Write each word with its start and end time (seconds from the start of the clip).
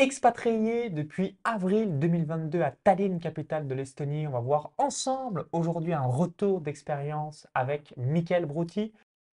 Expatrié 0.00 0.90
depuis 0.90 1.36
avril 1.42 1.98
2022 1.98 2.62
à 2.62 2.70
Tallinn, 2.70 3.18
capitale 3.18 3.66
de 3.66 3.74
l'Estonie, 3.74 4.28
on 4.28 4.30
va 4.30 4.38
voir 4.38 4.70
ensemble 4.78 5.46
aujourd'hui 5.50 5.92
un 5.92 6.04
retour 6.04 6.60
d'expérience 6.60 7.48
avec 7.52 7.92
Michael 7.96 8.46
Brouti, 8.46 8.92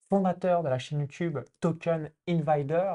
fondateur 0.09 0.63
de 0.63 0.69
la 0.69 0.79
chaîne 0.79 1.01
YouTube 1.01 1.37
Token 1.59 2.09
Invider. 2.27 2.91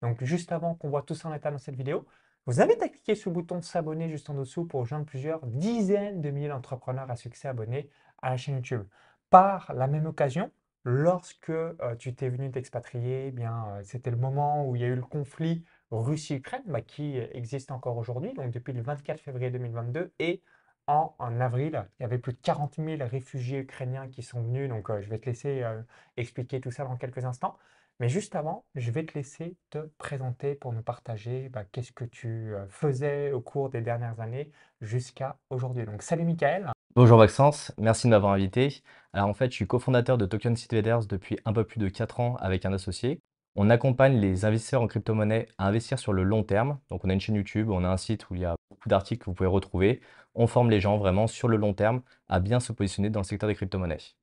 Donc 0.00 0.24
juste 0.24 0.50
avant 0.50 0.74
qu'on 0.74 0.88
voit 0.88 1.02
tout 1.02 1.14
ça 1.14 1.28
en 1.28 1.34
état 1.34 1.50
dans 1.50 1.58
cette 1.58 1.76
vidéo, 1.76 2.06
vous 2.46 2.60
avez 2.60 2.80
à 2.80 2.88
cliquer 2.88 3.14
sur 3.14 3.28
le 3.28 3.34
bouton 3.34 3.60
s'abonner 3.60 4.08
juste 4.08 4.30
en 4.30 4.34
dessous 4.34 4.64
pour 4.64 4.80
rejoindre 4.80 5.04
plusieurs 5.04 5.44
dizaines 5.44 6.22
de 6.22 6.30
milliers 6.30 6.48
d'entrepreneurs 6.48 7.10
à 7.10 7.16
succès 7.16 7.48
abonnés 7.48 7.90
à 8.22 8.30
la 8.30 8.38
chaîne 8.38 8.54
YouTube. 8.54 8.84
Par 9.28 9.74
la 9.74 9.88
même 9.88 10.06
occasion, 10.06 10.50
lorsque 10.84 11.50
euh, 11.50 11.74
tu 11.98 12.14
t'es 12.14 12.30
venu 12.30 12.50
t'expatrier, 12.50 13.26
eh 13.26 13.30
bien 13.30 13.66
euh, 13.72 13.82
c'était 13.84 14.10
le 14.10 14.16
moment 14.16 14.66
où 14.66 14.74
il 14.74 14.80
y 14.80 14.86
a 14.86 14.88
eu 14.88 14.96
le 14.96 15.02
conflit 15.02 15.66
Russie-Ukraine, 15.90 16.62
bah, 16.66 16.80
qui 16.80 17.18
existe 17.18 17.70
encore 17.70 17.96
aujourd'hui, 17.96 18.32
donc 18.34 18.50
depuis 18.52 18.72
le 18.72 18.82
24 18.82 19.20
février 19.20 19.50
2022. 19.50 20.12
Et 20.18 20.42
en, 20.90 21.40
avril, 21.40 21.86
il 21.98 22.02
y 22.02 22.04
avait 22.04 22.18
plus 22.18 22.32
de 22.32 22.38
40 22.42 22.76
000 22.76 23.08
réfugiés 23.08 23.60
ukrainiens 23.60 24.08
qui 24.08 24.22
sont 24.22 24.42
venus. 24.42 24.68
Donc, 24.68 24.90
euh, 24.90 25.00
je 25.00 25.08
vais 25.08 25.18
te 25.18 25.26
laisser 25.26 25.62
euh, 25.62 25.80
expliquer 26.16 26.60
tout 26.60 26.70
ça 26.70 26.84
dans 26.84 26.96
quelques 26.96 27.24
instants. 27.24 27.56
Mais 28.00 28.08
juste 28.08 28.34
avant, 28.34 28.64
je 28.74 28.90
vais 28.90 29.04
te 29.04 29.14
laisser 29.14 29.56
te 29.68 29.78
présenter 29.98 30.54
pour 30.54 30.72
nous 30.72 30.82
partager 30.82 31.48
bah, 31.50 31.64
qu'est-ce 31.70 31.92
que 31.92 32.04
tu 32.04 32.54
euh, 32.54 32.66
faisais 32.68 33.30
au 33.32 33.40
cours 33.40 33.70
des 33.70 33.82
dernières 33.82 34.20
années 34.20 34.50
jusqu'à 34.80 35.38
aujourd'hui. 35.50 35.84
Donc, 35.84 36.02
salut 36.02 36.24
Michael. 36.24 36.70
Bonjour 36.96 37.18
Maxence, 37.18 37.72
merci 37.78 38.08
de 38.08 38.10
m'avoir 38.10 38.32
invité. 38.32 38.82
Alors 39.12 39.28
en 39.28 39.34
fait, 39.34 39.50
je 39.52 39.54
suis 39.54 39.66
cofondateur 39.68 40.18
de 40.18 40.26
Token 40.26 40.56
Invaders 40.72 41.06
depuis 41.06 41.38
un 41.44 41.52
peu 41.52 41.62
plus 41.62 41.78
de 41.78 41.88
4 41.88 42.18
ans 42.18 42.34
avec 42.40 42.64
un 42.64 42.72
associé. 42.72 43.20
On 43.62 43.68
accompagne 43.68 44.18
les 44.18 44.46
investisseurs 44.46 44.80
en 44.80 44.86
crypto-monnaie 44.86 45.46
à 45.58 45.66
investir 45.66 45.98
sur 45.98 46.14
le 46.14 46.22
long 46.22 46.42
terme. 46.42 46.78
Donc, 46.88 47.04
on 47.04 47.10
a 47.10 47.12
une 47.12 47.20
chaîne 47.20 47.34
YouTube, 47.34 47.68
on 47.68 47.84
a 47.84 47.88
un 47.88 47.98
site 47.98 48.30
où 48.30 48.34
il 48.34 48.40
y 48.40 48.46
a 48.46 48.56
beaucoup 48.70 48.88
d'articles 48.88 49.20
que 49.20 49.26
vous 49.26 49.34
pouvez 49.34 49.50
retrouver. 49.50 50.00
On 50.34 50.46
forme 50.46 50.70
les 50.70 50.80
gens 50.80 50.96
vraiment 50.96 51.26
sur 51.26 51.46
le 51.46 51.58
long 51.58 51.74
terme 51.74 52.00
à 52.30 52.40
bien 52.40 52.58
se 52.58 52.72
positionner 52.72 53.10
dans 53.10 53.20
le 53.20 53.24
secteur 53.24 53.48
des 53.48 53.54
crypto-monnaies. 53.54 54.14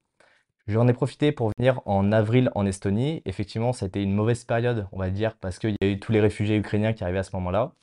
J'en 0.66 0.88
ai 0.88 0.94
profité 0.94 1.32
pour 1.32 1.52
venir 1.56 1.82
en 1.86 2.12
avril 2.12 2.50
en 2.56 2.66
Estonie. 2.66 3.22
Effectivement, 3.26 3.74
ça 3.74 3.86
a 3.86 3.90
été 3.90 4.02
une 4.02 4.16
mauvaise 4.16 4.44
période, 4.44 4.88
on 4.92 4.98
va 4.98 5.12
dire, 5.12 5.36
parce 5.38 5.60
qu'il 5.60 5.76
y 5.80 5.86
a 5.86 5.88
eu 5.88 6.00
tous 6.00 6.12
les 6.12 6.20
réfugiés 6.20 6.58
ukrainiens 6.58 6.94
qui 6.94 7.04
arrivaient 7.04 7.20
à 7.20 7.24
ce 7.24 7.36
moment-là. 7.36 7.74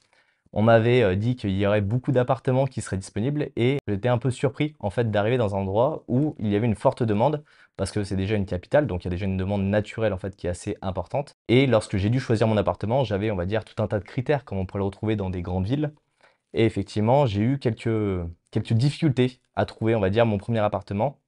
On 0.56 0.62
m'avait 0.62 1.02
euh, 1.02 1.16
dit 1.16 1.34
qu'il 1.34 1.50
y 1.50 1.66
aurait 1.66 1.80
beaucoup 1.80 2.12
d'appartements 2.12 2.66
qui 2.66 2.80
seraient 2.80 2.96
disponibles 2.96 3.50
et 3.56 3.78
j'étais 3.88 4.08
un 4.08 4.18
peu 4.18 4.30
surpris 4.30 4.76
en 4.78 4.88
fait 4.88 5.10
d'arriver 5.10 5.36
dans 5.36 5.56
un 5.56 5.58
endroit 5.58 6.04
où 6.06 6.36
il 6.38 6.48
y 6.48 6.54
avait 6.54 6.66
une 6.66 6.76
forte 6.76 7.02
demande 7.02 7.42
parce 7.76 7.90
que 7.90 8.04
c'est 8.04 8.14
déjà 8.14 8.36
une 8.36 8.46
capitale, 8.46 8.86
donc 8.86 9.02
il 9.02 9.06
y 9.06 9.08
a 9.08 9.10
déjà 9.10 9.26
une 9.26 9.36
demande 9.36 9.64
naturelle 9.64 10.12
en 10.12 10.16
fait 10.16 10.36
qui 10.36 10.46
est 10.46 10.50
assez 10.50 10.76
importante. 10.80 11.34
Et 11.48 11.66
lorsque 11.66 11.96
j'ai 11.96 12.08
dû 12.08 12.20
choisir 12.20 12.46
mon 12.46 12.56
appartement, 12.56 13.02
j'avais 13.02 13.32
on 13.32 13.36
va 13.36 13.46
tout 13.46 13.82
un 13.82 13.88
tas 13.88 13.98
de 13.98 14.04
critères 14.04 14.44
comme 14.44 14.58
on 14.58 14.64
pourrait 14.64 14.78
le 14.78 14.84
retrouver 14.84 15.16
dans 15.16 15.28
des 15.28 15.42
grandes 15.42 15.66
villes. 15.66 15.92
Et 16.52 16.64
effectivement, 16.66 17.26
j'ai 17.26 17.42
eu 17.42 17.58
quelques, 17.58 18.24
quelques 18.52 18.74
difficultés 18.74 19.40
à 19.56 19.66
trouver 19.66 19.96
on 19.96 20.00
va 20.00 20.10
dire 20.10 20.24
mon 20.24 20.38
premier 20.38 20.60
appartement. 20.60 21.18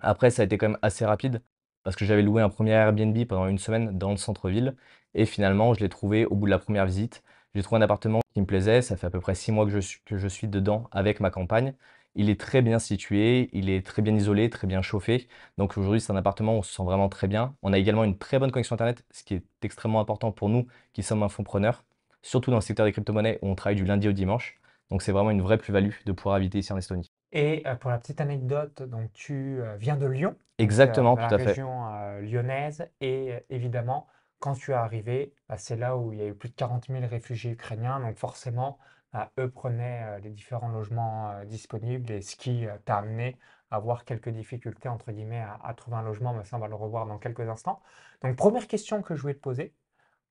Après, 0.00 0.30
ça 0.30 0.42
a 0.42 0.44
été 0.46 0.58
quand 0.58 0.68
même 0.68 0.78
assez 0.82 1.04
rapide 1.04 1.42
parce 1.82 1.96
que 1.96 2.04
j'avais 2.04 2.22
loué 2.22 2.42
un 2.42 2.50
premier 2.50 2.72
Airbnb 2.72 3.18
pendant 3.26 3.48
une 3.48 3.58
semaine 3.58 3.98
dans 3.98 4.10
le 4.10 4.16
centre-ville 4.16 4.76
et 5.14 5.26
finalement 5.26 5.74
je 5.74 5.80
l'ai 5.80 5.88
trouvé 5.88 6.24
au 6.26 6.36
bout 6.36 6.46
de 6.46 6.50
la 6.52 6.58
première 6.60 6.86
visite. 6.86 7.24
J'ai 7.54 7.62
trouvé 7.62 7.80
un 7.80 7.82
appartement 7.84 8.20
qui 8.34 8.40
me 8.40 8.46
plaisait, 8.46 8.80
ça 8.82 8.96
fait 8.96 9.06
à 9.06 9.10
peu 9.10 9.20
près 9.20 9.34
six 9.34 9.50
mois 9.52 9.64
que 9.64 9.72
je 9.72 9.78
suis, 9.80 10.00
que 10.04 10.16
je 10.16 10.28
suis 10.28 10.46
dedans 10.48 10.88
avec 10.92 11.20
ma 11.20 11.30
campagne. 11.30 11.74
Il 12.14 12.30
est 12.30 12.38
très 12.40 12.62
bien 12.62 12.78
situé, 12.78 13.50
il 13.52 13.68
est 13.70 13.84
très 13.84 14.02
bien 14.02 14.14
isolé, 14.14 14.50
très 14.50 14.66
bien 14.66 14.82
chauffé. 14.82 15.28
Donc 15.58 15.76
aujourd'hui, 15.76 16.00
c'est 16.00 16.12
un 16.12 16.16
appartement 16.16 16.54
où 16.54 16.58
on 16.58 16.62
se 16.62 16.72
sent 16.72 16.84
vraiment 16.84 17.08
très 17.08 17.28
bien. 17.28 17.56
On 17.62 17.72
a 17.72 17.78
également 17.78 18.04
une 18.04 18.18
très 18.18 18.38
bonne 18.38 18.50
connexion 18.52 18.74
Internet, 18.74 19.04
ce 19.10 19.24
qui 19.24 19.34
est 19.34 19.44
extrêmement 19.62 20.00
important 20.00 20.32
pour 20.32 20.48
nous 20.48 20.66
qui 20.92 21.02
sommes 21.02 21.22
un 21.22 21.28
fonds 21.28 21.44
preneur, 21.44 21.84
surtout 22.22 22.50
dans 22.50 22.56
le 22.58 22.62
secteur 22.62 22.86
des 22.86 22.92
crypto-monnaies 22.92 23.38
où 23.42 23.48
on 23.48 23.54
travaille 23.54 23.76
du 23.76 23.84
lundi 23.84 24.08
au 24.08 24.12
dimanche. 24.12 24.60
Donc 24.90 25.02
c'est 25.02 25.12
vraiment 25.12 25.30
une 25.30 25.42
vraie 25.42 25.58
plus-value 25.58 25.90
de 26.04 26.12
pouvoir 26.12 26.36
habiter 26.36 26.58
ici 26.58 26.72
en 26.72 26.76
Estonie. 26.76 27.10
Et 27.32 27.62
euh, 27.66 27.76
pour 27.76 27.90
la 27.90 27.98
petite 27.98 28.20
anecdote, 28.20 28.82
donc 28.82 29.12
tu 29.12 29.60
euh, 29.60 29.76
viens 29.76 29.96
de 29.96 30.06
Lyon, 30.06 30.34
Exactement, 30.58 31.12
euh, 31.12 31.28
tout 31.28 31.34
à 31.34 31.38
la 31.38 31.38
fait. 31.38 31.50
région 31.50 31.84
lyonnaise, 32.22 32.88
et 33.00 33.34
évidemment, 33.50 34.06
quand 34.40 34.54
tu 34.54 34.72
es 34.72 34.74
arrivé, 34.74 35.34
bah, 35.48 35.58
c'est 35.58 35.76
là 35.76 35.96
où 35.96 36.12
il 36.12 36.18
y 36.18 36.22
a 36.22 36.26
eu 36.26 36.34
plus 36.34 36.48
de 36.48 36.54
40 36.54 36.88
000 36.88 37.06
réfugiés 37.06 37.52
ukrainiens. 37.52 38.00
Donc 38.00 38.16
forcément, 38.16 38.78
bah, 39.12 39.30
eux 39.38 39.50
prenaient 39.50 40.02
euh, 40.04 40.18
les 40.20 40.30
différents 40.30 40.68
logements 40.68 41.30
euh, 41.32 41.44
disponibles 41.44 42.10
et 42.10 42.22
ce 42.22 42.36
qui 42.36 42.66
euh, 42.66 42.76
t'a 42.84 42.98
amené 42.98 43.36
à 43.70 43.76
avoir 43.76 44.04
quelques 44.04 44.30
difficultés, 44.30 44.88
entre 44.88 45.12
guillemets, 45.12 45.44
à, 45.62 45.74
trouver 45.74 45.98
un 45.98 46.02
logement. 46.02 46.34
Mais 46.34 46.44
ça, 46.44 46.56
on 46.56 46.60
va 46.60 46.68
le 46.68 46.74
revoir 46.74 47.06
dans 47.06 47.18
quelques 47.18 47.48
instants. 47.48 47.80
Donc 48.22 48.36
première 48.36 48.66
question 48.66 49.02
que 49.02 49.14
je 49.14 49.22
voulais 49.22 49.34
te 49.34 49.40
poser, 49.40 49.74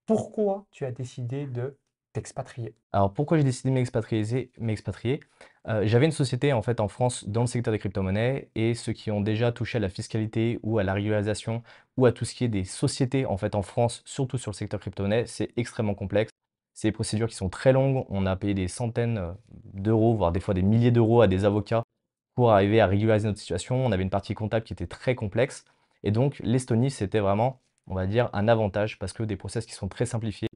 pourquoi 0.06 0.66
tu 0.72 0.86
as 0.86 0.92
décidé 0.92 1.48
de 1.48 1.78
Alors 2.92 3.14
pourquoi 3.14 3.38
j'ai 3.38 3.44
décidé 3.44 3.70
de 3.70 3.76
m'expatrier? 3.76 4.52
m'expatrier? 4.58 5.20
J'avais 5.84 6.06
une 6.06 6.12
société 6.12 6.54
en 6.54 6.64
fait 6.64 6.80
en 6.80 6.88
France 6.88 7.28
dans 7.28 7.42
le 7.42 7.48
secteur 7.48 7.72
des 7.72 7.78
crypto-monnaies 7.78 8.50
et 8.56 8.74
ceux 8.74 8.94
qui 8.94 9.12
ont 9.12 9.22
déjà 9.22 9.52
touché 9.52 9.78
à 9.78 9.82
la 9.82 9.90
fiscalité 9.90 10.60
ou 10.64 10.80
à 10.80 10.84
la 10.84 10.94
régularisation 10.94 11.62
ou 11.98 12.08
à 12.08 12.12
tout 12.12 12.26
ce 12.26 12.34
qui 12.34 12.44
est 12.44 12.50
des 12.50 12.64
sociétés 12.64 13.28
en 13.28 13.38
fait 13.38 13.54
en 13.54 13.62
France, 13.62 14.02
surtout 14.06 14.40
sur 14.40 14.52
le 14.52 14.56
secteur 14.56 14.80
crypto-monnaie, 14.80 15.28
c'est 15.28 15.52
extrêmement 15.58 15.94
complexe. 15.94 16.32
C'est 16.74 16.88
des 16.88 16.92
procédures 16.94 17.28
qui 17.28 17.36
sont 17.36 17.50
très 17.50 17.74
longues. 17.74 18.06
On 18.10 18.26
a 18.26 18.36
payé 18.36 18.54
des 18.54 18.68
centaines 18.68 19.36
d'euros, 19.74 20.16
voire 20.16 20.32
des 20.32 20.40
fois 20.40 20.54
des 20.54 20.64
milliers 20.64 20.92
d'euros 20.92 21.22
à 21.22 21.28
des 21.28 21.46
avocats 21.46 21.84
pour 22.36 22.52
arriver 22.52 22.82
à 22.82 22.88
régulariser 22.88 23.28
notre 23.28 23.40
situation. 23.40 23.86
On 23.86 23.92
avait 23.92 24.04
une 24.04 24.10
partie 24.10 24.34
comptable 24.34 24.66
qui 24.66 24.74
était 24.74 24.88
très 24.88 25.14
complexe. 25.14 25.66
Et 26.04 26.12
donc 26.12 26.40
l'Estonie, 26.40 26.90
c'était 26.90 27.20
vraiment, 27.20 27.62
on 27.86 27.94
va 27.96 28.08
dire, 28.08 28.30
un 28.34 28.48
avantage 28.48 28.98
parce 28.98 29.14
que 29.14 29.24
des 29.24 29.36
process 29.36 29.66
qui 29.66 29.74
sont 29.74 29.90
très 29.90 30.06
simplifiés 30.08 30.49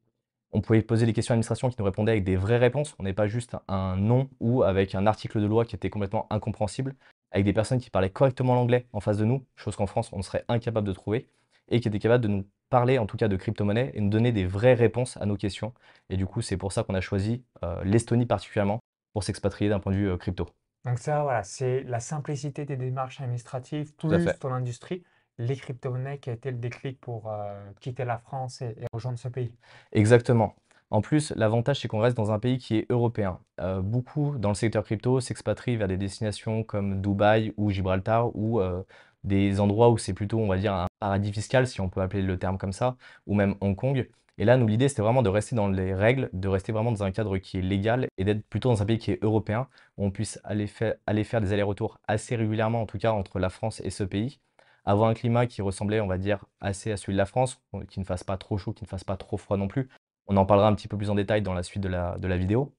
on 0.64 0.66
pouvait 0.66 0.80
poser 0.80 1.04
des 1.04 1.12
questions 1.12 1.32
à 1.32 1.34
l'administration 1.34 1.68
qui 1.68 1.76
nous 1.78 1.84
répondaient 1.84 2.12
avec 2.12 2.24
des 2.24 2.36
vraies 2.36 2.56
réponses. 2.56 2.94
On 2.98 3.02
n'est 3.02 3.12
pas 3.12 3.26
juste 3.26 3.54
un 3.68 3.96
non 3.96 4.30
ou 4.40 4.62
avec 4.62 4.94
un 4.94 5.06
article 5.06 5.42
de 5.42 5.46
loi 5.46 5.66
qui 5.66 5.76
était 5.76 5.90
complètement 5.90 6.26
incompréhensible, 6.30 6.94
avec 7.32 7.44
des 7.44 7.52
personnes 7.52 7.80
qui 7.80 7.90
parlaient 7.90 8.08
correctement 8.08 8.54
l'anglais 8.54 8.86
en 8.94 9.00
face 9.00 9.18
de 9.18 9.26
nous, 9.26 9.44
chose 9.56 9.76
qu'en 9.76 9.86
France, 9.86 10.08
on 10.14 10.22
serait 10.22 10.46
incapable 10.48 10.88
de 10.88 10.94
trouver, 10.94 11.28
et 11.68 11.80
qui 11.80 11.88
étaient 11.88 11.98
capables 11.98 12.22
de 12.22 12.28
nous 12.28 12.46
parler 12.70 12.96
en 12.96 13.04
tout 13.04 13.18
cas 13.18 13.28
de 13.28 13.36
crypto-monnaie 13.36 13.90
et 13.92 14.00
nous 14.00 14.08
donner 14.08 14.32
des 14.32 14.46
vraies 14.46 14.72
réponses 14.72 15.18
à 15.18 15.26
nos 15.26 15.36
questions. 15.36 15.74
Et 16.08 16.16
du 16.16 16.24
coup, 16.24 16.40
c'est 16.40 16.56
pour 16.56 16.72
ça 16.72 16.82
qu'on 16.82 16.94
a 16.94 17.02
choisi 17.02 17.44
euh, 17.62 17.84
l'Estonie 17.84 18.24
particulièrement 18.24 18.80
pour 19.12 19.22
s'expatrier 19.22 19.68
d'un 19.68 19.80
point 19.80 19.92
de 19.92 19.98
vue 19.98 20.08
euh, 20.08 20.16
crypto. 20.16 20.48
Donc 20.86 20.98
ça, 20.98 21.24
voilà, 21.24 21.42
c'est 21.42 21.82
la 21.82 22.00
simplicité 22.00 22.64
des 22.64 22.76
démarches 22.76 23.20
administratives, 23.20 23.94
plus 23.96 24.08
ton 24.40 24.50
industrie 24.50 25.02
les 25.38 25.56
crypto-monnaies 25.56 26.18
qui 26.18 26.30
a 26.30 26.32
été 26.32 26.50
le 26.50 26.58
déclic 26.58 27.00
pour 27.00 27.30
euh, 27.30 27.70
quitter 27.80 28.04
la 28.04 28.18
France 28.18 28.62
et, 28.62 28.76
rejoindre 28.92 29.18
ce 29.18 29.28
pays. 29.28 29.52
Exactement. 29.92 30.54
En 30.90 31.00
plus, 31.00 31.32
l'avantage, 31.34 31.80
c'est 31.80 31.88
qu'on 31.88 31.98
reste 31.98 32.16
dans 32.16 32.30
un 32.30 32.38
pays 32.38 32.58
qui 32.58 32.76
est 32.76 32.86
européen. 32.90 33.40
Euh, 33.60 33.80
beaucoup 33.80 34.36
dans 34.38 34.50
le 34.50 34.54
secteur 34.54 34.84
crypto 34.84 35.20
s'expatrient 35.20 35.76
vers 35.76 35.88
des 35.88 35.96
destinations 35.96 36.62
comme 36.62 37.00
Dubaï 37.00 37.52
ou 37.56 37.70
Gibraltar 37.70 38.34
ou 38.36 38.60
euh, 38.60 38.82
des 39.24 39.60
endroits 39.60 39.90
où 39.90 39.98
c'est 39.98 40.14
plutôt, 40.14 40.38
on 40.38 40.46
va 40.46 40.58
dire, 40.58 40.74
un 40.74 40.86
paradis 41.00 41.32
fiscal, 41.32 41.66
si 41.66 41.80
on 41.80 41.88
peut 41.88 42.00
appeler 42.00 42.22
le 42.22 42.38
terme 42.38 42.58
comme 42.58 42.72
ça, 42.72 42.96
ou 43.26 43.34
même 43.34 43.56
Hong 43.60 43.74
Kong. 43.74 44.08
Et 44.36 44.44
là, 44.44 44.56
nous, 44.56 44.66
l'idée, 44.66 44.88
c'était 44.88 45.02
vraiment 45.02 45.22
de 45.22 45.28
rester 45.28 45.56
dans 45.56 45.68
les 45.68 45.94
règles, 45.94 46.28
de 46.32 46.48
rester 46.48 46.72
vraiment 46.72 46.92
dans 46.92 47.04
un 47.04 47.12
cadre 47.12 47.38
qui 47.38 47.58
est 47.58 47.62
légal 47.62 48.08
et 48.18 48.24
d'être 48.24 48.44
plutôt 48.46 48.68
dans 48.68 48.82
un 48.82 48.84
pays 48.84 48.98
qui 48.98 49.12
est 49.12 49.22
européen, 49.22 49.68
où 49.96 50.04
on 50.04 50.10
puisse 50.10 50.40
aller, 50.44 50.68
aller 51.06 51.24
faire 51.24 51.40
des 51.40 51.52
allers-retours 51.52 51.98
assez 52.08 52.36
régulièrement, 52.36 52.82
en 52.82 52.86
tout 52.86 52.98
cas 52.98 53.12
entre 53.12 53.38
la 53.38 53.48
France 53.48 53.80
et 53.84 53.90
ce 53.90 54.04
pays 54.04 54.40
avoir 54.84 55.08
un 55.08 55.14
climat 55.14 55.46
qui 55.46 55.62
ressemblait, 55.62 56.00
on 56.00 56.06
va 56.06 56.18
dire, 56.18 56.44
assez 56.60 56.92
à 56.92 56.96
celui 56.96 57.14
de 57.14 57.18
la 57.18 57.26
France, 57.26 57.60
qui 57.88 58.00
ne 58.00 58.04
fasse 58.04 58.24
pas 58.24 58.36
trop 58.36 58.58
chaud, 58.58 58.72
qui 58.72 58.84
ne 58.84 58.88
fasse 58.88 59.04
pas 59.04 59.16
trop 59.16 59.36
froid 59.36 59.56
non 59.56 59.68
plus. 59.68 59.88
On 60.26 60.36
en 60.36 60.46
parlera 60.46 60.68
un 60.68 60.74
petit 60.74 60.88
peu 60.88 60.96
plus 60.96 61.10
en 61.10 61.14
détail 61.14 61.42
dans 61.42 61.54
la 61.54 61.62
suite 61.62 61.82
de 61.82 61.88
la, 61.88 62.36
vidéo. 62.36 62.74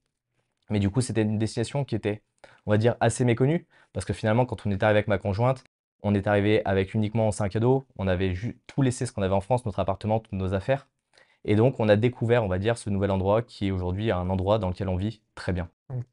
Mais 0.70 0.78
du 0.78 0.90
coup, 0.90 1.00
c'était 1.00 1.22
une 1.22 1.38
destination 1.38 1.84
qui 1.84 1.94
était, 1.94 2.22
on 2.66 2.70
va 2.70 2.78
dire, 2.78 2.96
assez 3.00 3.24
méconnue, 3.24 3.66
parce 3.92 4.04
que 4.04 4.12
finalement, 4.12 4.46
quand 4.46 4.66
on 4.66 4.70
est 4.70 4.82
arrivé 4.82 4.98
avec 4.98 5.08
ma 5.08 5.18
conjointe, 5.18 5.64
on 6.02 6.14
est 6.14 6.26
arrivé 6.26 6.62
avec 6.64 6.94
uniquement 6.94 7.28
un 7.28 7.32
sac 7.32 7.56
à 7.56 7.60
dos, 7.60 7.86
on 7.96 8.06
avait 8.06 8.34
tout 8.66 8.82
laissé 8.82 9.06
ce 9.06 9.12
qu'on 9.12 9.22
avait 9.22 9.34
en 9.34 9.40
France, 9.40 9.64
notre 9.64 9.80
appartement, 9.80 10.20
toutes 10.20 10.32
nos 10.32 10.54
affaires. 10.54 10.88
Et 11.44 11.54
donc, 11.54 11.78
on 11.78 11.88
a 11.88 11.96
découvert, 11.96 12.44
on 12.44 12.48
va 12.48 12.58
dire, 12.58 12.76
ce 12.76 12.90
nouvel 12.90 13.10
endroit 13.10 13.42
qui 13.42 13.68
est 13.68 13.70
aujourd'hui 13.70 14.10
un 14.10 14.28
endroit 14.28 14.58
dans 14.58 14.68
lequel 14.68 14.88
on 14.88 14.96
vit 14.96 15.22
très 15.34 15.52
bien. 15.52 15.68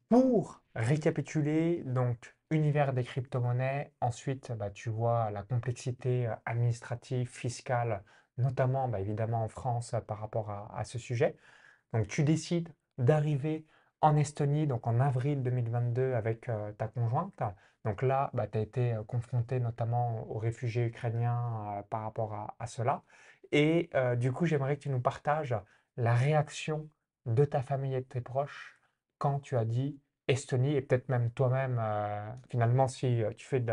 pour 0.08 0.60
récapituler, 0.74 1.82
donc 1.84 2.33
univers 2.50 2.92
des 2.92 3.04
crypto-monnaies. 3.04 3.92
Ensuite, 4.00 4.52
bah, 4.52 4.70
tu 4.70 4.90
vois 4.90 5.30
la 5.30 5.42
complexité 5.42 6.26
euh, 6.26 6.34
administrative, 6.44 7.28
fiscale, 7.28 8.02
notamment 8.38 8.88
bah, 8.88 9.00
évidemment 9.00 9.44
en 9.44 9.48
France 9.48 9.94
euh, 9.94 10.00
par 10.00 10.18
rapport 10.18 10.50
à, 10.50 10.84
ce 10.84 10.98
sujet. 10.98 11.36
Donc 11.92 12.08
tu 12.08 12.24
décides 12.24 12.70
d'arriver 12.98 13.66
en 14.00 14.16
Estonie, 14.16 14.66
donc 14.66 14.86
en 14.86 15.00
avril 15.00 15.42
2022 15.42 16.14
avec 16.14 16.48
euh, 16.48 16.72
ta 16.72 16.88
conjointe. 16.88 17.42
Donc 17.84 18.02
là, 18.02 18.30
bah, 18.34 18.46
tu 18.46 18.58
as 18.58 18.62
été 18.62 18.96
confronté 19.06 19.60
notamment 19.60 20.26
aux 20.30 20.38
réfugiés 20.38 20.86
ukrainiens 20.86 21.84
par 21.90 22.02
rapport 22.02 22.32
à, 22.34 22.56
à 22.58 22.66
cela. 22.66 23.02
Et 23.52 23.90
du 24.16 24.32
coup, 24.32 24.46
j'aimerais 24.46 24.76
que 24.76 24.82
tu 24.82 24.88
nous 24.88 25.00
partages 25.00 25.54
la 25.96 26.14
réaction 26.14 26.88
de 27.26 27.44
ta 27.44 27.62
famille 27.62 27.94
et 27.94 28.00
de 28.00 28.06
tes 28.06 28.22
proches 28.22 28.80
quand 29.18 29.40
tu 29.40 29.56
as 29.56 29.64
dit 29.64 30.00
Estonie 30.26 30.74
et 30.74 30.80
peut-être 30.80 31.08
même 31.08 31.30
toi-même, 31.32 31.78
euh, 31.80 32.30
finalement, 32.48 32.88
si 32.88 33.22
euh, 33.22 33.30
tu 33.36 33.46
fais 33.46 33.60
de 33.60 33.72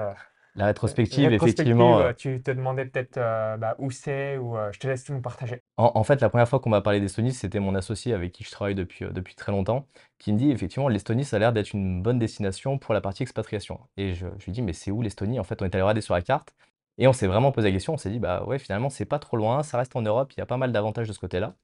la 0.55 0.65
rétrospective, 0.65 1.31
effectivement. 1.31 2.11
tu 2.13 2.43
te 2.43 2.51
demandais 2.51 2.85
peut-être 2.85 3.17
euh, 3.17 3.55
bah, 3.55 3.75
où 3.79 3.89
c'est 3.89 4.37
ou 4.37 4.57
je 4.71 4.79
te 4.79 4.87
laisse 4.87 5.05
tout 5.05 5.13
nous 5.13 5.21
partager. 5.21 5.61
En 5.77 5.91
en 5.95 6.03
fait, 6.03 6.19
la 6.19 6.29
première 6.29 6.49
fois 6.49 6.59
qu'on 6.59 6.69
m'a 6.69 6.81
parlé 6.81 6.99
d'Estonie, 6.99 7.31
c'était 7.31 7.61
mon 7.61 7.73
associé 7.73 8.13
avec 8.13 8.33
qui 8.33 8.43
je 8.43 8.51
travaille 8.51 8.75
depuis, 8.75 9.05
depuis 9.11 9.35
très 9.35 9.53
longtemps, 9.53 9.87
qui 10.19 10.33
me 10.33 10.37
dit: 10.37 10.51
«Effectivement, 10.51 10.89
l'Estonie, 10.89 11.23
ça 11.23 11.37
a 11.37 11.39
l'air 11.39 11.53
d'être 11.53 11.71
une 11.73 12.01
bonne 12.01 12.19
destination 12.19 12.77
pour 12.77 12.93
la 12.93 12.99
partie 12.99 13.23
expatriation» 13.23 13.79
et 13.95 14.13
je 14.13 14.27
je 14.39 14.45
lui 14.45 14.51
dis: 14.51 14.61
«Mais 14.61 14.73
c'est 14.73 14.91
où 14.91 15.01
l'Estonie?» 15.01 15.39
en 15.39 15.45
fait, 15.45 15.61
on 15.61 15.65
est 15.65 15.73
allé 15.73 15.81
regarder 15.83 16.01
sur 16.01 16.13
la 16.13 16.21
carte 16.21 16.53
et 16.97 17.07
on 17.07 17.13
s'est 17.13 17.27
vraiment 17.27 17.53
posé 17.53 17.69
la 17.69 17.73
question. 17.73 17.93
On 17.93 17.97
s'est 17.97 18.09
dit: 18.09 18.19
«Bah, 18.19 18.43
ouais, 18.45 18.59
finalement, 18.59 18.89
c'est 18.89 19.05
pas 19.05 19.19
trop 19.19 19.37
loin, 19.37 19.63
ça 19.63 19.77
reste 19.77 19.95
en 19.95 20.01
Europe, 20.01 20.33
il 20.35 20.39
y 20.39 20.41
a 20.41 20.45
pas 20.45 20.57
mal 20.57 20.71
d'avantages 20.73 21.07
de 21.07 21.13
ce 21.13 21.19
côté-là» 21.19 21.55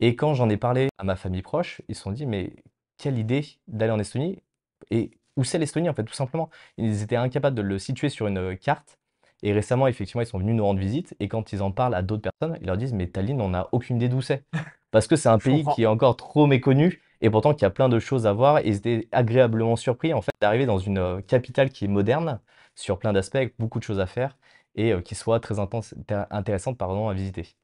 et 0.00 0.16
quand 0.16 0.34
j'en 0.34 0.48
ai 0.50 0.56
parlé 0.56 0.88
à 0.98 1.04
ma 1.04 1.16
famille 1.16 1.42
proche, 1.42 1.82
ils 1.88 1.94
se 1.94 2.02
sont 2.02 2.12
dit: 2.12 2.26
«Mais 2.26 2.52
quelle 2.98 3.18
idée 3.18 3.44
d'aller 3.68 3.92
en 3.92 3.98
Estonie 3.98 4.42
et 4.90 5.10
où 5.36 5.44
c'est 5.44 5.58
l'Estonie?» 5.58 5.88
en 5.88 5.94
fait, 5.94 6.04
tout 6.04 6.14
simplement. 6.14 6.50
Ils 6.76 7.02
étaient 7.02 7.16
incapables 7.16 7.56
de 7.56 7.62
le 7.62 7.78
situer 7.78 8.08
sur 8.08 8.26
une, 8.26 8.56
carte 8.56 8.98
et 9.42 9.52
récemment, 9.52 9.86
effectivement, 9.86 10.22
ils 10.22 10.26
sont 10.26 10.38
venus 10.38 10.56
nous 10.56 10.64
rendre 10.64 10.80
visite 10.80 11.14
et 11.20 11.28
quand 11.28 11.52
ils 11.52 11.62
en 11.62 11.70
parlent 11.70 11.94
à 11.94 12.02
d'autres 12.02 12.28
personnes, 12.30 12.58
ils 12.60 12.66
leur 12.66 12.76
disent: 12.76 12.92
«Mais 12.92 13.06
Tallinn, 13.06 13.40
on 13.40 13.50
n'a 13.50 13.68
aucune 13.72 13.96
idée 13.96 14.08
d'où 14.08 14.20
c'est». 14.20 14.44
Parce 14.90 15.06
que 15.06 15.16
c'est 15.16 15.28
un 15.28 15.38
pays 15.38 15.64
qui 15.74 15.82
est 15.82 15.86
encore 15.86 16.16
trop 16.16 16.46
méconnu 16.46 17.02
et 17.20 17.30
pourtant 17.30 17.52
qui 17.54 17.64
a 17.64 17.70
plein 17.70 17.88
de 17.88 17.98
choses 17.98 18.26
à 18.26 18.32
voir 18.32 18.58
et 18.58 18.68
ils 18.68 18.76
étaient 18.76 19.08
agréablement 19.12 19.76
surpris, 19.76 20.14
en 20.14 20.22
fait, 20.22 20.32
d'arriver 20.40 20.66
dans 20.66 20.78
une, 20.78 20.98
heu, 20.98 21.20
capitale 21.20 21.70
qui 21.70 21.84
est 21.84 21.88
moderne 21.88 22.40
sur 22.74 22.98
plein 22.98 23.12
d'aspects, 23.12 23.36
avec 23.36 23.54
beaucoup 23.58 23.78
de 23.78 23.84
choses 23.84 24.00
à 24.00 24.06
faire 24.06 24.36
et 24.76 24.92
heu, 24.92 25.00
qui 25.02 25.14
soit 25.14 25.40
très 25.40 25.58
intense 25.58 25.94
intéressante, 26.30 26.78
pardon, 26.78 27.08
à 27.08 27.14
visiter. 27.14 27.54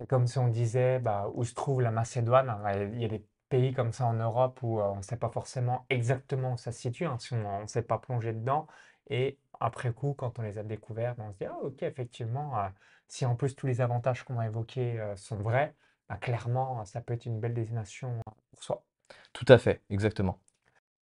C'est 0.00 0.06
comme 0.06 0.26
si 0.26 0.38
on 0.38 0.48
disait 0.48 0.98
bah, 0.98 1.30
où 1.34 1.44
se 1.44 1.54
trouve 1.54 1.82
la 1.82 1.90
Macédoine. 1.90 2.56
Il 2.94 3.02
y 3.02 3.04
a 3.04 3.08
des 3.08 3.22
pays 3.50 3.74
comme 3.74 3.92
ça 3.92 4.06
en 4.06 4.14
Europe 4.14 4.60
où 4.62 4.80
euh, 4.80 4.84
on 4.84 4.96
ne 4.96 5.02
sait 5.02 5.18
pas 5.18 5.28
forcément 5.28 5.84
exactement 5.90 6.54
où 6.54 6.56
ça 6.56 6.72
se 6.72 6.80
situe, 6.80 7.04
hein, 7.04 7.18
si 7.18 7.34
on 7.34 7.62
ne 7.62 7.66
s'est 7.66 7.82
pas 7.82 7.98
plongé 7.98 8.32
dedans. 8.32 8.66
Et 9.10 9.38
après 9.58 9.92
coup, 9.92 10.14
quand 10.16 10.38
on 10.38 10.42
les 10.42 10.56
a 10.56 10.62
découverts, 10.62 11.16
ben, 11.16 11.26
on 11.28 11.32
se 11.32 11.38
dit, 11.38 11.44
ah 11.44 11.58
ok, 11.62 11.82
effectivement, 11.82 12.58
euh, 12.58 12.68
si 13.08 13.26
en 13.26 13.34
plus 13.34 13.54
tous 13.54 13.66
les 13.66 13.82
avantages 13.82 14.22
qu'on 14.24 14.38
a 14.38 14.46
évoqués 14.46 14.98
euh, 14.98 15.16
sont 15.16 15.36
vrais, 15.36 15.74
bah, 16.08 16.16
clairement, 16.16 16.84
ça 16.86 17.02
peut 17.02 17.12
être 17.12 17.26
une 17.26 17.40
belle 17.40 17.54
destination 17.54 18.22
pour 18.52 18.62
soi. 18.62 18.84
Tout 19.32 19.46
à 19.48 19.58
fait, 19.58 19.82
exactement. 19.90 20.38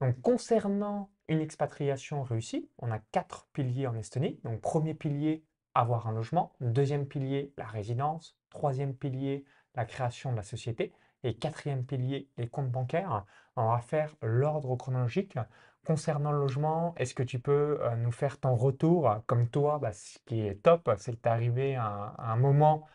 Donc, 0.01 0.21
concernant 0.23 1.11
une 1.29 1.41
expatriation 1.41 2.23
réussie, 2.23 2.71
on 2.79 2.91
a 2.91 2.99
quatre 3.13 3.47
piliers 3.53 3.87
en 3.87 3.97
Estonie. 3.97 4.41
Donc, 4.45 4.61
premier 4.61 4.95
pilier, 4.95 5.45
avoir 5.75 6.09
un 6.09 6.13
logement. 6.13 6.53
Deuxième 6.61 7.07
pilier, 7.07 7.53
la 7.59 7.67
résidence. 7.67 8.39
Troisième 8.49 8.95
pilier, 8.95 9.45
la 9.75 9.85
création 9.85 10.33
de 10.33 10.37
la 10.37 10.43
société. 10.43 10.93
Et 11.25 11.35
quatrième 11.35 11.85
pilier, 11.85 12.29
les 12.37 12.49
comptes 12.49 12.71
bancaires. 12.71 13.25
On 13.57 13.71
va 13.71 13.79
faire 13.79 14.15
l'ordre 14.23 14.77
chronologique. 14.77 15.37
Concernant 15.85 16.33
le 16.33 16.39
logement, 16.39 16.95
est-ce 16.97 17.15
que 17.15 17.23
tu 17.23 17.39
peux 17.39 17.79
euh, 17.83 17.97
nous 17.97 18.13
faire 18.13 18.39
ton 18.39 18.55
retour? 18.55 19.23
Comme 19.27 19.49
toi, 19.49 19.79
bah, 19.81 19.93
ce 19.93 20.19
qui 20.27 20.41
est 20.41 20.63
top, 20.63 20.91
c'est 20.99 21.13
que 21.13 21.17
tu 21.17 21.29
es 21.29 21.33
arrivé 21.33 21.77
à 21.77 21.87
un, 21.87 22.07
à 22.19 22.33
un 22.33 22.37
moment 22.37 22.87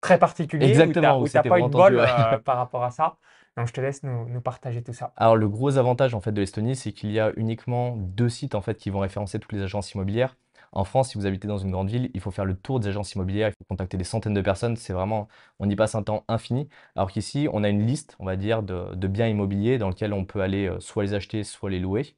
très 0.00 0.18
particulier 0.18 0.64
où 0.64 0.68
tu 0.68 0.72
Exactement, 0.72 1.18
où 1.18 1.22
n'as 1.22 1.28
c'était 1.28 1.48
pas 1.48 1.58
eu 1.58 1.64
de 1.64 1.68
bol 1.68 1.98
euh, 1.98 2.38
par 2.44 2.56
rapport 2.56 2.84
à 2.84 2.90
ça. 2.90 3.16
Donc, 3.56 3.68
je 3.68 3.72
te 3.72 3.80
laisse 3.80 4.02
nous, 4.02 4.28
nous 4.28 4.40
partager 4.40 4.82
tout 4.82 4.92
ça. 4.92 5.12
Alors 5.16 5.36
le 5.36 5.48
gros 5.48 5.78
avantage 5.78 6.14
en 6.14 6.20
fait 6.20 6.32
de 6.32 6.40
l'Estonie, 6.40 6.76
c'est 6.76 6.92
qu'il 6.92 7.10
y 7.10 7.18
a 7.18 7.32
uniquement 7.36 7.96
2 7.96 8.28
sites 8.28 8.54
en 8.54 8.60
fait 8.60 8.76
qui 8.76 8.90
vont 8.90 9.00
référencer 9.00 9.38
toutes 9.38 9.52
les 9.52 9.62
agences 9.62 9.92
immobilières. 9.94 10.36
En 10.72 10.84
France, 10.84 11.10
si 11.10 11.18
vous 11.18 11.26
habitez 11.26 11.48
dans 11.48 11.58
une 11.58 11.70
grande 11.70 11.88
ville, 11.90 12.10
il 12.14 12.20
faut 12.20 12.30
faire 12.30 12.44
le 12.44 12.56
tour 12.56 12.80
des 12.80 12.88
agences 12.88 13.14
immobilières, 13.14 13.48
il 13.48 13.52
faut 13.52 13.64
contacter 13.68 13.96
des 13.96 14.04
centaines 14.04 14.34
de 14.34 14.40
personnes, 14.40 14.76
c'est 14.76 14.92
vraiment 14.92 15.28
on 15.58 15.68
y 15.68 15.76
passe 15.76 15.94
un 15.94 16.02
temps 16.02 16.24
infini. 16.28 16.68
Alors 16.94 17.10
qu'ici, 17.10 17.48
on 17.52 17.64
a 17.64 17.68
une 17.68 17.86
liste, 17.86 18.16
on 18.18 18.24
va 18.26 18.36
dire, 18.36 18.62
de 18.62 19.06
biens 19.08 19.28
immobiliers 19.28 19.78
dans 19.78 19.88
lequel 19.88 20.12
on 20.12 20.24
peut 20.24 20.40
aller, 20.40 20.66
heu, 20.68 20.80
soit 20.80 21.02
les 21.04 21.14
acheter, 21.14 21.44
soit 21.44 21.70
les 21.70 21.80
louer. 21.80 22.16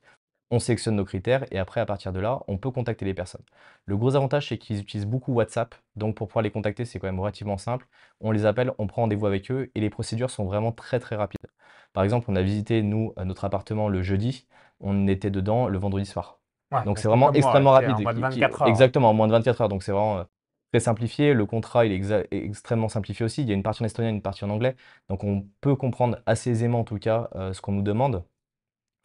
On 0.50 0.58
sélectionne 0.58 0.96
nos 0.96 1.04
critères 1.04 1.44
et 1.52 1.58
après, 1.58 1.80
à 1.80 1.86
partir 1.86 2.12
de 2.12 2.20
là, 2.20 2.40
on 2.48 2.56
peut 2.58 2.70
contacter 2.70 3.04
les 3.04 3.14
personnes. 3.14 3.44
Le 3.86 3.96
gros 3.96 4.14
avantage, 4.16 4.48
c'est 4.48 4.58
qu'ils 4.58 4.78
utilisent 4.80 5.06
beaucoup 5.06 5.32
WhatsApp. 5.34 5.74
Donc, 5.96 6.16
pour 6.16 6.28
pouvoir 6.28 6.42
les 6.42 6.50
contacter, 6.50 6.84
c'est 6.86 6.98
quand 6.98 7.06
même 7.06 7.20
relativement 7.20 7.58
simple. 7.58 7.86
On 8.20 8.30
les 8.30 8.46
appelle, 8.46 8.72
on 8.78 8.86
prend 8.86 9.02
rendez-vous 9.02 9.26
avec 9.26 9.50
eux 9.50 9.70
et 9.74 9.80
les 9.80 9.90
procédures 9.90 10.30
sont 10.30 10.44
vraiment 10.46 10.72
très, 10.72 11.00
très 11.00 11.16
rapides. 11.16 11.46
Par 11.92 12.02
exemple, 12.04 12.30
on 12.30 12.36
a 12.36 12.42
visité, 12.42 12.82
nous, 12.82 13.12
euh, 13.18 13.24
notre 13.24 13.44
appartement 13.44 13.88
le 13.88 14.02
jeudi. 14.02 14.46
On 14.80 15.06
était 15.06 15.30
dedans 15.30 15.68
le 15.68 15.78
vendredi 15.78 16.06
soir. 16.06 16.37
Ouais, 16.70 16.84
Donc, 16.84 16.98
c'est 16.98 17.08
vraiment 17.08 17.32
extrêmement 17.32 17.70
en 17.70 17.74
rapide. 17.74 17.98
mode 18.00 18.14
qui- 18.16 18.20
qui- 18.34 18.40
24 18.40 18.62
heures. 18.62 18.68
exactement, 18.68 19.10
en 19.10 19.14
moins 19.14 19.26
de 19.26 19.32
24 19.32 19.60
heures. 19.62 19.68
Donc, 19.68 19.82
c'est 19.82 19.92
vraiment 19.92 20.18
euh, 20.18 20.24
très 20.72 20.80
simplifié. 20.80 21.32
Le 21.32 21.46
contrat, 21.46 21.86
il 21.86 21.92
est 21.92 22.28
extrêmement 22.30 22.88
simplifié 22.88 23.24
aussi. 23.24 23.42
Il 23.42 23.48
y 23.48 23.52
a 23.52 23.54
une 23.54 23.62
partie 23.62 23.82
en 23.82 23.86
estonien, 23.86 24.10
une 24.10 24.22
partie 24.22 24.44
en 24.44 24.50
anglais. 24.50 24.76
Donc, 25.08 25.24
on 25.24 25.46
peut 25.60 25.76
comprendre 25.76 26.18
assez 26.26 26.50
aisément, 26.50 26.80
en 26.80 26.84
tout 26.84 26.98
cas, 26.98 27.28
euh, 27.36 27.52
ce 27.52 27.60
qu'on 27.62 27.72
nous 27.72 27.82
demande. 27.82 28.24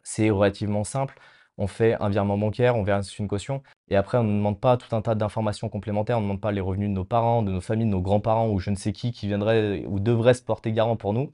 C'est 0.02 0.30
relativement 0.30 0.84
simple. 0.84 1.18
On 1.56 1.66
fait 1.66 1.94
un 2.02 2.08
virement 2.08 2.36
bancaire, 2.36 2.76
on 2.76 2.82
verse 2.82 3.16
une 3.18 3.28
caution 3.28 3.62
et 3.88 3.94
après 3.94 4.18
on 4.18 4.24
ne 4.24 4.32
demande 4.36 4.58
pas 4.60 4.76
tout 4.76 4.94
un 4.94 5.00
tas 5.02 5.14
d'informations 5.14 5.68
complémentaires. 5.68 6.18
On 6.18 6.20
ne 6.20 6.26
demande 6.26 6.40
pas 6.40 6.50
les 6.50 6.60
revenus 6.60 6.88
de 6.88 6.94
nos 6.94 7.04
parents, 7.04 7.42
de 7.42 7.52
nos 7.52 7.60
familles, 7.60 7.86
de 7.86 7.92
nos 7.92 8.00
grands-parents 8.02 8.48
ou 8.50 8.58
je 8.58 8.70
ne 8.70 8.74
sais 8.76 8.92
qui 8.92 9.12
qui 9.12 9.28
viendrait 9.28 9.84
ou 9.86 10.00
devrait 10.00 10.34
se 10.34 10.42
porter 10.42 10.72
garant 10.72 10.96
pour 10.96 11.12
nous. 11.12 11.32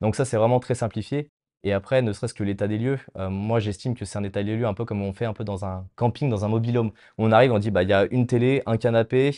Donc 0.00 0.16
ça, 0.16 0.24
c'est 0.24 0.38
vraiment 0.38 0.58
très 0.58 0.74
simplifié 0.74 1.30
et 1.64 1.72
après, 1.72 2.02
ne 2.02 2.12
serait-ce 2.12 2.34
que 2.34 2.44
l'état 2.44 2.68
des 2.68 2.78
lieux, 2.78 2.98
heu, 3.16 3.28
moi 3.28 3.60
j'estime 3.60 3.94
que 3.94 4.04
c'est 4.04 4.18
un 4.18 4.24
état 4.24 4.42
des 4.42 4.56
lieux 4.56 4.66
un 4.66 4.74
peu 4.74 4.84
comme 4.84 5.02
on 5.02 5.12
fait 5.12 5.24
un 5.26 5.32
peu 5.32 5.44
dans 5.44 5.64
un 5.64 5.86
camping, 5.96 6.28
dans 6.30 6.44
un 6.44 6.48
mobil-home. 6.48 6.92
On 7.18 7.32
arrive, 7.32 7.52
on 7.52 7.58
dit: 7.58 7.70
«Bah, 7.70 7.82
il 7.82 7.88
y 7.88 7.92
a 7.92 8.06
une 8.10 8.26
télé, 8.26 8.62
un 8.66 8.76
canapé, 8.76 9.32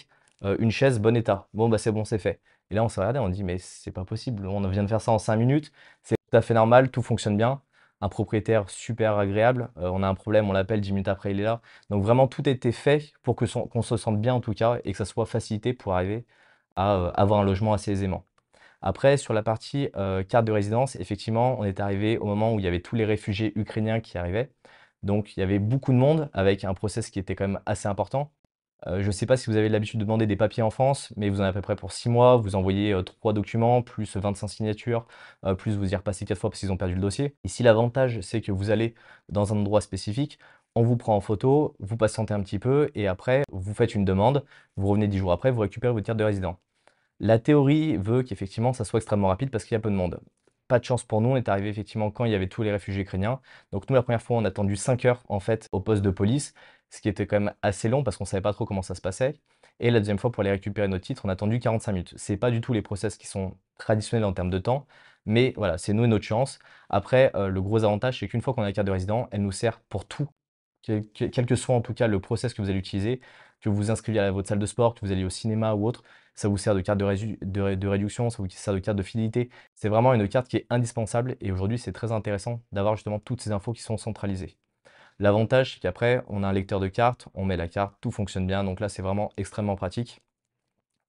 heu, 0.44 0.56
une 0.62 0.70
chaise, 0.70 1.00
bon 1.00 1.16
état». 1.16 1.48
Bon, 1.54 1.68
bah, 1.68 1.78
c'est 1.78 1.92
bon, 1.92 2.04
c'est 2.04 2.18
fait 2.18 2.40
et 2.72 2.76
là, 2.76 2.84
on 2.84 2.88
s'est 2.88 3.00
regardé, 3.00 3.18
on 3.18 3.28
dit: 3.28 3.42
«Mais 3.44 3.58
c'est 3.58 3.90
pas 3.90 4.04
possible, 4.04 4.46
on 4.46 4.60
vient 4.68 4.82
de 4.84 4.88
faire 4.88 5.00
ça 5.00 5.10
en 5.12 5.18
5 5.18 5.36
minutes, 5.36 5.72
c'est 6.02 6.14
tout 6.30 6.36
à 6.36 6.40
fait 6.42 6.54
normal, 6.54 6.90
tout 6.90 7.02
fonctionne 7.02 7.36
bien» 7.36 7.60
un 8.00 8.08
propriétaire 8.08 8.68
super 8.70 9.18
agréable. 9.18 9.70
Heu, 9.78 9.88
on 9.90 10.02
a 10.02 10.08
un 10.08 10.14
problème, 10.14 10.48
on 10.48 10.52
l'appelle 10.52 10.80
10 10.80 10.92
minutes 10.92 11.08
après, 11.08 11.32
il 11.32 11.40
est 11.40 11.44
là. 11.44 11.60
Donc 11.90 12.02
vraiment 12.02 12.28
tout 12.28 12.48
été 12.48 12.72
fait 12.72 13.12
pour 13.22 13.36
qu'on 13.36 13.82
se 13.82 13.96
sente 13.96 14.20
bien 14.20 14.34
en 14.34 14.40
tout 14.40 14.54
cas 14.54 14.78
et 14.84 14.92
que 14.92 14.98
ça 14.98 15.04
soit 15.04 15.26
facilité 15.26 15.72
pour 15.74 15.94
arriver 15.94 16.24
à, 16.76 17.08
avoir 17.08 17.40
un 17.40 17.44
logement 17.44 17.72
assez 17.74 17.92
aisément. 17.92 18.24
Après 18.82 19.16
sur 19.16 19.34
la 19.34 19.42
partie, 19.42 19.88
heu, 19.96 20.22
carte 20.24 20.44
de 20.46 20.52
résidence, 20.52 20.96
effectivement, 20.96 21.58
on 21.58 21.64
est 21.64 21.80
arrivé 21.80 22.18
au 22.18 22.24
moment 22.26 22.54
où 22.54 22.58
il 22.58 22.64
y 22.64 22.68
avait 22.68 22.80
tous 22.80 22.96
les 22.96 23.04
réfugiés 23.04 23.52
ukrainiens 23.58 24.00
qui 24.00 24.18
arrivaient. 24.18 24.52
Donc 25.02 25.36
il 25.36 25.40
y 25.40 25.42
avait 25.42 25.58
beaucoup 25.58 25.92
de 25.92 25.98
monde 25.98 26.30
avec 26.32 26.64
un 26.64 26.74
process 26.74 27.10
qui 27.10 27.18
était 27.18 27.34
quand 27.34 27.48
même 27.48 27.60
assez 27.66 27.88
important. 27.88 28.32
Heu, 28.86 29.02
je 29.02 29.06
ne 29.08 29.12
sais 29.12 29.26
pas 29.26 29.36
si 29.36 29.50
vous 29.50 29.56
avez 29.56 29.68
l'habitude 29.68 30.00
de 30.00 30.04
demander 30.04 30.26
des 30.26 30.36
papiers 30.36 30.62
en 30.62 30.70
France, 30.70 31.12
mais 31.16 31.28
vous 31.28 31.38
en 31.40 31.44
avez 31.44 31.50
à 31.50 31.52
peu 31.52 31.60
près 31.62 31.76
pour 31.76 31.92
6 31.92 32.08
mois. 32.08 32.36
Vous 32.36 32.54
envoyez, 32.56 32.92
heu, 32.92 33.02
3 33.02 33.32
documents, 33.32 33.82
plus 33.82 34.16
25 34.16 34.48
signatures, 34.48 35.06
heu, 35.46 35.54
plus 35.56 35.76
vous 35.76 35.92
y 35.92 35.96
repassez 35.96 36.24
4 36.24 36.38
fois 36.38 36.50
parce 36.50 36.60
qu'ils 36.60 36.72
ont 36.72 36.76
perdu 36.78 36.94
le 36.94 37.00
dossier. 37.00 37.36
Ici, 37.44 37.62
l'avantage, 37.62 38.20
c'est 38.22 38.40
que 38.40 38.52
vous 38.52 38.70
allez 38.70 38.94
dans 39.28 39.52
un 39.52 39.58
endroit 39.58 39.80
spécifique, 39.82 40.38
on 40.74 40.82
vous 40.82 40.96
prend 40.96 41.16
en 41.16 41.20
photo, 41.20 41.76
vous 41.80 41.96
patientez 41.96 42.32
un 42.34 42.42
petit 42.42 42.58
peu 42.58 42.90
et 42.94 43.06
après, 43.08 43.42
vous 43.52 43.74
faites 43.74 43.94
une 43.94 44.04
demande. 44.04 44.44
Vous 44.76 44.88
revenez 44.88 45.08
10 45.08 45.18
jours 45.18 45.32
après, 45.32 45.50
vous 45.50 45.60
récupérez 45.60 45.92
votre 45.92 46.06
carte 46.06 46.18
de 46.18 46.24
résident. 46.24 46.58
La 47.20 47.38
théorie 47.38 47.96
veut 47.96 48.22
qu'effectivement, 48.22 48.72
ça 48.72 48.84
soit 48.84 48.98
extrêmement 48.98 49.28
rapide 49.28 49.50
parce 49.50 49.64
qu'il 49.64 49.74
y 49.74 49.76
a 49.76 49.80
peu 49.80 49.90
de 49.90 49.94
monde. 49.94 50.20
Pas 50.68 50.78
de 50.78 50.84
chance 50.84 51.04
pour 51.04 51.20
nous, 51.20 51.30
on 51.30 51.36
est 51.36 51.48
arrivé 51.48 51.68
effectivement 51.68 52.10
quand 52.10 52.24
il 52.24 52.32
y 52.32 52.34
avait 52.34 52.48
tous 52.48 52.62
les 52.62 52.72
réfugiés 52.72 53.02
ukrainiens. 53.02 53.40
Donc 53.72 53.88
nous, 53.90 53.94
la 53.94 54.02
première 54.02 54.22
fois, 54.22 54.38
on 54.38 54.44
a 54.44 54.48
attendu 54.48 54.76
5 54.76 55.04
heures 55.04 55.22
en 55.28 55.40
fait 55.40 55.68
au 55.72 55.80
poste 55.80 56.02
de 56.02 56.10
police, 56.10 56.54
ce 56.90 57.00
qui 57.00 57.08
était 57.08 57.26
quand 57.26 57.40
même 57.40 57.54
assez 57.62 57.88
long 57.88 58.02
parce 58.02 58.16
qu'on 58.16 58.24
savait 58.24 58.40
pas 58.40 58.52
trop 58.52 58.64
comment 58.64 58.82
ça 58.82 58.94
se 58.94 59.00
passait. 59.00 59.34
Et 59.80 59.90
la 59.90 59.98
deuxième 60.00 60.18
fois, 60.18 60.30
pour 60.32 60.42
aller 60.42 60.50
récupérer 60.50 60.88
notre 60.88 61.04
titre, 61.04 61.22
on 61.24 61.28
a 61.28 61.32
attendu 61.32 61.58
45 61.58 61.92
minutes. 61.92 62.14
C'est 62.16 62.36
pas 62.36 62.50
du 62.50 62.60
tout 62.60 62.72
les 62.72 62.82
process 62.82 63.16
qui 63.16 63.26
sont 63.26 63.56
traditionnels 63.78 64.24
en 64.24 64.32
termes 64.32 64.50
de 64.50 64.58
temps, 64.58 64.86
mais 65.26 65.52
voilà, 65.56 65.78
c'est 65.78 65.92
nous 65.92 66.04
et 66.04 66.08
notre 66.08 66.24
chance. 66.24 66.58
Après, 66.88 67.30
euh, 67.34 67.48
le 67.48 67.62
gros 67.62 67.84
avantage, 67.84 68.20
c'est 68.20 68.28
qu'une 68.28 68.42
fois 68.42 68.54
qu'on 68.54 68.62
a 68.62 68.66
la 68.66 68.72
carte 68.72 68.86
de 68.86 68.92
résident, 68.92 69.28
elle 69.30 69.42
nous 69.42 69.52
sert 69.52 69.80
pour 69.88 70.06
tout 70.06 70.28
quel, 70.82 71.46
que 71.46 71.54
soit 71.56 71.74
en 71.74 71.80
tout 71.80 71.94
cas 71.94 72.06
le 72.06 72.20
process 72.20 72.54
que 72.54 72.62
vous 72.62 72.70
allez 72.70 72.78
utiliser, 72.78 73.20
que 73.60 73.68
vous 73.68 73.76
vous 73.76 73.90
inscriviez 73.90 74.20
à 74.20 74.30
votre 74.30 74.48
salle 74.48 74.58
de 74.58 74.66
sport, 74.66 74.94
que 74.94 75.00
vous 75.02 75.12
alliez 75.12 75.24
au 75.24 75.30
cinéma 75.30 75.74
ou 75.74 75.86
autre, 75.86 76.02
ça 76.34 76.48
vous 76.48 76.56
sert 76.56 76.74
de 76.74 76.80
carte 76.80 76.98
de, 76.98 77.86
réduction, 77.88 78.30
ça 78.30 78.42
vous 78.42 78.48
sert 78.48 78.74
de 78.74 78.78
carte 78.78 78.96
de 78.96 79.02
fidélité. 79.02 79.50
C'est 79.74 79.88
vraiment 79.88 80.14
une 80.14 80.28
carte 80.28 80.48
qui 80.48 80.56
est 80.56 80.66
indispensable 80.70 81.36
et 81.40 81.52
aujourd'hui 81.52 81.78
c'est 81.78 81.92
très 81.92 82.12
intéressant 82.12 82.62
d'avoir 82.72 82.96
justement 82.96 83.18
toutes 83.18 83.42
ces 83.42 83.52
infos 83.52 83.72
qui 83.72 83.82
sont 83.82 83.96
centralisées. 83.98 84.56
L'avantage, 85.18 85.74
c'est 85.74 85.80
qu'après, 85.80 86.24
on 86.28 86.42
a 86.42 86.48
un 86.48 86.52
lecteur 86.52 86.80
de 86.80 86.88
carte, 86.88 87.28
on 87.34 87.44
met 87.44 87.56
la 87.58 87.68
carte, 87.68 87.94
tout 88.00 88.10
fonctionne 88.10 88.46
bien, 88.46 88.64
donc 88.64 88.80
là 88.80 88.88
c'est 88.88 89.02
vraiment 89.02 89.32
extrêmement 89.36 89.76
pratique. 89.76 90.22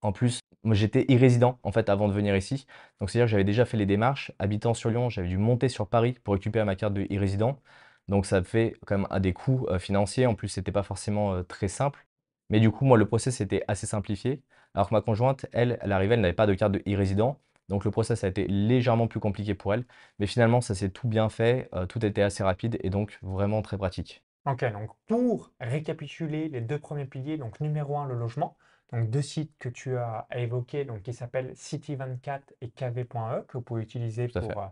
En 0.01 0.11
plus, 0.11 0.39
j'étais 0.71 1.05
irrésident 1.09 1.59
en 1.63 1.71
fait 1.71 1.89
avant 1.89 2.07
de 2.07 2.13
venir 2.13 2.35
ici. 2.35 2.65
Donc 2.99 3.09
c'est-à-dire 3.09 3.25
que 3.27 3.31
j'avais 3.31 3.43
déjà 3.43 3.65
fait 3.65 3.77
les 3.77 3.85
démarches. 3.85 4.31
Habitant 4.39 4.73
sur 4.73 4.89
Lyon, 4.89 5.09
j'avais 5.09 5.27
dû 5.27 5.37
monter 5.37 5.69
sur 5.69 5.87
Paris 5.87 6.13
pour 6.23 6.33
récupérer 6.33 6.65
ma 6.65 6.75
carte 6.75 6.93
de 6.93 7.05
irrésident. 7.09 7.59
Donc 8.07 8.25
ça 8.25 8.43
fait 8.43 8.75
quand 8.85 8.97
même 8.97 9.07
à 9.09 9.19
des 9.19 9.33
coûts 9.33 9.67
financiers. 9.79 10.25
En 10.27 10.35
plus, 10.35 10.49
c'était 10.49 10.71
pas 10.71 10.83
forcément 10.83 11.43
très 11.43 11.67
simple. 11.67 12.05
Mais 12.49 12.59
du 12.59 12.71
coup, 12.71 12.85
moi, 12.85 12.97
le 12.97 13.05
process 13.07 13.41
était 13.41 13.63
assez 13.67 13.87
simplifié. 13.87 14.41
Alors 14.73 14.89
que 14.89 14.93
ma 14.95 15.01
conjointe, 15.01 15.45
elle, 15.53 15.77
elle 15.81 15.91
arrivait, 15.91 16.15
elle 16.15 16.21
n'avait 16.21 16.33
pas 16.33 16.47
de 16.47 16.53
carte 16.53 16.73
de 16.73 16.81
irrésident. 16.85 17.39
Donc 17.69 17.85
le 17.85 17.91
process 17.91 18.23
a 18.23 18.27
été 18.27 18.47
légèrement 18.47 19.07
plus 19.07 19.19
compliqué 19.19 19.55
pour 19.55 19.73
elle. 19.73 19.85
Mais 20.19 20.27
finalement, 20.27 20.61
ça 20.61 20.75
s'est 20.75 20.89
tout 20.89 21.07
bien 21.07 21.29
fait. 21.29 21.69
euh, 21.73 21.85
tout 21.85 22.05
était 22.05 22.21
assez 22.21 22.43
rapide 22.43 22.77
et 22.83 22.89
donc 22.89 23.17
vraiment 23.21 23.61
très 23.61 23.77
pratique. 23.77 24.23
Ok, 24.45 24.63
donc 24.73 24.89
pour 25.07 25.51
récapituler 25.59 26.49
les 26.49 26.61
deux 26.61 26.79
premiers 26.79 27.05
piliers, 27.05 27.37
donc 27.37 27.59
numéro 27.59 27.97
un, 27.99 28.07
le 28.07 28.15
logement, 28.15 28.57
donc 28.91 29.09
deux 29.11 29.21
sites 29.21 29.55
que 29.59 29.69
tu 29.69 29.95
as 29.97 30.25
évoqués, 30.35 30.83
donc 30.83 31.03
qui 31.03 31.13
s'appellent 31.13 31.55
City24 31.55 32.53
et 32.61 32.71
KV.e, 32.71 33.43
que 33.47 33.57
vous 33.57 33.61
pouvez 33.63 33.83
utiliser 33.83 34.29
à 34.35 34.41
pour 34.41 34.59
euh, 34.59 34.67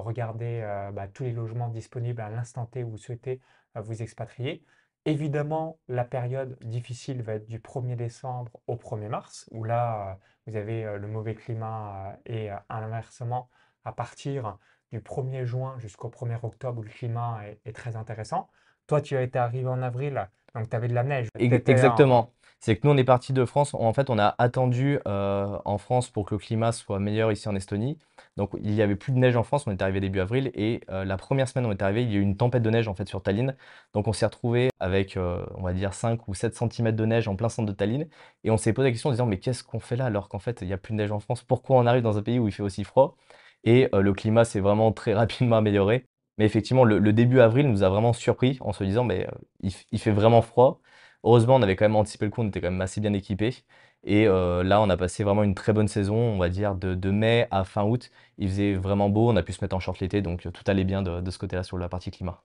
regarder 0.00 0.60
euh, 0.62 0.90
bah, 0.92 1.08
tous 1.08 1.24
les 1.24 1.32
logements 1.32 1.68
disponibles 1.68 2.20
à 2.20 2.28
l'instant 2.28 2.66
T 2.66 2.84
où 2.84 2.90
vous 2.90 2.98
souhaitez 2.98 3.40
euh, 3.76 3.80
vous 3.80 4.02
expatrier. 4.02 4.64
Évidemment, 5.04 5.78
la 5.88 6.04
période 6.04 6.56
difficile 6.62 7.22
va 7.22 7.34
être 7.34 7.46
du 7.46 7.58
1er 7.58 7.96
décembre 7.96 8.52
au 8.66 8.76
1er 8.76 9.08
mars, 9.08 9.48
où 9.50 9.64
là, 9.64 10.10
euh, 10.10 10.14
vous 10.46 10.56
avez 10.56 10.84
euh, 10.84 10.96
le 10.96 11.08
mauvais 11.08 11.34
climat 11.34 12.16
et 12.24 12.50
inversement, 12.70 13.50
à 13.84 13.92
partir 13.92 14.56
du 14.92 15.00
1er 15.00 15.44
juin 15.44 15.74
jusqu'au 15.78 16.08
1er 16.08 16.38
octobre, 16.42 16.78
où 16.78 16.82
le 16.82 16.88
climat 16.88 17.40
est, 17.64 17.72
très 17.72 17.96
intéressant. 17.96 18.48
Toi, 18.86 19.00
tu 19.00 19.16
as 19.16 19.22
été 19.22 19.38
arrivé 19.38 19.68
en 19.68 19.82
avril, 19.82 20.28
donc 20.54 20.70
tu 20.70 20.76
avais 20.76 20.88
de 20.88 20.94
la 20.94 21.02
neige. 21.02 21.28
Exactement. 21.38 22.30
C'est 22.60 22.76
que 22.76 22.86
nous, 22.86 22.94
on 22.94 22.96
est 22.96 23.04
parti 23.04 23.34
de 23.34 23.44
France. 23.44 23.74
En 23.74 23.92
fait, 23.92 24.08
on 24.08 24.18
a 24.18 24.34
attendu 24.38 24.98
en 25.04 25.78
France 25.78 26.08
pour 26.08 26.24
que 26.24 26.34
le 26.34 26.38
climat 26.38 26.72
soit 26.72 26.98
meilleur 26.98 27.30
ici 27.30 27.46
en 27.48 27.54
Estonie. 27.54 27.98
Donc, 28.36 28.50
il 28.62 28.72
n'y 28.72 28.82
avait 28.82 28.96
plus 28.96 29.12
de 29.12 29.18
neige 29.18 29.36
en 29.36 29.42
France. 29.44 29.66
On 29.66 29.70
est 29.70 29.82
arrivé 29.82 30.00
début 30.00 30.20
avril. 30.20 30.50
Et 30.54 30.80
la 30.88 31.16
première 31.16 31.48
semaine 31.48 31.66
on 31.66 31.72
est 31.72 31.82
arrivé, 31.82 32.02
il 32.02 32.12
y 32.12 32.16
a 32.16 32.18
eu 32.18 32.22
une 32.22 32.36
tempête 32.36 32.62
de 32.62 32.70
neige 32.70 32.88
en 32.88 32.94
fait 32.94 33.08
sur 33.08 33.22
Tallinn. 33.22 33.56
Donc, 33.92 34.08
on 34.08 34.12
s'est 34.12 34.26
retrouvé 34.26 34.70
avec, 34.80 35.16
on 35.16 35.62
va 35.62 35.72
dire, 35.72 35.94
5 35.94 36.26
ou 36.28 36.34
7 36.34 36.56
cm 36.56 36.92
de 36.92 37.04
neige 37.06 37.28
en 37.28 37.36
plein 37.36 37.48
centre 37.48 37.68
de 37.68 37.76
Tallinn. 37.76 38.08
Et 38.44 38.50
on 38.50 38.56
s'est 38.56 38.72
posé 38.72 38.88
la 38.88 38.92
question 38.92 39.10
en 39.10 39.12
disant, 39.12 39.26
mais 39.26 39.38
qu'est-ce 39.38 39.64
qu'on 39.64 39.80
fait 39.80 39.96
là 39.96 40.06
alors 40.06 40.28
qu'en 40.28 40.38
fait, 40.38 40.60
il 40.62 40.66
n'y 40.66 40.72
a 40.72 40.78
plus 40.78 40.92
de 40.92 40.98
neige 40.98 41.12
en 41.12 41.20
France? 41.20 41.42
Pourquoi 41.42 41.76
on 41.76 41.86
arrive 41.86 42.02
dans 42.02 42.18
un 42.18 42.22
pays 42.22 42.38
où 42.38 42.48
il 42.48 42.52
fait 42.52 42.62
aussi 42.62 42.84
froid? 42.84 43.16
Et 43.64 43.88
le 43.92 44.12
climat 44.12 44.44
s'est 44.44 44.60
vraiment 44.60 44.92
très 44.92 45.14
rapidement 45.22 45.56
amélioré. 45.56 46.06
Mais 46.38 46.44
effectivement, 46.46 46.84
le, 46.84 47.12
début 47.12 47.40
avril 47.40 47.68
nous 47.68 47.82
a 47.84 47.88
vraiment 47.88 48.12
surpris 48.12 48.58
en 48.60 48.72
se 48.72 48.84
disant, 48.84 49.04
mais 49.04 49.28
il 49.62 49.98
fait 50.00 50.10
vraiment 50.10 50.42
froid. 50.42 50.80
Heureusement, 51.24 51.56
on 51.56 51.62
avait 51.62 51.74
quand 51.74 51.86
même 51.86 51.96
anticipé 51.96 52.26
le 52.26 52.30
coup, 52.30 52.42
on 52.42 52.48
était 52.48 52.60
quand 52.60 52.70
même 52.70 52.80
assez 52.82 53.00
bien 53.00 53.14
équipé. 53.14 53.54
Et 54.04 54.28
euh, 54.28 54.62
là, 54.62 54.80
on 54.80 54.90
a 54.90 54.96
passé 54.96 55.24
vraiment 55.24 55.42
une 55.42 55.54
très 55.54 55.72
bonne 55.72 55.88
saison, 55.88 56.16
on 56.16 56.38
va 56.38 56.50
dire 56.50 56.74
de, 56.74 57.10
mai 57.10 57.48
à 57.50 57.64
fin 57.64 57.84
août. 57.84 58.10
Il 58.36 58.48
faisait 58.48 58.74
vraiment 58.74 59.08
beau, 59.08 59.30
on 59.30 59.36
a 59.36 59.42
pu 59.42 59.52
se 59.52 59.64
mettre 59.64 59.74
en 59.74 59.80
short 59.80 59.98
l'été, 60.00 60.20
donc 60.20 60.46
euh, 60.46 60.50
tout 60.50 60.62
allait 60.66 60.84
bien 60.84 61.02
de, 61.02 61.30
ce 61.30 61.38
côté-là 61.38 61.62
sur 61.62 61.78
la 61.78 61.88
partie 61.88 62.10
climat. 62.10 62.42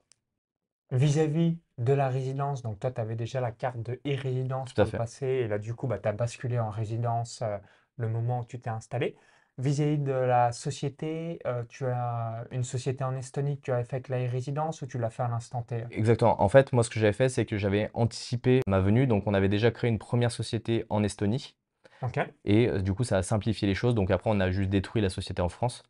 Vis-à-vis 0.90 1.58
de 1.78 1.92
la 1.92 2.08
résidence, 2.08 2.62
donc 2.62 2.80
toi, 2.80 2.90
tu 2.90 3.00
avais 3.00 3.14
déjà 3.14 3.40
la 3.40 3.52
carte 3.52 3.80
de 3.80 4.00
e-résidence 4.06 4.72
pour 4.72 4.84
le 4.84 4.90
passé, 4.90 5.26
et 5.26 5.48
là, 5.48 5.58
du 5.58 5.74
coup, 5.74 5.86
bah, 5.86 5.98
tu 5.98 6.08
as 6.08 6.12
basculé 6.12 6.58
en 6.58 6.70
résidence 6.70 7.42
euh, 7.42 7.58
le 7.96 8.08
moment 8.08 8.40
où 8.40 8.44
tu 8.44 8.58
t'es 8.58 8.70
installé. 8.70 9.16
Vis-à-vis 9.58 9.98
de 9.98 10.12
la 10.12 10.52
société, 10.52 11.38
euh, 11.46 11.62
tu 11.68 11.84
as 11.84 12.44
une 12.50 12.64
société 12.64 13.04
en 13.04 13.14
Estonie 13.14 13.58
que 13.58 13.62
tu 13.62 13.72
as 13.72 13.84
fait 13.84 13.96
avec 13.96 14.08
la 14.08 14.16
résidence 14.16 14.80
ou 14.80 14.86
tu 14.86 14.98
l'as 14.98 15.10
fait 15.10 15.22
à 15.22 15.28
l'instant 15.28 15.62
T? 15.62 15.84
Exactement. 15.90 16.40
En 16.40 16.48
fait, 16.48 16.72
moi, 16.72 16.82
ce 16.82 16.90
que 16.90 16.98
j'avais 16.98 17.12
fait, 17.12 17.28
c'est 17.28 17.44
que 17.44 17.58
j'avais 17.58 17.90
anticipé 17.92 18.60
ma 18.66 18.80
venue. 18.80 19.06
Donc, 19.06 19.26
on 19.26 19.34
avait 19.34 19.50
déjà 19.50 19.70
créé 19.70 19.90
une 19.90 19.98
première 19.98 20.32
société 20.32 20.86
en 20.88 21.02
Estonie. 21.02 21.56
Ok. 22.02 22.20
Et 22.44 22.68
euh, 22.68 22.80
du 22.80 22.94
coup, 22.94 23.04
ça 23.04 23.18
a 23.18 23.22
simplifié 23.22 23.68
les 23.68 23.74
choses. 23.74 23.94
Donc, 23.94 24.10
après, 24.10 24.30
on 24.30 24.40
a 24.40 24.50
juste 24.50 24.70
détruit 24.70 25.02
la 25.02 25.10
société 25.10 25.42
en 25.42 25.50
France 25.50 25.82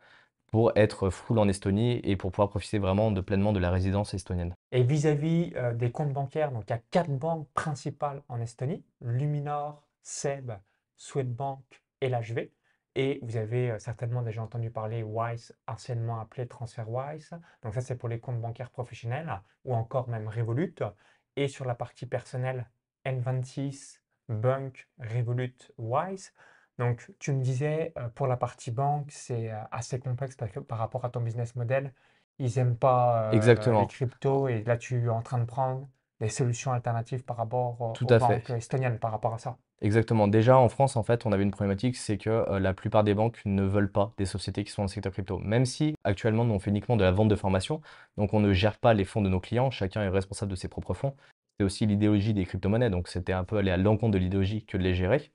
pour 0.51 0.73
être 0.77 1.11
full 1.11 1.39
en 1.39 1.49
Estonie 1.49 2.01
et 2.03 2.17
pour 2.17 2.33
pouvoir 2.33 2.49
profiter 2.49 2.79
vraiment 2.79 3.13
de 3.13 3.21
pleinement 3.21 3.53
de 3.53 3.61
la 3.61 3.71
résidence 3.71 4.15
estonienne. 4.15 4.55
Et 4.73 4.83
vis-à-vis 4.83 5.53
euh, 5.57 5.75
des 5.75 5.93
comptes 5.93 6.13
bancaires, 6.13 6.51
donc 6.51 6.65
il 6.67 6.71
y 6.71 6.75
a 6.75 6.81
quatre 6.91 7.11
banques 7.11 7.49
principales 7.55 8.23
en 8.29 8.41
Estonie, 8.41 8.83
Luminor, 9.01 9.87
SEB, 10.03 10.53
Swedbank 10.97 11.61
et 12.01 12.09
l'HV. 12.09 12.51
Et 12.95 13.21
vous 13.23 13.37
avez 13.37 13.79
certainement 13.79 14.23
déjà 14.23 14.43
entendu 14.43 14.71
parler 14.71 15.03
Wise, 15.03 15.57
anciennement 15.67 16.21
appelé 16.21 16.49
TransferWise. 16.49 17.31
Donc 17.63 17.75
ça, 17.75 17.81
c'est 17.81 17.97
pour 17.97 18.09
les 18.09 18.19
comptes 18.19 18.41
bancaires 18.41 18.71
professionnels 18.71 19.41
ou 19.65 19.75
encore 19.75 20.09
même 20.09 20.29
Revolut. 20.29 20.75
Et 21.37 21.47
sur 21.47 21.65
la 21.65 21.75
partie 21.75 22.07
personnelle, 22.07 22.69
N26, 23.07 24.01
Bunk, 24.29 24.89
Revolut, 24.99 25.55
Wise. 25.79 26.35
Donc 26.79 27.13
tu 27.19 27.33
me 27.33 27.43
disais, 27.43 27.95
pour 28.15 28.27
la 28.27 28.37
partie 28.37 28.71
banque, 28.71 29.11
c'est 29.13 29.51
assez 29.71 30.01
complexe 30.01 30.35
parce 30.35 30.51
que 30.51 30.61
par 30.61 30.79
rapport 30.79 31.05
à 31.05 31.11
ton 31.11 31.21
business 31.21 31.55
model, 31.55 31.93
ils 32.39 32.53
n'aiment 32.57 32.77
pas 32.77 33.31
les 33.33 33.87
cryptos 33.87 34.49
et 34.49 34.65
là, 34.65 34.79
tu 34.79 35.05
es 35.05 35.09
en 35.09 35.23
train 35.23 35.39
de 35.39 35.45
prendre 35.45 35.89
des 36.21 36.29
solutions 36.29 36.73
alternatives 36.73 37.25
par 37.25 37.37
rapport 37.37 37.81
aux 37.81 37.95
banques 38.05 38.51
estoniennes 38.51 38.99
par 38.99 39.11
rapport 39.11 39.35
à 39.35 39.39
ça. 39.39 39.57
Exactement. 39.83 40.29
Déjà, 40.29 40.59
en 40.59 40.69
France, 40.69 40.97
en 40.97 41.03
fait, 41.03 41.25
on 41.25 41.33
avait 41.33 41.43
une 41.43 41.51
problématique, 41.51 41.97
c'est 41.97 42.19
que 42.19 42.29
euh, 42.29 42.61
la 42.61 42.75
plupart 42.75 43.03
des 43.03 43.15
banques 43.15 43.41
ne 43.47 43.63
veulent 43.63 43.91
pas 43.91 44.13
des 44.19 44.27
sociétés 44.27 44.63
qui 44.63 44.71
sont 44.71 44.83
dans 44.83 44.87
le 44.87 44.91
secteur 44.91 45.13
crypto. 45.13 45.39
Même 45.39 45.65
si 45.65 45.95
actuellement, 46.05 46.45
nous, 46.45 46.53
on 46.53 46.59
fait 46.59 46.71
uniquement 46.71 46.97
de 46.97 47.05
la 47.05 47.11
vente 47.11 47.29
de 47.29 47.37
formation, 47.37 47.81
donc 48.19 48.35
on 48.35 48.41
ne 48.41 48.53
gère 48.53 48.79
pas 48.79 48.93
les 48.93 49.05
fonds 49.05 49.23
de 49.23 49.31
nos 49.31 49.41
clients, 49.41 49.71
chacun 49.71 50.03
est 50.03 50.09
responsable 50.09 50.51
de 50.51 50.57
ses 50.57 50.69
propres 50.69 50.93
fonds. 50.93 51.17
C'est 51.59 51.65
aussi 51.65 51.87
l'idéologie 51.87 52.35
des 52.35 52.45
crypto-monnaies, 52.45 52.91
donc 52.91 53.09
c'était 53.09 53.33
un 53.33 53.45
peu 53.45 53.57
aller 53.57 53.71
à 53.71 53.79
l'encontre 53.79 54.13
de 54.13 54.19
l'idéologie 54.19 54.65
que 54.67 54.77
de 54.77 54.83
les 54.83 54.95
gérer. 54.95 55.31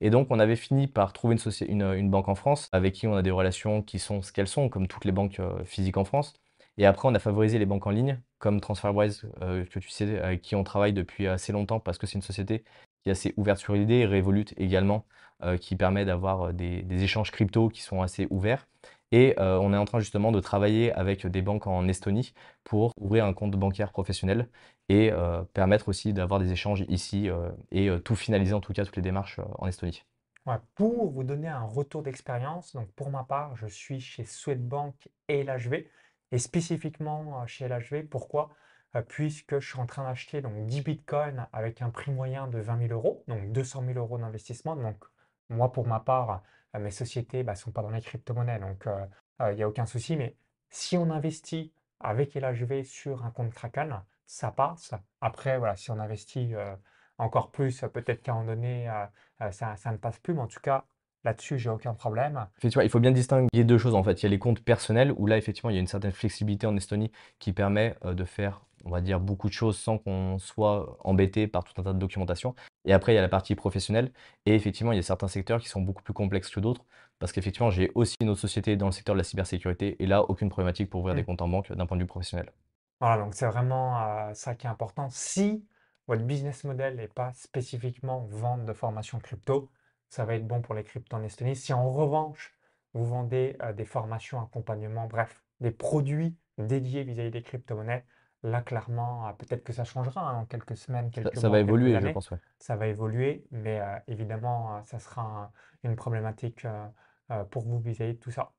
Et 0.00 0.08
donc, 0.08 0.28
on 0.30 0.38
avait 0.38 0.56
fini 0.56 0.86
par 0.86 1.12
trouver 1.12 1.36
une, 1.68 1.82
une, 1.82 2.10
banque 2.10 2.28
en 2.28 2.34
France 2.34 2.68
avec 2.72 2.94
qui 2.94 3.06
on 3.06 3.14
a 3.14 3.22
des 3.22 3.30
relations 3.30 3.82
qui 3.82 3.98
sont 3.98 4.22
ce 4.22 4.32
qu'elles 4.32 4.48
sont, 4.48 4.70
comme 4.70 4.88
toutes 4.88 5.04
les 5.04 5.12
banques 5.12 5.40
euh, 5.40 5.62
physiques 5.64 5.98
en 5.98 6.04
France. 6.04 6.32
Et 6.80 6.86
après, 6.86 7.06
on 7.06 7.14
a 7.14 7.18
favorisé 7.18 7.58
les 7.58 7.66
banques 7.66 7.86
en 7.86 7.90
ligne, 7.90 8.18
comme 8.38 8.58
TransferWise, 8.58 9.30
euh, 9.42 9.66
que 9.66 9.78
tu 9.78 9.90
sais, 9.90 10.18
avec 10.18 10.40
qui 10.40 10.56
on 10.56 10.64
travaille 10.64 10.94
depuis 10.94 11.26
assez 11.28 11.52
longtemps 11.52 11.78
parce 11.78 11.98
que 11.98 12.06
c'est 12.06 12.14
une 12.14 12.22
société 12.22 12.64
qui 13.02 13.10
est 13.10 13.12
assez 13.12 13.34
ouverte 13.36 13.58
sur 13.58 13.74
l'idée, 13.74 14.06
Revolut 14.06 14.46
également, 14.56 15.04
euh, 15.42 15.58
qui 15.58 15.76
permet 15.76 16.06
d'avoir 16.06 16.44
euh, 16.44 16.52
des, 16.52 17.02
échanges 17.02 17.32
crypto 17.32 17.68
qui 17.68 17.82
sont 17.82 18.00
assez 18.00 18.26
ouverts. 18.30 18.66
Et 19.12 19.34
on 19.38 19.74
est 19.74 19.76
en 19.76 19.84
train 19.86 19.98
justement 19.98 20.30
de 20.30 20.38
travailler 20.38 20.92
avec 20.92 21.26
des 21.26 21.42
banques 21.42 21.66
en 21.66 21.88
Estonie 21.88 22.32
pour 22.62 22.92
ouvrir 22.96 23.24
un 23.24 23.32
compte 23.32 23.56
bancaire 23.56 23.90
professionnel 23.90 24.48
et 24.88 25.10
permettre 25.52 25.88
aussi 25.88 26.12
d'avoir 26.12 26.38
des 26.38 26.52
échanges 26.52 26.84
ici 26.88 27.28
et 27.72 27.90
tout 28.04 28.14
finaliser 28.14 28.52
en 28.52 28.60
tout 28.60 28.72
cas 28.72 28.84
toutes 28.84 28.94
les 28.94 29.02
démarches 29.02 29.40
en 29.58 29.66
Estonie. 29.66 30.04
pour 30.76 31.10
vous 31.10 31.24
donner 31.24 31.48
un 31.48 31.64
retour 31.64 32.04
d'expérience, 32.04 32.72
donc 32.72 32.86
pour 32.92 33.10
ma 33.10 33.24
part, 33.24 33.56
je 33.56 33.66
suis 33.66 33.98
chez 33.98 34.24
Swedbank 34.24 34.94
et 35.26 35.42
LHV 35.42 35.88
et 36.32 36.38
spécifiquement 36.38 37.46
chez 37.46 37.68
LHV. 37.68 38.04
Pourquoi? 38.04 38.50
Euh, 38.96 39.02
puisque 39.02 39.60
je 39.60 39.68
suis 39.68 39.78
en 39.78 39.86
train 39.86 40.04
d'acheter 40.04 40.42
donc 40.42 40.66
10 40.66 40.82
bitcoins 40.82 41.46
avec 41.52 41.80
un 41.80 41.90
prix 41.90 42.10
moyen 42.10 42.48
de 42.48 42.58
20 42.58 42.88
000 42.88 42.92
euros, 42.92 43.24
donc 43.28 43.52
200 43.52 43.84
000 43.86 43.98
euros 43.98 44.18
d'investissement. 44.18 44.74
Donc, 44.74 45.04
moi, 45.48 45.70
pour 45.72 45.86
ma 45.86 46.00
part, 46.00 46.42
euh, 46.74 46.80
mes 46.80 46.90
sociétés 46.90 47.38
ne 47.38 47.42
bah, 47.44 47.54
sont 47.54 47.70
pas 47.70 47.82
dans 47.82 47.90
les 47.90 48.00
crypto-monnaies, 48.00 48.58
donc 48.58 48.86
euh, 48.88 49.06
il 49.52 49.56
n'y 49.56 49.62
a 49.62 49.68
aucun 49.68 49.86
souci. 49.86 50.16
Mais 50.16 50.36
si 50.70 50.96
on 50.96 51.10
investit 51.10 51.72
avec 52.00 52.34
LHV 52.34 52.82
sur 52.84 53.24
un 53.24 53.30
compte 53.30 53.52
Kraken, 53.52 54.02
ça 54.26 54.50
passe. 54.50 54.94
Après, 55.20 55.58
voilà, 55.58 55.76
si 55.76 55.90
on 55.90 55.98
investit 55.98 56.54
encore 57.18 57.50
plus, 57.50 57.80
peut-être 57.92 58.22
qu'à 58.22 58.32
un 58.32 58.36
moment 58.36 58.46
donné, 58.46 58.88
ça, 59.50 59.76
ça, 59.76 59.92
ne 59.92 59.96
passe 59.96 60.18
plus. 60.18 60.34
Mais 60.34 60.40
en 60.40 60.46
tout 60.46 60.60
cas, 60.60 60.84
Là-dessus, 61.24 61.58
j'ai 61.58 61.70
aucun 61.70 61.94
problème. 61.94 62.46
Effectivement, 62.58 62.82
il 62.82 62.90
faut 62.90 63.00
bien 63.00 63.10
distinguer 63.10 63.64
deux 63.64 63.78
choses 63.78 63.94
en 63.94 64.02
fait. 64.02 64.22
Il 64.22 64.24
y 64.24 64.26
a 64.26 64.30
les 64.30 64.38
comptes 64.38 64.60
personnels 64.60 65.12
où 65.16 65.26
là, 65.26 65.36
effectivement, 65.36 65.70
il 65.70 65.74
y 65.74 65.76
a 65.76 65.80
une 65.80 65.86
certaine 65.86 66.12
flexibilité 66.12 66.66
en 66.66 66.76
Estonie 66.76 67.12
qui 67.38 67.52
permet 67.52 67.94
de 68.04 68.24
faire 68.24 68.62
on 68.84 68.90
va 68.90 69.00
dire, 69.00 69.20
beaucoup 69.20 69.48
de 69.48 69.52
choses 69.52 69.78
sans 69.78 69.98
qu'on 69.98 70.38
soit 70.38 70.96
embêté 71.00 71.46
par 71.46 71.64
tout 71.64 71.78
un 71.80 71.84
tas 71.84 71.92
de 71.92 71.98
documentation. 71.98 72.54
Et 72.84 72.92
après, 72.92 73.12
il 73.12 73.16
y 73.16 73.18
a 73.18 73.22
la 73.22 73.28
partie 73.28 73.54
professionnelle. 73.54 74.12
Et 74.46 74.54
effectivement, 74.54 74.92
il 74.92 74.96
y 74.96 74.98
a 74.98 75.02
certains 75.02 75.28
secteurs 75.28 75.60
qui 75.60 75.68
sont 75.68 75.80
beaucoup 75.80 76.02
plus 76.02 76.14
complexes 76.14 76.50
que 76.50 76.60
d'autres. 76.60 76.84
Parce 77.18 77.32
qu'effectivement, 77.32 77.70
j'ai 77.70 77.90
aussi 77.94 78.16
une 78.20 78.30
autre 78.30 78.40
société 78.40 78.76
dans 78.76 78.86
le 78.86 78.92
secteur 78.92 79.14
de 79.14 79.18
la 79.18 79.24
cybersécurité. 79.24 80.02
Et 80.02 80.06
là, 80.06 80.22
aucune 80.22 80.48
problématique 80.48 80.88
pour 80.88 81.00
ouvrir 81.00 81.14
des 81.14 81.22
mmh. 81.22 81.26
comptes 81.26 81.42
en 81.42 81.48
banque 81.48 81.72
d'un 81.72 81.86
point 81.86 81.96
de 81.96 82.02
vue 82.02 82.08
professionnel. 82.08 82.50
Voilà, 83.00 83.22
donc 83.22 83.34
c'est 83.34 83.46
vraiment 83.46 84.00
euh, 84.02 84.34
ça 84.34 84.54
qui 84.54 84.66
est 84.66 84.70
important. 84.70 85.08
Si 85.10 85.64
votre 86.06 86.22
business 86.22 86.64
model 86.64 86.96
n'est 86.96 87.08
pas 87.08 87.32
spécifiquement 87.34 88.26
vente 88.30 88.64
de 88.64 88.72
formation 88.72 89.18
crypto, 89.18 89.70
ça 90.10 90.24
va 90.24 90.34
être 90.34 90.46
bon 90.46 90.60
pour 90.60 90.74
les 90.74 90.84
cryptos 90.84 91.16
en 91.16 91.22
Estonie. 91.22 91.56
Si 91.56 91.72
en 91.72 91.90
revanche, 91.90 92.52
vous 92.92 93.04
vendez 93.06 93.56
euh, 93.62 93.72
des 93.72 93.84
formations, 93.84 94.42
accompagnement, 94.42 95.06
bref, 95.06 95.42
des 95.60 95.70
produits 95.70 96.36
dédiés 96.58 97.04
vis-à-vis 97.04 97.28
-vis 97.28 97.32
des 97.32 97.42
crypto-monnaies, 97.42 98.04
Là, 98.42 98.62
clairement, 98.62 99.28
euh, 99.28 99.32
peut-être 99.32 99.62
que 99.62 99.74
ça 99.74 99.84
changera 99.84 100.30
hein, 100.30 100.38
en 100.40 100.46
quelques 100.46 100.74
semaines, 100.74 101.10
quelques 101.10 101.36
Ça, 101.36 101.50
va 101.50 101.60
évoluer, 101.60 102.00
je 102.00 102.08
pense, 102.08 102.32
Ça 102.58 102.74
va 102.74 102.86
évoluer, 102.86 103.44
mais 103.50 103.80
euh, 103.80 103.98
évidemment, 104.08 104.82
ça 104.84 104.98
sera 104.98 105.52
une 105.82 105.94
problématique 105.94 106.66
pour 107.50 107.64
vous 107.64 107.78
vis-à-vis 107.80 108.14
de 108.14 108.18
tout 108.18 108.30
ça. 108.30 108.52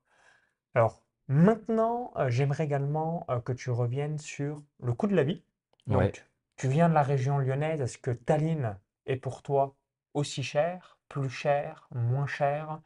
Alors, 0.76 1.02
maintenant, 1.26 2.12
j'aimerais 2.28 2.62
également 2.62 3.26
que 3.44 3.52
tu 3.52 3.70
reviennes 3.70 4.18
sur 4.18 4.62
le 4.80 4.92
coût 4.92 5.08
de 5.08 5.16
la 5.16 5.24
vie. 5.24 5.42
Donc, 5.88 6.24
tu 6.54 6.68
viens 6.68 6.88
de 6.88 6.94
la 6.94 7.02
région 7.02 7.38
lyonnaise. 7.38 7.80
Est-ce 7.80 7.98
que 7.98 8.12
Tallinn 8.12 8.78
est 9.06 9.16
pour 9.16 9.42
toi 9.42 9.74
aussi 10.14 10.44
cher, 10.44 10.98
plus 11.12 11.30
cher, 11.30 11.88
moins 11.94 12.26
cher? 12.26 12.80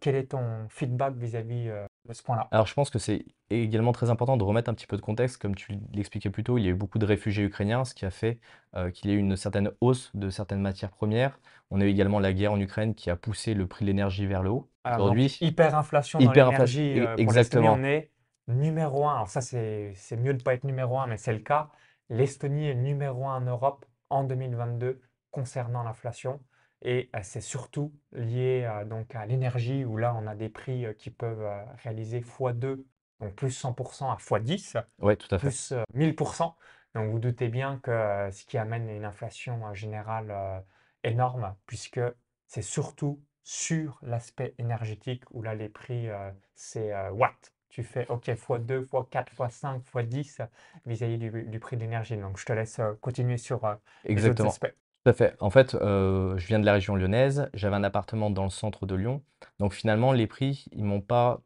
quel 0.00 0.14
est 0.14 0.32
ton 0.32 0.68
feedback 0.68 1.14
vis-à-vis 1.14 1.70
ce 2.10 2.22
point-là? 2.22 2.48
Alors, 2.50 2.66
je 2.66 2.74
pense 2.74 2.90
que 2.90 2.98
c'est 2.98 3.24
également 3.50 3.92
très 3.92 4.10
important 4.10 4.36
de 4.36 4.44
remettre 4.44 4.70
un 4.70 4.74
petit 4.74 4.86
peu 4.86 4.96
de 4.96 5.02
contexte. 5.02 5.38
Comme 5.38 5.54
tu 5.54 5.78
l'expliquais 5.92 6.30
plus 6.30 6.44
tôt, 6.44 6.58
il 6.58 6.64
y 6.64 6.66
a 6.66 6.70
eu 6.70 6.74
beaucoup 6.74 6.98
de 6.98 7.06
réfugiés 7.06 7.44
ukrainiens, 7.44 7.84
ce 7.84 7.94
qui 7.94 8.04
a 8.04 8.10
fait 8.10 8.38
euh, 8.76 8.90
qu'il 8.90 9.10
y 9.10 9.14
a 9.14 9.16
eu 9.16 9.18
une 9.18 9.36
certaine 9.36 9.70
hausse 9.80 10.10
de 10.14 10.30
certaines 10.30 10.60
matières 10.60 10.90
premières. 10.90 11.38
On 11.70 11.80
a 11.80 11.84
eu 11.84 11.88
également 11.88 12.20
la 12.20 12.32
guerre 12.32 12.52
en 12.52 12.60
Ukraine 12.60 12.94
qui 12.94 13.10
a 13.10 13.16
poussé 13.16 13.54
le 13.54 13.66
prix 13.66 13.84
de 13.84 13.90
l'énergie 13.90 14.26
vers 14.26 14.42
le 14.42 14.50
haut. 14.50 14.70
Aujourd'hui, 14.84 15.36
hyperinflation 15.40 16.18
dans 16.18 16.32
l'énergie. 16.32 17.00
Euh, 17.00 17.16
exactement. 17.16 17.74
on 17.74 17.84
est 17.84 18.10
numéro 18.48 19.06
un. 19.06 19.14
Alors 19.14 19.28
ça, 19.28 19.40
c'est 19.40 19.94
mieux 20.12 20.32
de 20.32 20.38
ne 20.38 20.42
pas 20.42 20.54
être 20.54 20.64
numéro 20.64 20.98
un, 20.98 21.06
mais 21.06 21.16
c'est 21.16 21.32
le 21.32 21.40
cas. 21.40 21.68
L'Estonie 22.08 22.66
est 22.66 22.74
numéro 22.74 23.28
un 23.28 23.36
en 23.36 23.40
Europe 23.40 23.84
en 24.08 24.24
2022 24.24 25.00
concernant 25.30 25.84
l'inflation. 25.84 26.40
Et 26.82 27.10
euh, 27.14 27.20
c'est 27.22 27.40
surtout 27.40 27.92
lié 28.12 28.68
donc 28.86 29.14
à 29.14 29.26
l'énergie, 29.26 29.84
où 29.84 29.96
là, 29.96 30.14
on 30.16 30.26
a 30.26 30.34
des 30.34 30.48
prix 30.48 30.86
qui 30.98 31.10
peuvent 31.10 31.46
réaliser 31.82 32.20
x2 32.20 32.84
donc 33.20 33.34
plus 33.34 33.50
100% 33.50 34.10
à 34.10 34.16
x10, 34.16 34.76
Oui, 35.00 35.16
tout 35.16 35.34
à 35.34 35.38
fait. 35.38 35.48
plus 35.48 35.74
1000%. 35.94 36.56
Donc 36.94 37.10
vous 37.10 37.18
doutez 37.18 37.48
bien 37.48 37.78
que 37.78 37.90
euh, 37.90 38.30
ce 38.30 38.44
qui 38.44 38.58
amène 38.58 38.88
une 38.88 39.04
inflation 39.04 39.66
euh, 39.68 39.74
générale 39.74 40.30
euh, 40.30 40.58
énorme, 41.04 41.54
puisque 41.66 42.00
c'est 42.46 42.62
surtout 42.62 43.22
sur 43.42 43.98
l'aspect 44.02 44.54
énergétique 44.58 45.24
où 45.30 45.42
là 45.42 45.54
les 45.54 45.68
prix, 45.68 46.08
euh, 46.08 46.30
c'est 46.54 46.92
euh, 46.92 47.10
what? 47.10 47.34
Tu 47.68 47.84
fais 47.84 48.06
OK 48.08 48.26
x2, 48.28 48.84
x4, 48.86 49.26
x5, 49.36 49.82
x10 49.84 50.48
vis-à-vis 50.86 51.18
du, 51.18 51.30
du 51.44 51.60
prix 51.60 51.76
de 51.76 51.82
l'énergie. 51.82 52.16
Donc 52.16 52.38
je 52.38 52.44
te 52.44 52.52
laisse 52.52 52.78
euh, 52.80 52.94
continuer 53.00 53.36
sur 53.36 53.64
euh, 53.64 53.74
les 54.14 54.28
autres 54.28 54.44
Exactement. 54.44 54.48
aspects. 54.48 54.74
Tout 55.04 55.10
à 55.10 55.12
fait. 55.14 55.34
En 55.40 55.50
fait, 55.50 55.74
euh, 55.74 56.36
je 56.36 56.46
viens 56.46 56.58
de 56.58 56.66
la 56.66 56.74
région 56.74 56.94
lyonnaise, 56.94 57.48
j'avais 57.54 57.76
un 57.76 57.84
appartement 57.84 58.30
dans 58.30 58.44
le 58.44 58.50
centre 58.50 58.84
de 58.86 58.94
Lyon. 58.94 59.22
Donc 59.58 59.72
finalement, 59.72 60.12
les 60.12 60.26
prix, 60.26 60.66
ils 60.72 60.84
m'ont 60.84 61.00
pas 61.00 61.40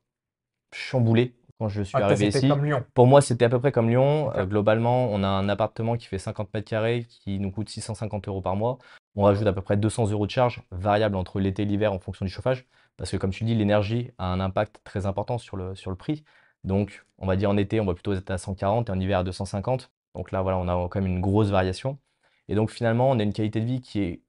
chamboulé 0.72 1.34
quand 1.60 1.68
je 1.68 1.82
suis 1.82 1.96
Ah, 1.96 2.00
toi, 2.00 2.06
arrivé 2.08 2.26
c'était 2.32 2.46
ici. 2.46 2.48
comme 2.48 2.64
Lyon. 2.64 2.84
Pour 2.94 3.06
moi, 3.06 3.20
c'était 3.20 3.44
à 3.44 3.48
peu 3.48 3.60
près 3.60 3.70
comme 3.70 3.88
Lyon. 3.88 4.28
OK. 4.28 4.36
Euh, 4.36 4.46
globalement, 4.46 5.06
on 5.12 5.22
a 5.22 5.28
un 5.28 5.48
appartement 5.48 5.96
qui 5.96 6.06
fait 6.06 6.18
50 6.18 6.52
mètres 6.52 6.68
carrés 6.68 7.06
qui 7.08 7.38
nous 7.38 7.52
coûte 7.52 7.68
650 7.68 8.26
euros 8.26 8.40
par 8.40 8.56
mois. 8.56 8.78
On 9.14 9.22
rajoute 9.22 9.46
à 9.46 9.52
peu 9.52 9.62
près 9.62 9.76
200 9.76 10.10
euros 10.10 10.26
de 10.26 10.32
charges 10.32 10.62
variables 10.72 11.14
entre 11.16 11.38
l'été 11.38 11.62
et 11.62 11.66
l'hiver 11.66 11.92
en 11.92 12.00
fonction 12.00 12.24
du 12.24 12.30
chauffage. 12.32 12.66
Parce 12.96 13.10
que 13.10 13.16
comme 13.16 13.30
tu 13.30 13.44
dis, 13.44 13.54
l'énergie 13.54 14.10
a 14.18 14.32
un 14.32 14.40
impact 14.40 14.80
très 14.82 15.06
important 15.06 15.38
sur 15.38 15.56
le, 15.56 15.76
sur 15.76 15.90
le 15.90 15.96
prix. 15.96 16.24
Donc, 16.64 17.04
on 17.18 17.26
va 17.26 17.36
dire 17.36 17.50
en 17.50 17.56
été, 17.56 17.78
on 17.80 17.84
va 17.84 17.94
plutôt 17.94 18.14
être 18.14 18.30
à 18.30 18.38
140 18.38 18.88
et 18.88 18.92
en 18.92 18.98
hiver 18.98 19.20
à 19.20 19.24
250. 19.24 19.92
Donc 20.16 20.32
là, 20.32 20.42
voilà, 20.42 20.58
on 20.58 20.66
a 20.68 20.88
quand 20.88 21.00
même 21.00 21.06
une 21.10 21.20
grosse 21.20 21.50
variation. 21.50 21.98
Et 22.48 22.54
donc 22.54 22.70
finalement, 22.70 23.10
on 23.10 23.18
a 23.18 23.22
une 23.22 23.32
qualité 23.32 23.60
de 23.60 23.66
vie 23.66 23.80
qui 23.80 24.00
est 24.00 24.22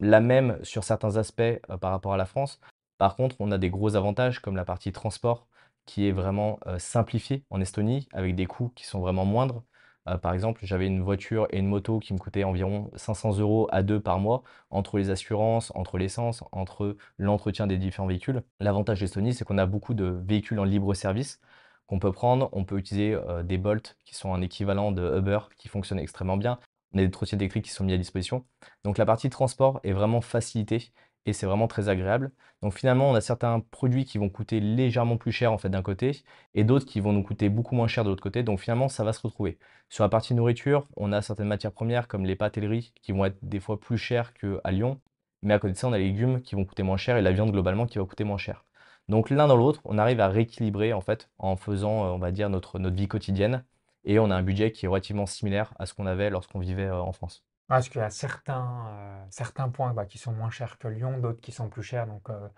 la 0.00 0.20
même 0.20 0.58
sur 0.62 0.84
certains 0.84 1.16
aspects 1.16 1.40
euh, 1.40 1.76
par 1.80 1.90
rapport 1.90 2.14
à 2.14 2.16
la 2.16 2.26
France. 2.26 2.60
Par 2.98 3.16
contre, 3.16 3.36
on 3.40 3.50
a 3.50 3.58
des 3.58 3.70
gros 3.70 3.96
avantages 3.96 4.40
comme 4.40 4.56
la 4.56 4.64
partie 4.64 4.92
transport 4.92 5.46
qui 5.86 6.06
est 6.06 6.12
vraiment 6.12 6.58
euh, 6.66 6.78
simplifiée 6.78 7.44
en 7.50 7.60
Estonie 7.60 8.08
avec 8.12 8.34
des 8.34 8.46
coûts 8.46 8.72
qui 8.74 8.86
sont 8.86 9.00
vraiment 9.00 9.24
moindres. 9.24 9.62
Euh, 10.08 10.18
par 10.18 10.34
exemple, 10.34 10.60
j'avais 10.64 10.86
une 10.86 11.02
voiture 11.02 11.46
et 11.50 11.58
une 11.58 11.66
moto 11.68 11.98
qui 11.98 12.14
me 12.14 12.18
coûtaient 12.18 12.44
environ 12.44 12.90
500 12.96 13.38
euros 13.38 13.68
à 13.72 13.82
deux 13.82 14.00
par 14.00 14.18
mois 14.18 14.42
entre 14.70 14.98
les 14.98 15.10
assurances, 15.10 15.72
entre 15.74 15.98
l'essence, 15.98 16.44
entre 16.52 16.96
l'entretien 17.18 17.66
des 17.66 17.78
différents 17.78 18.08
véhicules. 18.08 18.42
L'avantage 18.60 19.00
d'Estonie, 19.00 19.34
c'est 19.34 19.44
qu'on 19.44 19.58
a 19.58 19.66
beaucoup 19.66 19.94
de 19.94 20.04
véhicules 20.26 20.58
en 20.60 20.64
libre 20.64 20.94
service 20.94 21.40
qu'on 21.86 21.98
peut 21.98 22.12
prendre. 22.12 22.48
On 22.52 22.64
peut 22.64 22.78
utiliser 22.78 23.18
des 23.44 23.58
Bolt 23.58 23.96
qui 24.04 24.14
sont 24.14 24.34
un 24.34 24.42
équivalent 24.42 24.92
de 24.92 25.18
Uber 25.18 25.40
qui 25.56 25.68
fonctionne 25.68 25.98
extrêmement 25.98 26.36
bien. 26.36 26.58
On 26.92 26.98
a 26.98 27.02
des 27.02 27.10
trottinettes 27.10 27.42
électriques 27.42 27.66
qui 27.66 27.70
sont 27.70 27.84
mis 27.84 27.92
à 27.92 27.98
disposition. 27.98 28.44
Donc 28.84 28.98
la 28.98 29.06
partie 29.06 29.30
transport 29.30 29.80
est 29.84 29.92
vraiment 29.92 30.20
facilitée 30.20 30.92
et 31.26 31.32
c'est 31.32 31.46
vraiment 31.46 31.68
très 31.68 31.88
agréable. 31.88 32.32
Donc 32.62 32.74
finalement, 32.74 33.10
on 33.10 33.14
a 33.14 33.20
certains 33.20 33.60
produits 33.60 34.04
qui 34.04 34.18
vont 34.18 34.30
coûter 34.30 34.60
légèrement 34.60 35.16
plus 35.16 35.32
cher 35.32 35.52
en 35.52 35.58
fait 35.58 35.68
d'un 35.68 35.82
côté 35.82 36.22
et 36.54 36.64
d'autres 36.64 36.86
qui 36.86 37.00
vont 37.00 37.12
nous 37.12 37.22
coûter 37.22 37.48
beaucoup 37.48 37.74
moins 37.74 37.86
cher 37.88 38.04
de 38.04 38.08
l'autre 38.10 38.22
côté. 38.22 38.42
Donc 38.42 38.60
finalement, 38.60 38.88
ça 38.88 39.04
va 39.04 39.12
se 39.12 39.20
retrouver. 39.20 39.58
Sur 39.90 40.04
la 40.04 40.08
partie 40.08 40.34
nourriture, 40.34 40.88
on 40.96 41.12
a 41.12 41.22
certaines 41.22 41.48
matières 41.48 41.72
premières 41.72 42.08
comme 42.08 42.24
les 42.24 42.36
pâtes 42.36 42.58
qui 43.02 43.12
vont 43.12 43.24
être 43.24 43.38
des 43.42 43.60
fois 43.60 43.78
plus 43.78 43.98
chères 43.98 44.32
qu'à 44.34 44.70
Lyon. 44.70 45.00
Mais 45.42 45.54
à 45.54 45.58
côté 45.58 45.74
de 45.74 45.78
ça, 45.78 45.88
on 45.88 45.92
a 45.92 45.98
les 45.98 46.06
légumes 46.06 46.40
qui 46.42 46.54
vont 46.56 46.64
coûter 46.64 46.82
moins 46.82 46.96
cher 46.96 47.16
et 47.16 47.22
la 47.22 47.32
viande 47.32 47.52
globalement 47.52 47.86
qui 47.86 47.98
va 47.98 48.04
coûter 48.04 48.24
moins 48.24 48.38
cher. 48.38 48.64
Donc 49.08 49.30
l'un 49.30 49.46
dans 49.46 49.56
l'autre, 49.56 49.80
on 49.84 49.98
arrive 49.98 50.20
à 50.20 50.28
rééquilibrer 50.28 50.92
en 50.92 51.00
fait 51.00 51.30
en 51.38 51.56
faisant, 51.56 52.04
euh, 52.04 52.10
on 52.10 52.18
va 52.18 52.32
dire, 52.32 52.50
notre 52.50 52.78
vie 52.78 53.08
quotidienne 53.08 53.64
et 54.04 54.18
on 54.18 54.30
a 54.30 54.36
un 54.36 54.42
budget 54.42 54.72
qui 54.72 54.86
est 54.86 54.88
relativement 54.88 55.26
similaire 55.26 55.74
à 55.78 55.86
ce 55.86 55.94
qu'on 55.94 56.06
avait 56.06 56.30
lorsqu'on 56.30 56.58
vivait 56.60 56.86
euh, 56.86 57.00
en 57.02 57.12
France. 57.12 57.44
Parce 57.66 57.88
qu'il 57.88 58.00
y 58.00 58.04
a 58.04 58.10
certains, 58.10 58.86
euh, 58.88 59.26
certains 59.30 59.68
points 59.68 59.92
bah, 59.94 60.06
qui 60.06 60.18
sont 60.18 60.32
moins 60.32 60.50
chers 60.50 60.78
que 60.78 60.88
Lyon, 60.88 61.18
d'autres 61.18 61.40
qui 61.40 61.52
sont 61.52 61.68
plus 61.68 61.82
chers. 61.82 62.06
Donc 62.06 62.30
euh, 62.30 62.48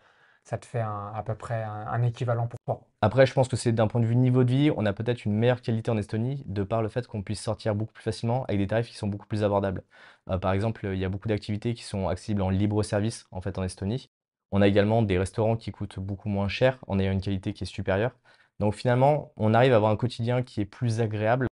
ça 0.44 0.56
te 0.59 0.66
fait 0.66 0.80
un- 0.80 1.12
à 1.14 1.23
peu 1.23 1.35
près 1.37 1.62
un, 1.62 1.87
un 1.88 2.02
équivalent 2.02 2.47
pour 2.49 2.61
toi. 2.64 2.88
Après, 3.02 3.25
je 3.26 3.32
pense 3.32 3.49
que 3.49 3.56
c'est 3.56 3.73
d'un 3.73 3.87
point 3.88 4.00
de 4.00 4.06
vue 4.06 4.16
niveau 4.16 4.44
de 4.44 4.50
vie, 4.52 4.70
on 4.76 4.85
a 4.85 4.92
peut-être 4.92 5.25
une 5.25 5.32
meilleure 5.35 5.62
qualité 5.62 5.90
en 5.90 5.97
Estonie 5.97 6.42
de 6.47 6.62
par 6.64 6.82
le 6.82 6.88
fait 6.88 7.06
qu'on 7.06 7.23
puisse 7.23 7.40
sortir 7.42 7.75
beaucoup 7.75 7.92
plus 7.94 8.02
facilement 8.02 8.44
avec 8.44 8.59
des 8.59 8.66
tarifs 8.66 8.88
qui 8.88 8.97
sont 8.97 9.06
beaucoup 9.09 9.26
plus 9.26 9.42
abordables. 9.42 9.82
Euh, 10.28 10.38
par 10.38 10.52
exemple, 10.52 10.87
il 10.92 10.99
y 10.99 11.04
a 11.04 11.09
beaucoup 11.09 11.28
d'activités 11.28 11.73
qui 11.75 11.82
sont 11.82 12.09
accessibles 12.09 12.42
en 12.42 12.50
libre 12.50 12.82
service 12.82 13.26
en 13.30 13.40
fait 13.40 13.56
en 13.59 13.62
Estonie. 13.64 14.11
On 14.52 14.61
a 14.61 14.68
également 14.68 15.02
des 15.02 15.18
restaurants 15.18 15.56
qui 15.56 15.73
coûtent 15.73 15.99
beaucoup 15.99 16.28
moins 16.28 16.49
cher 16.49 16.78
en 16.88 16.99
ayant 16.99 17.12
une 17.12 17.23
qualité 17.23 17.54
qui 17.54 17.64
est 17.64 17.66
supérieure. 17.66 18.12
Donc 18.60 18.74
finalement, 18.74 19.32
on 19.38 19.54
arrive 19.54 19.72
à 19.72 19.76
avoir 19.76 19.90
un 19.90 19.96
quotidien 19.96 20.42
qui 20.42 20.60
est 20.60 20.66
plus 20.66 21.00
agréable 21.00 21.46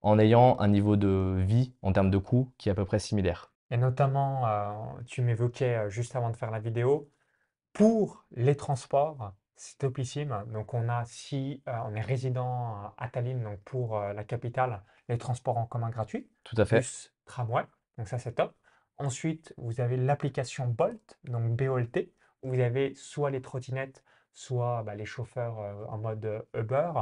en 0.00 0.18
ayant 0.18 0.58
un 0.58 0.68
niveau 0.68 0.96
de 0.96 1.36
vie 1.38 1.74
en 1.82 1.92
termes 1.92 2.10
de 2.10 2.16
coûts 2.16 2.50
qui 2.56 2.70
est 2.70 2.72
à 2.72 2.74
peu 2.74 2.86
près 2.86 2.98
similaire. 2.98 3.52
Et 3.70 3.76
notamment, 3.76 4.48
euh, 4.48 4.72
tu 5.04 5.20
m'évoquais 5.20 5.76
euh, 5.76 5.90
juste 5.90 6.16
avant 6.16 6.30
de 6.30 6.36
faire 6.36 6.50
la 6.50 6.58
vidéo, 6.58 7.10
pour 7.74 8.24
les 8.30 8.56
transports, 8.56 9.34
c'est 9.54 9.76
topissime. 9.76 10.44
Donc 10.50 10.72
on 10.72 10.88
a, 10.88 11.04
si 11.04 11.62
euh, 11.68 11.72
on 11.84 11.94
est 11.94 12.00
résident 12.00 12.94
à 12.96 13.08
Tallinn, 13.10 13.42
donc 13.42 13.60
pour 13.64 13.98
euh, 13.98 14.14
la 14.14 14.24
capitale, 14.24 14.82
les 15.10 15.18
transports 15.18 15.58
en 15.58 15.66
commun 15.66 15.90
gratuits, 15.90 16.26
Tout 16.42 16.56
à 16.58 16.64
fait. 16.64 16.78
plus 16.78 17.12
tramway, 17.26 17.64
donc 17.98 18.08
ça 18.08 18.18
c'est 18.18 18.32
top. 18.32 18.54
Ensuite, 18.96 19.52
vous 19.58 19.82
avez 19.82 19.98
l'application 19.98 20.68
Bolt, 20.68 21.18
donc 21.24 21.54
B-O-L-T, 21.54 22.14
où 22.42 22.54
vous 22.54 22.60
avez 22.60 22.94
soit 22.94 23.30
les 23.30 23.42
trottinettes, 23.42 24.02
soit 24.36 24.82
bah, 24.84 24.94
les 24.94 25.06
chauffeurs 25.06 25.58
euh, 25.58 25.72
en 25.88 25.98
mode 25.98 26.24
euh, 26.24 26.40
Uber. 26.54 26.92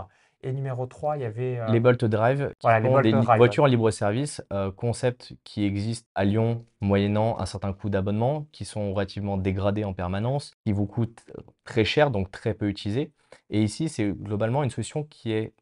Et 0.42 0.52
numéro 0.52 0.86
3, 0.86 1.16
il 1.16 1.22
y 1.22 1.24
avait 1.24 1.58
euh, 1.58 1.66
Les 1.68 1.80
Bolt 1.80 2.04
Drive, 2.04 2.48
qui 2.58 2.66
voilà, 2.66 2.80
les 2.80 2.88
sont 2.88 3.00
des 3.00 3.12
Drive. 3.12 3.38
voitures 3.38 3.64
en 3.64 3.66
libre 3.66 3.90
service, 3.90 4.42
euh, 4.52 4.70
concept 4.70 5.34
qui 5.42 5.64
existe 5.64 6.06
à 6.14 6.24
Lyon 6.24 6.64
moyennant 6.80 7.38
un 7.40 7.46
certain 7.46 7.72
coût 7.72 7.88
d'abonnement, 7.88 8.46
qui 8.52 8.64
sont 8.64 8.92
relativement 8.92 9.36
dégradés 9.36 9.84
en 9.84 9.94
permanence, 9.94 10.52
qui 10.64 10.72
vous 10.72 10.86
coûtent 10.86 11.24
très 11.64 11.84
cher, 11.84 12.10
donc 12.10 12.30
très 12.30 12.54
peu 12.54 12.68
utilisés. 12.68 13.10
Et 13.50 13.62
ici, 13.62 13.88
c'est 13.88 14.10
globalement 14.12 14.62
une 14.62 14.70
solution 14.70 15.02
qui 15.02 15.32
est 15.32 15.54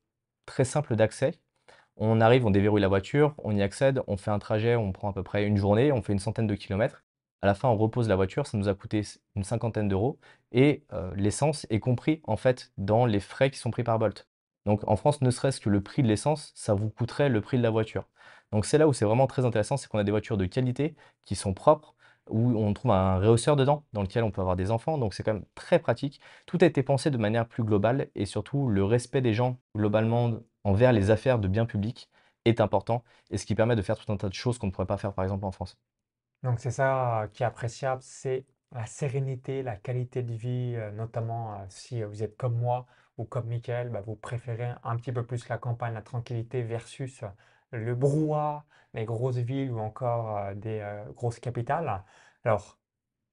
très 0.46 0.64
simple 0.64 0.94
d'accès. 0.96 1.34
On 1.96 2.20
arrive, 2.20 2.44
on 2.44 2.50
déverrouille 2.50 2.80
la 2.80 2.88
voiture, 2.88 3.34
on 3.38 3.56
y 3.56 3.62
accède, 3.62 4.02
on 4.08 4.16
fait 4.16 4.30
un 4.32 4.40
trajet, 4.40 4.74
on 4.74 4.92
prend 4.92 5.10
à 5.10 5.12
peu 5.12 5.22
près 5.22 5.46
une 5.46 5.56
journée, 5.56 5.92
on 5.92 6.02
fait 6.02 6.12
une 6.12 6.18
centaine 6.18 6.48
de 6.48 6.54
kilomètres. 6.54 7.04
À 7.42 7.46
la 7.46 7.54
fin, 7.54 7.68
on 7.68 7.76
repose 7.76 8.08
la 8.08 8.16
voiture, 8.16 8.46
ça 8.46 8.56
nous 8.56 8.68
a 8.68 8.74
coûté 8.74 9.02
une 9.34 9.42
cinquantaine 9.44 9.88
d'euros 9.88 10.18
et 10.52 10.84
euh, 10.92 11.12
l'essence 11.16 11.66
est 11.70 11.80
compris 11.80 12.20
en 12.24 12.36
fait 12.36 12.72
dans 12.78 13.04
les 13.04 13.20
frais 13.20 13.50
qui 13.50 13.58
sont 13.58 13.70
pris 13.70 13.82
par 13.82 13.98
Bolt. 13.98 14.28
Donc 14.64 14.86
en 14.88 14.94
France, 14.96 15.20
ne 15.22 15.30
serait-ce 15.30 15.60
que 15.60 15.68
le 15.68 15.82
prix 15.82 16.02
de 16.02 16.08
l'essence, 16.08 16.52
ça 16.54 16.74
vous 16.74 16.88
coûterait 16.88 17.28
le 17.28 17.40
prix 17.40 17.58
de 17.58 17.62
la 17.62 17.70
voiture. 17.70 18.08
Donc 18.52 18.64
c'est 18.64 18.78
là 18.78 18.86
où 18.86 18.92
c'est 18.92 19.04
vraiment 19.04 19.26
très 19.26 19.44
intéressant, 19.44 19.76
c'est 19.76 19.88
qu'on 19.88 19.98
a 19.98 20.04
des 20.04 20.12
voitures 20.12 20.36
de 20.36 20.46
qualité 20.46 20.94
qui 21.24 21.34
sont 21.34 21.52
propres, 21.54 21.96
où 22.30 22.56
on 22.56 22.72
trouve 22.74 22.92
un 22.92 23.18
rehausseur 23.18 23.56
dedans, 23.56 23.84
dans 23.92 24.02
lequel 24.02 24.22
on 24.24 24.30
peut 24.30 24.40
avoir 24.40 24.56
des 24.56 24.70
enfants, 24.70 24.98
donc 24.98 25.14
c'est 25.14 25.24
quand 25.24 25.34
même 25.34 25.44
très 25.56 25.80
pratique. 25.80 26.20
Tout 26.46 26.58
a 26.60 26.66
été 26.66 26.82
pensé 26.84 27.10
de 27.10 27.18
manière 27.18 27.48
plus 27.48 27.64
globale 27.64 28.08
et 28.14 28.26
surtout 28.26 28.68
le 28.68 28.84
respect 28.84 29.20
des 29.20 29.34
gens 29.34 29.58
globalement 29.76 30.32
envers 30.64 30.92
les 30.92 31.10
affaires 31.10 31.38
de 31.40 31.48
biens 31.48 31.66
publics 31.66 32.08
est 32.44 32.60
important 32.60 33.02
et 33.30 33.38
ce 33.38 33.46
qui 33.46 33.54
permet 33.56 33.76
de 33.76 33.82
faire 33.82 33.98
tout 33.98 34.12
un 34.12 34.16
tas 34.16 34.28
de 34.28 34.34
choses 34.34 34.58
qu'on 34.58 34.68
ne 34.68 34.72
pourrait 34.72 34.86
pas 34.86 34.98
faire 34.98 35.12
par 35.12 35.24
exemple 35.24 35.44
en 35.44 35.52
France. 35.52 35.76
Donc 36.42 36.58
c'est 36.58 36.70
ça 36.70 37.22
euh, 37.22 37.26
qui 37.28 37.42
est 37.42 37.46
appréciable, 37.46 38.02
c'est 38.02 38.44
la 38.72 38.86
sérénité, 38.86 39.62
la 39.62 39.76
qualité 39.76 40.22
de 40.22 40.32
vie, 40.32 40.74
euh, 40.76 40.90
notamment 40.90 41.54
euh, 41.54 41.56
si 41.68 42.02
vous 42.02 42.22
êtes 42.22 42.36
comme 42.36 42.56
moi 42.56 42.86
ou 43.16 43.24
comme 43.24 43.46
Michael, 43.46 43.90
bah, 43.90 44.00
vous 44.04 44.16
préférez 44.16 44.72
un 44.82 44.96
petit 44.96 45.12
peu 45.12 45.24
plus 45.24 45.48
la 45.48 45.58
campagne, 45.58 45.94
la 45.94 46.02
tranquillité 46.02 46.62
versus 46.62 47.22
le 47.70 47.94
brouhaha, 47.94 48.64
les 48.94 49.04
grosses 49.04 49.36
villes 49.36 49.70
ou 49.70 49.78
encore 49.78 50.54
des 50.54 50.82
grosses 51.14 51.38
capitales. 51.38 52.02
Alors, 52.44 52.78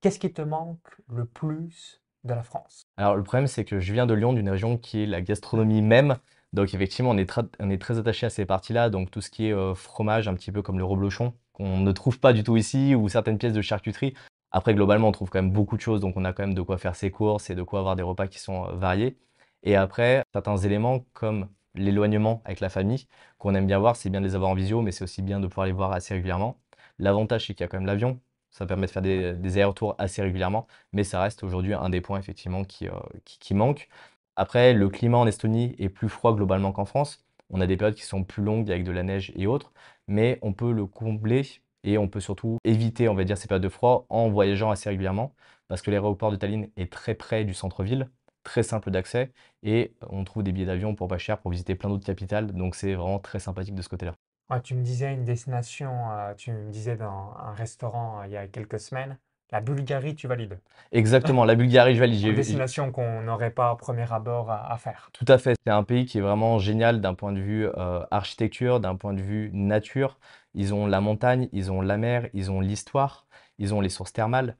qu'est-ce 0.02 0.19
qui 0.19 0.32
te 0.32 0.41
manque 0.41 0.98
le 1.08 1.26
plus 1.26 2.02
de 2.26 2.34
la 2.34 2.43
France? 2.43 2.84
Alors 2.98 3.15
le 3.15 3.24
problème 3.24 3.48
c'est 3.48 3.63
que 3.63 3.80
je 3.80 3.93
viens 3.93 4.06
de 4.06 4.13
Lyon, 4.13 4.34
d'une 4.34 4.50
région 4.50 4.78
qui 4.78 5.04
est 5.04 5.06
la 5.06 5.22
gastronomie 5.22 5.82
même, 5.82 6.17
donc 6.52 6.74
effectivement 6.74 7.12
on 7.12 7.17
est, 7.17 7.80
très 7.80 7.98
attaché 7.98 8.26
à 8.26 8.30
ces 8.30 8.45
parties-là, 8.45 8.89
donc 8.89 9.12
tout 9.12 9.22
ce 9.22 9.30
qui 9.30 9.48
est 9.48 9.76
fromage, 9.76 10.28
un 10.28 10.36
petit 10.36 10.52
peu 10.52 10.62
comme 10.62 10.78
le 10.78 10.86
reblochon, 10.86 11.34
qu'on 11.60 11.78
ne 11.80 11.91
trouve 11.91 12.19
pas 12.19 12.34
du 12.34 12.43
tout 12.43 12.58
ici, 12.58 12.95
ou 12.95 13.10
certaines 13.10 13.38
pièces 13.38 13.54
de 13.54 13.62
charcuterie. 13.62 14.13
Après 14.52 14.74
globalement 14.74 15.10
on 15.10 15.12
trouve 15.12 15.30
quand 15.30 15.41
même 15.41 15.52
beaucoup 15.52 15.76
de 15.78 15.82
choses, 15.82 16.02
donc 16.02 16.17
on 16.17 16.26
a 16.26 16.34
quand 16.34 16.43
même 16.43 16.56
de 16.56 16.62
quoi 16.63 16.78
faire 16.80 16.95
ses 16.95 17.12
courses 17.12 17.50
et 17.52 17.56
de 17.56 17.63
quoi 17.63 17.80
avoir 17.80 17.95
des 17.95 18.04
repas 18.04 18.28
qui 18.28 18.39
sont 18.39 18.65
euh, 18.65 18.72
variés. 18.74 19.17
Et 19.63 19.76
après, 19.76 20.24
certains 20.34 20.58
éléments 20.58 21.06
comme 21.13 21.50
l'éloignement 21.76 22.41
avec 22.45 22.62
la 22.62 22.69
famille, 22.69 23.08
qu'on 23.38 23.54
aime 23.56 23.67
bien 23.67 23.80
voir, 23.80 23.95
c'est 23.95 24.10
bien 24.10 24.22
de 24.22 24.26
les 24.26 24.36
avoir 24.36 24.52
en 24.52 24.56
visio, 24.56 24.82
mais 24.82 24.91
c'est 24.91 25.04
aussi 25.04 25.22
bien 25.22 25.39
de 25.39 25.48
pouvoir 25.48 25.67
les 25.67 25.74
voir 25.74 25.91
assez 25.91 26.13
régulièrement. 26.13 26.60
L'avantage, 26.98 27.48
c'est 27.48 27.54
qu'il 27.54 27.63
y 27.63 27.65
a 27.65 27.67
quand 27.67 27.78
même 27.78 27.86
l'avion, 27.88 28.19
ça 28.50 28.65
permet 28.65 28.88
de 28.88 28.91
faire 28.91 29.02
des, 29.02 29.34
des 29.34 29.54
allers-retours 29.54 29.95
assez 29.98 30.22
régulièrement, 30.22 30.67
mais 30.93 31.04
ça 31.04 31.22
reste 31.22 31.43
aujourd'hui 31.43 31.74
un 31.74 31.89
des 31.89 32.02
points 32.02 32.19
effectivement 32.19 32.63
qui, 32.63 32.88
euh, 32.88 32.91
qui, 33.26 33.39
qui 33.39 33.54
manque. 33.54 33.89
Après, 34.36 34.74
le 34.74 34.89
climat 34.89 35.17
en 35.17 35.28
Estonie 35.28 35.76
est 35.80 35.89
plus 35.89 36.10
froid 36.10 36.34
globalement 36.36 36.72
qu'en 36.72 36.86
France. 36.86 37.26
On 37.50 37.62
a 37.62 37.67
des 37.67 37.78
périodes 37.78 37.95
qui 37.95 38.06
sont 38.06 38.24
plus 38.24 38.43
longues 38.43 38.69
avec 38.72 38.84
de 38.84 38.91
la 38.91 39.04
neige 39.04 39.32
et 39.36 39.48
autres, 39.48 39.72
mais 40.10 40.39
on 40.41 40.52
peut 40.52 40.74
le 40.74 40.86
combler 40.86 41.43
et 41.84 41.98
on 41.98 42.10
peut 42.10 42.19
surtout 42.19 42.58
éviter, 42.65 43.08
on 43.08 43.15
ces 43.15 43.48
périodes 43.48 43.63
de 43.63 43.69
froid 43.69 44.06
en 44.10 44.30
voyageant 44.30 44.69
assez 44.69 44.89
régulièrement, 44.89 45.34
parce 45.69 45.82
que 45.82 45.91
l'aéroport 45.91 46.32
de 46.32 46.36
Tallinn 46.36 46.69
est 46.76 46.91
très 46.91 47.15
près 47.15 47.45
du 47.45 47.54
centre-ville, 47.54 48.10
très 48.43 48.63
simple 48.63 48.91
d'accès, 48.91 49.32
et 49.63 49.93
on 50.10 50.24
trouve 50.26 50.43
des 50.43 50.52
billets 50.52 50.65
d'avion 50.65 50.95
pour 50.95 51.08
pas 51.08 51.17
cher 51.17 51.38
pour 51.39 51.52
visiter 51.52 51.76
plein 51.76 51.89
d'autres 51.89 52.06
capitales, 52.06 52.52
donc 52.52 52.76
c'est 52.76 52.95
vraiment 52.95 53.19
très 53.19 53.39
sympathique 53.39 53.76
de 53.76 53.82
ce 53.82 53.89
côté-là. 53.89 54.15
Tu 54.63 54.74
me 54.74 54.82
disais 54.82 55.13
une 55.13 55.26
destination, 55.26 56.12
euh, 56.12 56.34
tu 56.34 56.52
me 56.52 56.72
disais 56.72 56.98
dans 56.98 57.36
un 57.38 57.54
restaurant 57.54 58.19
euh, 58.22 58.26
il 58.26 58.32
y 58.32 58.38
a 58.38 58.48
quelques 58.48 58.80
semaines, 58.80 59.17
La 59.52 59.62
Bulgarie, 59.62 60.14
tu 60.14 60.28
valides. 60.28 60.60
Exactement, 60.92 61.44
la 61.44 61.56
Bulgarie, 61.56 61.96
je 61.96 62.00
valide. 62.00 62.24
Une 62.24 62.36
destination 62.36 62.92
qu'on 62.92 63.22
n'aurait 63.22 63.50
pas 63.50 63.74
au 63.74 63.76
premier 63.76 64.06
abord 64.12 64.52
à, 64.52 64.72
à 64.72 64.78
faire. 64.78 65.10
Tout 65.12 65.26
à 65.28 65.40
fait. 65.40 65.56
C'est 65.66 65.72
un 65.72 65.84
pays 65.84 66.06
qui 66.06 66.20
est 66.20 66.22
vraiment 66.22 66.60
génial 66.60 67.02
d'un 67.02 67.16
point 67.16 67.32
de 67.32 67.40
vue 67.40 67.68
euh, 67.78 68.04
architecture, 68.12 68.80
d'un 68.80 68.96
point 68.96 69.14
de 69.14 69.22
vue 69.22 69.50
nature. 69.52 70.20
Ils 70.54 70.74
ont 70.74 70.86
la 70.86 71.02
montagne, 71.02 71.50
ils 71.52 71.72
ont 71.72 71.82
la 71.82 71.98
mer, 71.98 72.28
ils 72.34 72.52
ont 72.52 72.62
l'histoire, 72.62 73.26
ils 73.58 73.74
ont 73.74 73.82
les 73.82 73.90
sources 73.90 74.14
thermales. 74.14 74.56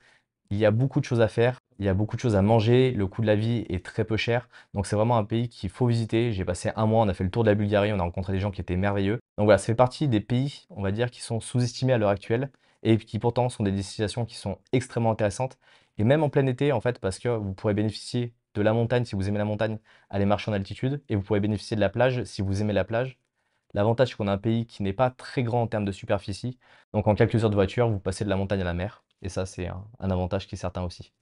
Il 0.50 0.58
y 0.58 0.66
a 0.66 0.72
beaucoup 0.72 1.00
de 1.00 1.06
choses 1.06 1.22
à 1.22 1.28
faire, 1.28 1.60
il 1.78 1.86
y 1.86 1.90
a 1.90 1.94
beaucoup 1.94 2.16
de 2.16 2.22
choses 2.22 2.36
à 2.36 2.42
manger, 2.42 2.90
le 2.90 3.06
coût 3.06 3.22
de 3.22 3.28
la 3.28 3.36
vie 3.36 3.66
est 3.70 3.86
très 3.86 4.04
peu 4.04 4.18
cher. 4.18 4.50
Donc 4.74 4.88
c'est 4.88 4.96
vraiment 4.96 5.18
un 5.18 5.24
pays 5.24 5.50
qu'il 5.50 5.70
faut 5.70 5.86
visiter. 5.86 6.32
J'ai 6.32 6.44
passé 6.44 6.72
un 6.76 6.88
mois, 6.88 7.06
on 7.06 7.08
a 7.08 7.14
fait 7.14 7.24
le 7.24 7.30
tour 7.30 7.44
de 7.44 7.50
la 7.50 7.56
Bulgarie, 7.56 7.94
on 7.94 8.00
a 8.00 8.04
rencontré 8.04 8.34
des 8.34 8.40
gens 8.40 8.50
qui 8.50 8.60
étaient 8.60 8.76
merveilleux. 8.76 9.20
Donc 9.38 9.46
voilà, 9.46 9.60
ça 9.60 9.68
fait 9.68 9.76
partie 9.76 10.08
des 10.08 10.20
pays, 10.20 10.66
on 10.72 10.82
va 10.82 10.92
dire, 10.92 11.12
qui 11.12 11.22
sont 11.22 11.40
sous-estimés 11.40 11.94
à 11.94 12.00
l'heure 12.00 12.10
actuelle 12.10 12.50
et 12.84 12.98
qui 12.98 13.20
pourtant 13.20 13.50
sont 13.50 13.64
des 13.64 13.72
destinations 13.72 14.26
qui 14.26 14.36
sont 14.36 14.60
extrêmement 14.72 15.12
intéressantes. 15.12 15.58
Et 15.98 16.04
même 16.04 16.24
en 16.24 16.30
plein 16.30 16.46
été, 16.48 16.72
en 16.72 16.82
fait, 16.82 17.00
parce 17.00 17.20
que 17.20 17.30
vous 17.30 17.54
pourrez 17.54 17.74
bénéficier 17.74 18.34
de 18.54 18.62
la 18.62 18.74
montagne 18.74 19.06
si 19.06 19.16
vous 19.16 19.28
aimez 19.28 19.38
la 19.38 19.46
montagne, 19.46 19.80
aller 20.10 20.26
marcher 20.26 20.50
en 20.52 20.54
altitude, 20.54 21.04
et 21.10 21.16
vous 21.16 21.22
pourrez 21.22 21.40
bénéficier 21.40 21.76
de 21.76 21.82
la 21.82 21.90
plage 21.90 22.24
si 22.24 22.42
vous 22.42 22.62
aimez 22.62 22.74
la 22.74 22.86
plage. 22.86 23.20
L'avantage, 23.74 24.10
c'est 24.10 24.16
qu'on 24.16 24.28
a 24.28 24.34
un 24.34 24.38
pays 24.38 24.66
qui 24.66 24.82
n'est 24.82 24.94
pas 24.94 25.12
très 25.12 25.44
grand 25.44 25.64
en 25.64 25.68
termes 25.68 25.86
de 25.86 25.92
superficie. 25.92 26.58
Donc 26.94 27.08
en 27.08 27.16
quelques 27.16 27.44
heures 27.44 27.52
de 27.52 27.56
voiture, 27.56 27.90
vous 27.90 28.00
passez 28.00 28.24
de 28.24 28.30
la 28.30 28.36
montagne 28.36 28.62
à 28.62 28.66
la 28.66 28.74
mer. 28.74 29.04
Et 29.22 29.30
ça, 29.30 29.46
c'est 29.46 29.68
un, 29.68 29.86
un 30.00 30.10
avantage 30.10 30.48
qui 30.48 30.56
est 30.56 30.58
certain 30.58 30.84
aussi. 30.84 31.14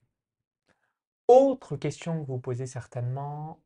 Autre 1.27 1.75
question 1.75 2.21
que 2.21 2.27
vous 2.27 2.39
posez 2.39 2.67
certainement, 2.67 3.59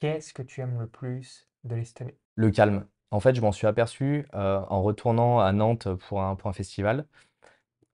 qu'est-ce 0.00 0.34
que 0.34 0.42
tu 0.42 0.60
aimes 0.60 0.78
le 0.78 0.86
plus 0.86 1.48
de 1.64 1.74
l'Estonie? 1.74 2.12
Le 2.34 2.50
calme. 2.50 2.86
En 3.10 3.20
fait, 3.20 3.34
je 3.34 3.40
m'en 3.40 3.52
suis 3.52 3.66
aperçu 3.66 4.26
euh, 4.34 4.60
en 4.68 4.82
retournant 4.82 5.40
à 5.40 5.52
Nantes 5.52 5.88
pour 5.94 6.22
un, 6.22 6.34
pour 6.36 6.50
un 6.50 6.52
festival. 6.52 7.06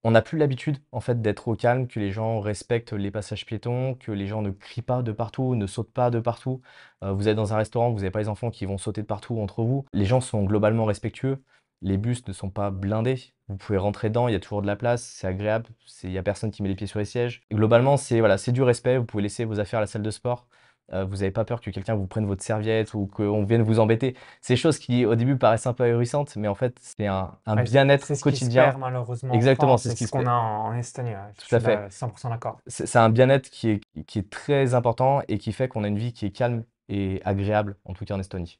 On 0.04 0.10
n'a 0.12 0.22
plus 0.22 0.36
l'habitude 0.36 0.78
en 0.90 1.00
fait 1.00 1.22
d'être 1.22 1.46
au 1.46 1.54
calme, 1.54 1.86
que 1.86 2.00
les 2.00 2.10
gens 2.10 2.40
respectent 2.40 2.92
les 2.92 3.12
passages 3.12 3.46
piétons, 3.46 3.94
que 3.94 4.10
les 4.10 4.26
gens 4.26 4.42
ne 4.42 4.50
crient 4.50 4.82
pas 4.82 5.02
de 5.02 5.12
partout, 5.12 5.54
ne 5.54 5.66
sautent 5.66 5.92
pas 5.92 6.10
de 6.10 6.18
partout. 6.18 6.60
Euh, 7.04 7.12
vous 7.12 7.28
êtes 7.28 7.36
dans 7.36 7.52
un 7.52 7.56
restaurant, 7.56 7.90
vous 7.90 7.98
n'avez 7.98 8.10
pas 8.10 8.18
les 8.20 8.28
enfants 8.28 8.50
qui 8.50 8.66
vont 8.66 8.78
sauter 8.78 9.02
de 9.02 9.06
partout 9.06 9.38
entre 9.38 9.62
vous. 9.62 9.84
Les 9.92 10.04
gens 10.04 10.20
sont 10.20 10.42
globalement 10.44 10.84
respectueux. 10.86 11.42
Les 11.82 11.98
bus 11.98 12.26
ne 12.26 12.32
sont 12.32 12.50
pas 12.50 12.70
blindés. 12.70 13.32
Vous 13.48 13.56
pouvez 13.56 13.78
rentrer 13.78 14.08
dedans, 14.08 14.28
il 14.28 14.32
y 14.32 14.36
a 14.36 14.40
toujours 14.40 14.62
de 14.62 14.66
la 14.66 14.76
place, 14.76 15.02
c'est 15.02 15.26
agréable, 15.26 15.66
il 16.04 16.10
n'y 16.10 16.18
a 16.18 16.22
personne 16.22 16.50
qui 16.50 16.62
met 16.62 16.68
les 16.68 16.76
pieds 16.76 16.86
sur 16.86 16.98
les 16.98 17.04
sièges. 17.04 17.42
Et 17.50 17.54
globalement, 17.54 17.96
c'est 17.96 18.20
voilà, 18.20 18.38
c'est 18.38 18.52
du 18.52 18.62
respect. 18.62 18.98
Vous 18.98 19.04
pouvez 19.04 19.22
laisser 19.22 19.44
vos 19.44 19.60
affaires 19.60 19.78
à 19.78 19.82
la 19.82 19.86
salle 19.86 20.02
de 20.02 20.10
sport. 20.10 20.48
Euh, 20.92 21.05
vous 21.05 21.16
n'avez 21.16 21.31
pas 21.31 21.44
peur 21.44 21.61
que 21.61 21.70
quelqu'un 21.70 21.94
vous 21.94 22.07
prenne 22.07 22.26
votre 22.26 22.42
serviette 22.42 22.94
ou 22.94 23.07
qu'on 23.07 23.44
vienne 23.44 23.62
vous 23.62 23.78
embêter. 23.81 24.16
Des 24.48 24.57
choses 24.57 24.78
qui, 24.78 25.07
au 25.07 25.14
début, 25.14 25.37
paraissent 25.37 25.66
un 25.66 25.72
peu 25.72 25.85
ahurissantes, 25.85 26.37
mais 26.37 26.48
en 26.48 26.55
fait, 26.55 26.76
c'est 26.81 27.07
un, 27.07 27.31
un 27.46 27.57
Ouais, 27.57 27.62
bien-être 27.62 28.12
quotidien. 28.20 28.64
perd 28.64 28.78
malheureusement 28.78 29.33
en 29.33 29.35
Exactement, 29.35 29.76
c'est 29.76 29.96
ce 29.96 30.11
qu'on 30.11 30.26
a 30.26 30.33
en, 30.33 30.74
Estonie. 30.74 31.12
Je 31.40 31.48
Tout 31.48 31.55
à 31.57 31.61
fait. 31.61 31.74
là 31.76 31.88
100% 31.88 32.31
d'accord. 32.31 32.59
C'est 32.66 32.96
un 32.96 33.11
bien-être 33.11 33.48
qui 33.50 33.70
est, 33.70 33.81
qui 34.07 34.18
est 34.18 34.28
très 34.31 34.74
important 34.74 35.22
et 35.28 35.38
qui 35.38 35.52
fait 35.52 35.68
qu'on 35.68 35.85
a 35.85 35.88
une 35.88 35.98
vie 35.98 36.12
qui 36.12 36.26
est 36.26 36.31
calme 36.31 36.64
et 36.88 37.20
agréable, 37.24 37.76
en 37.85 37.94
tout 37.94 38.05
cas 38.05 38.14
en 38.14 38.20
Estonie. 38.20 38.59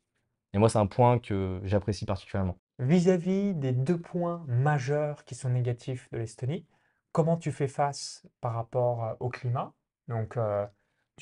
Et 0.55 0.59
moi, 0.59 0.69
c'est 0.69 0.79
un 0.79 0.87
point 0.87 1.19
que 1.19 1.61
j'apprécie 1.65 2.05
particulièrement. 2.05 2.57
Vis-à-vis 2.79 3.55
des 3.55 3.73
deux 3.73 3.99
points 3.99 4.45
majeurs 4.49 5.25
qui 5.25 5.35
sont 5.35 5.49
négatifs 5.51 6.09
de 6.13 6.19
l'Estonie, 6.19 6.67
comment 7.13 7.37
tu 7.37 7.53
fais 7.53 7.69
face 7.69 8.27
par 8.41 8.55
rapport 8.55 9.05
euh, 9.05 9.15
au 9.21 9.29
climat? 9.29 9.73
Donc, 10.09 10.37
euh, 10.37 10.67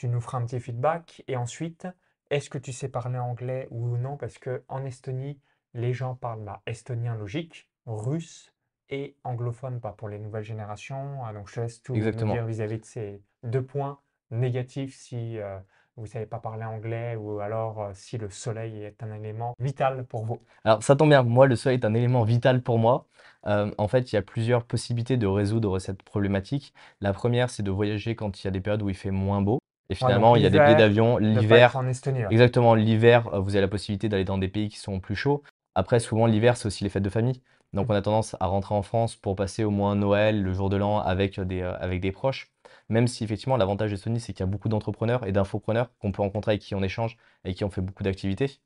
tu 0.00 0.08
nous 0.08 0.22
feras 0.22 0.38
un 0.38 0.46
petit 0.46 0.60
feedback. 0.60 1.22
Et 1.28 1.36
ensuite, 1.36 1.86
est-ce 2.30 2.48
que 2.48 2.56
tu 2.56 2.72
sais 2.72 2.88
parler 2.88 3.18
anglais 3.18 3.68
ou 3.70 3.98
non? 3.98 4.16
Parce 4.16 4.38
que 4.38 4.64
en 4.68 4.86
Estonie, 4.86 5.38
les 5.74 5.92
gens 5.92 6.14
parlent 6.14 6.42
bah, 6.42 6.62
estonien 6.66 7.14
logique, 7.14 7.68
russe 7.84 8.54
et 8.88 9.14
anglophone, 9.24 9.78
pas 9.78 9.92
pour 9.92 10.08
les 10.08 10.18
nouvelles 10.18 10.44
générations. 10.44 11.22
Ah, 11.22 11.34
Donc, 11.34 11.50
je 11.50 11.56
te 11.56 11.60
laisse 11.60 11.82
tout 11.82 11.94
Exactement. 11.94 12.32
dire 12.32 12.46
vis-à-vis 12.46 12.78
de 12.78 12.84
ces 12.86 13.22
deux 13.42 13.62
points 13.62 14.00
négatifs 14.30 14.96
si 14.96 15.38
euh, 15.38 15.58
vous 15.96 16.04
ne 16.04 16.08
savez 16.08 16.24
pas 16.24 16.38
parler 16.38 16.64
anglais 16.64 17.14
ou 17.16 17.40
alors 17.40 17.82
euh, 17.82 17.90
si 17.92 18.16
le 18.16 18.30
soleil 18.30 18.82
est 18.82 19.02
un 19.02 19.12
élément 19.12 19.54
vital 19.60 20.06
pour 20.06 20.24
vous. 20.24 20.40
Alors, 20.64 20.82
ça 20.82 20.96
tombe 20.96 21.10
bien, 21.10 21.22
moi, 21.22 21.46
le 21.46 21.56
soleil 21.56 21.78
est 21.78 21.84
un 21.84 21.92
élément 21.92 22.24
vital 22.24 22.62
pour 22.62 22.78
moi. 22.78 23.06
Euh, 23.46 23.70
en 23.76 23.86
fait, 23.86 24.12
il 24.12 24.14
y 24.14 24.18
a 24.18 24.22
plusieurs 24.22 24.64
possibilités 24.64 25.18
de 25.18 25.26
résoudre 25.26 25.78
cette 25.78 26.02
problématique. 26.02 26.72
La 27.02 27.12
première, 27.12 27.50
c'est 27.50 27.62
de 27.62 27.70
voyager 27.70 28.16
quand 28.16 28.42
il 28.42 28.46
y 28.46 28.48
a 28.48 28.50
des 28.50 28.62
périodes 28.62 28.80
où 28.80 28.88
il 28.88 28.96
fait 28.96 29.10
moins 29.10 29.42
beau. 29.42 29.60
Et 29.90 29.94
Ouais, 29.94 29.96
finalement, 29.96 30.36
il 30.36 30.42
y 30.42 30.46
a 30.46 30.50
des 30.50 30.58
billets 30.60 30.76
d'avion. 30.76 31.18
L'hiver, 31.18 31.76
en 31.76 31.86
Estonie. 31.88 32.20
ouais. 32.20 32.28
Exactement, 32.30 32.74
l'hiver, 32.76 33.28
euh, 33.34 33.40
vous 33.40 33.56
avez 33.56 33.60
la 33.60 33.68
possibilité 33.68 34.08
d'aller 34.08 34.24
dans 34.24 34.38
des 34.38 34.48
pays 34.48 34.68
qui 34.68 34.78
sont 34.78 35.00
plus 35.00 35.16
chauds. 35.16 35.42
Après, 35.74 35.98
souvent, 35.98 36.26
l'hiver, 36.26 36.56
c'est 36.56 36.66
aussi 36.66 36.84
les 36.84 36.90
fêtes 36.90 37.02
de 37.02 37.10
famille. 37.10 37.42
Donc, 37.72 37.90
on 37.90 37.94
a 37.94 38.02
tendance 38.02 38.36
à 38.38 38.46
rentrer 38.46 38.74
en 38.74 38.82
France 38.82 39.16
pour 39.16 39.34
passer 39.34 39.64
au 39.64 39.70
moins 39.70 39.96
Noël, 39.96 40.42
le 40.42 40.52
jour 40.52 40.70
de 40.70 40.76
l'an 40.76 41.00
avec 41.00 41.40
des, 41.40 41.60
euh, 41.62 41.76
avec 41.80 42.00
des 42.00 42.12
proches. 42.12 42.52
Même 42.88 43.08
si, 43.08 43.24
effectivement, 43.24 43.56
l'avantage 43.56 43.90
d'Estonie, 43.90 44.20
c'est 44.20 44.32
qu'il 44.32 44.40
y 44.40 44.48
a 44.48 44.50
beaucoup 44.50 44.68
d'entrepreneurs 44.68 45.26
et 45.26 45.32
d'infopreneurs 45.32 45.90
qu'on 45.98 46.12
peut 46.12 46.22
rencontrer 46.22 46.52
avec 46.52 46.62
qui 46.62 46.74
on 46.76 46.82
échange 46.82 47.16
et 47.44 47.54
qui 47.54 47.64
ont 47.64 47.70
fait 47.70 47.80
beaucoup 47.80 48.02
d'activités. 48.04 48.60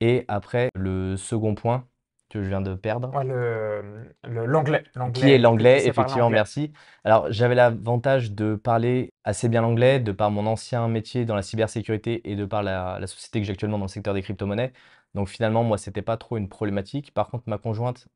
Et 0.00 0.24
après, 0.28 0.70
le 0.74 1.16
second 1.16 1.54
point 1.54 1.86
que 2.30 2.42
je 2.42 2.48
viens 2.48 2.62
de 2.62 2.74
perdre, 2.74 3.14
Ouais, 3.14 3.24
le, 3.24 4.14
le- 4.24 4.46
l'anglais. 4.46 4.84
qui 5.12 5.30
est 5.30 5.38
l'anglais, 5.38 5.86
effectivement, 5.88 6.30
merci. 6.30 6.72
Alors, 7.04 7.30
j'avais 7.32 7.54
l'avantage 7.54 8.32
de 8.32 8.54
parler 8.54 9.12
assez 9.24 9.48
bien 9.48 9.60
l'anglais, 9.62 9.98
de 10.00 10.12
par 10.12 10.30
mon 10.30 10.46
ancien 10.46 10.86
métier 10.88 11.24
dans 11.24 11.34
la 11.34 11.42
cybersécurité 11.42 12.28
et 12.30 12.36
de 12.36 12.44
par 12.44 12.62
la, 12.62 12.98
la 13.00 13.06
société 13.06 13.40
que 13.40 13.46
j'ai 13.46 13.52
actuellement 13.52 13.78
dans 13.78 13.84
le 13.86 13.88
secteur 13.88 14.14
des 14.14 14.22
crypto-monnaies. 14.22 14.72
Donc, 15.14 15.28
finalement, 15.28 15.64
moi, 15.64 15.78
c'était 15.78 16.02
pas 16.02 16.16
trop 16.16 16.36
une 16.36 16.48
problématique. 16.48 17.12
Par 17.12 17.28
contre, 17.28 17.44
ma 17.48 17.58
conjointe 17.58 18.06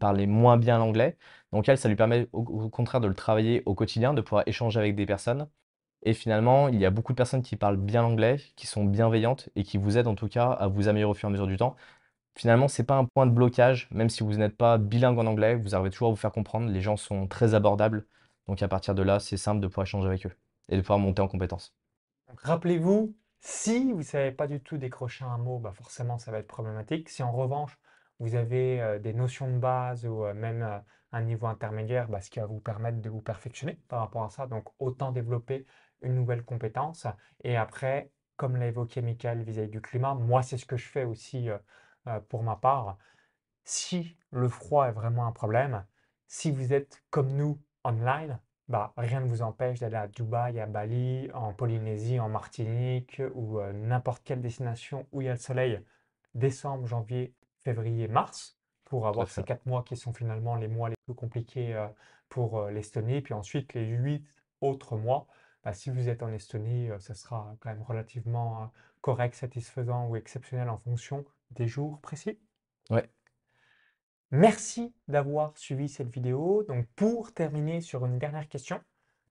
parlait 0.00 0.26
moins 0.26 0.56
bien 0.58 0.78
l'anglais. 0.78 1.16
Donc, 1.52 1.68
elle, 1.68 1.78
ça 1.78 1.88
lui 1.88 1.96
permet 1.96 2.28
au, 2.32 2.40
au 2.42 2.70
contraire 2.70 3.00
de 3.00 3.08
le 3.08 3.14
travailler 3.14 3.62
au 3.66 3.74
quotidien, 3.74 4.14
de 4.14 4.20
pouvoir 4.20 4.44
échanger 4.46 4.78
avec 4.80 4.94
des 4.96 5.06
personnes. 5.06 5.48
Et 6.02 6.14
finalement, 6.14 6.68
il 6.68 6.78
y 6.78 6.86
a 6.86 6.90
beaucoup 6.90 7.12
de 7.12 7.16
personnes 7.16 7.42
qui 7.42 7.56
parlent 7.56 7.76
bien 7.76 8.02
l'anglais, 8.02 8.36
qui 8.56 8.66
sont 8.66 8.84
bienveillantes 8.84 9.48
et 9.56 9.64
qui 9.64 9.78
vous 9.78 9.98
aident 9.98 10.06
en 10.06 10.14
tout 10.14 10.28
cas 10.28 10.50
à 10.52 10.68
vous 10.68 10.88
améliorer 10.88 11.10
au 11.10 11.14
fur 11.14 11.28
et 11.28 11.30
à 11.30 11.32
mesure 11.32 11.46
du 11.48 11.56
temps. 11.56 11.76
Finalement, 12.38 12.68
c'est 12.68 12.84
pas 12.84 12.94
un 12.94 13.04
point 13.04 13.26
de 13.26 13.32
blocage, 13.32 13.88
même 13.90 14.08
si 14.08 14.22
vous 14.22 14.34
n'êtes 14.34 14.56
pas 14.56 14.78
bilingue 14.78 15.18
en 15.18 15.26
anglais, 15.26 15.56
vous 15.56 15.74
arrivez 15.74 15.90
toujours 15.90 16.06
à 16.06 16.10
vous 16.12 16.16
faire 16.16 16.30
comprendre. 16.30 16.70
Les 16.70 16.80
gens 16.80 16.96
sont 16.96 17.26
très 17.26 17.54
abordables. 17.54 18.06
Donc 18.46 18.62
à 18.62 18.68
partir 18.68 18.94
de 18.94 19.02
là, 19.02 19.18
c'est 19.18 19.36
simple 19.36 19.60
de 19.60 19.66
pouvoir 19.66 19.88
échanger 19.88 20.06
avec 20.06 20.24
eux 20.24 20.32
et 20.68 20.76
de 20.76 20.80
pouvoir 20.80 21.00
monter 21.00 21.20
en 21.20 21.26
compétences. 21.26 21.74
Rappelez-vous, 22.44 23.12
si 23.40 23.90
vous 23.90 23.98
ne 23.98 24.02
savez 24.02 24.30
pas 24.30 24.46
du 24.46 24.60
tout 24.60 24.78
décrocher 24.78 25.24
un 25.24 25.36
mot, 25.36 25.58
bah 25.58 25.72
forcément, 25.72 26.16
ça 26.18 26.30
va 26.30 26.38
être 26.38 26.46
problématique. 26.46 27.08
Si 27.08 27.24
en 27.24 27.32
revanche, 27.32 27.76
vous 28.20 28.36
avez 28.36 28.80
euh, 28.80 29.00
des 29.00 29.14
notions 29.14 29.50
de 29.50 29.58
base 29.58 30.06
ou 30.06 30.24
euh, 30.24 30.32
même 30.32 30.62
euh, 30.62 30.78
un 31.10 31.22
niveau 31.22 31.48
intermédiaire, 31.48 32.06
bah, 32.06 32.20
ce 32.20 32.30
qui 32.30 32.38
va 32.38 32.46
vous 32.46 32.60
permettre 32.60 33.00
de 33.00 33.10
vous 33.10 33.20
perfectionner 33.20 33.80
par 33.88 33.98
rapport 33.98 34.22
à 34.22 34.30
ça. 34.30 34.46
Donc, 34.46 34.68
autant 34.78 35.10
développer 35.10 35.66
une 36.02 36.14
nouvelle 36.14 36.44
compétence. 36.44 37.08
Et 37.42 37.56
après, 37.56 38.12
comme 38.36 38.54
l'a 38.54 38.68
évoqué 38.68 39.02
Michael 39.02 39.42
vis-à-vis 39.42 39.70
du 39.70 39.80
climat, 39.80 40.14
moi, 40.14 40.44
c'est 40.44 40.56
ce 40.56 40.66
que 40.66 40.76
je 40.76 40.86
fais 40.86 41.02
aussi 41.02 41.48
pour 42.28 42.42
ma 42.42 42.56
part. 42.56 42.98
Si 43.64 44.16
le 44.30 44.48
froid 44.48 44.88
est 44.88 44.92
vraiment 44.92 45.26
un 45.26 45.32
problème, 45.32 45.84
si 46.26 46.50
vous 46.50 46.72
êtes 46.72 47.02
comme 47.10 47.32
nous 47.34 47.60
online, 47.84 48.38
bah, 48.68 48.92
rien 48.96 49.20
ne 49.20 49.26
vous 49.26 49.42
empêche 49.42 49.78
d'aller 49.80 49.96
à 49.96 50.08
Dubaï, 50.08 50.60
à 50.60 50.66
Bali, 50.66 51.30
en 51.32 51.54
Polynésie, 51.54 52.20
en 52.20 52.28
Martinique 52.28 53.22
ou 53.34 53.60
euh, 53.60 53.72
n'importe 53.72 54.22
quelle 54.24 54.42
destination 54.42 55.06
où 55.12 55.22
il 55.22 55.26
y 55.26 55.28
a 55.28 55.32
le 55.32 55.38
soleil, 55.38 55.80
décembre, 56.34 56.86
janvier, 56.86 57.34
février, 57.64 58.08
mars, 58.08 58.58
pour 58.84 59.06
avoir 59.06 59.28
ces 59.28 59.42
quatre 59.42 59.66
mois 59.66 59.82
qui 59.84 59.96
sont 59.96 60.12
finalement 60.12 60.56
les 60.56 60.68
mois 60.68 60.90
les 60.90 60.96
plus 61.06 61.14
compliqués 61.14 61.74
euh, 61.74 61.88
pour 62.28 62.58
euh, 62.58 62.70
l'Estonie. 62.70 63.20
Puis 63.22 63.34
ensuite, 63.34 63.74
les 63.74 63.86
huit 63.86 64.26
autres 64.60 64.96
mois, 64.96 65.26
bah, 65.64 65.72
si 65.72 65.90
vous 65.90 66.08
êtes 66.08 66.22
en 66.22 66.32
Estonie, 66.32 66.90
euh, 66.90 66.98
ça 66.98 67.14
sera 67.14 67.54
quand 67.60 67.70
même 67.70 67.82
relativement 67.82 68.62
euh, 68.62 68.66
correct, 69.00 69.34
satisfaisant 69.34 70.08
ou 70.08 70.16
exceptionnel 70.16 70.68
en 70.68 70.78
fonction 70.78 71.24
des 71.50 71.66
jours 71.66 72.00
précis. 72.00 72.38
Ouais. 72.90 73.08
Merci 74.30 74.94
d'avoir 75.08 75.56
suivi 75.56 75.88
cette 75.88 76.12
vidéo. 76.12 76.62
Donc, 76.64 76.86
pour 76.96 77.32
terminer 77.32 77.80
sur 77.80 78.04
une 78.04 78.18
dernière 78.18 78.48
question, 78.48 78.80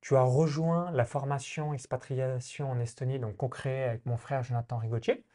tu 0.02 0.16
as 0.16 0.24
rejoint 0.24 0.92
la 0.92 1.06
formation 1.06 1.74
expatriation 1.74 2.72
en 2.72 2.80
Estonie, 2.80 3.20
donc 3.20 3.38
créait 3.50 3.84
avec 3.84 4.06
mon 4.06 4.18
frère 4.18 4.44
Jonathan 4.44 4.78
Rigotier. 4.78 5.26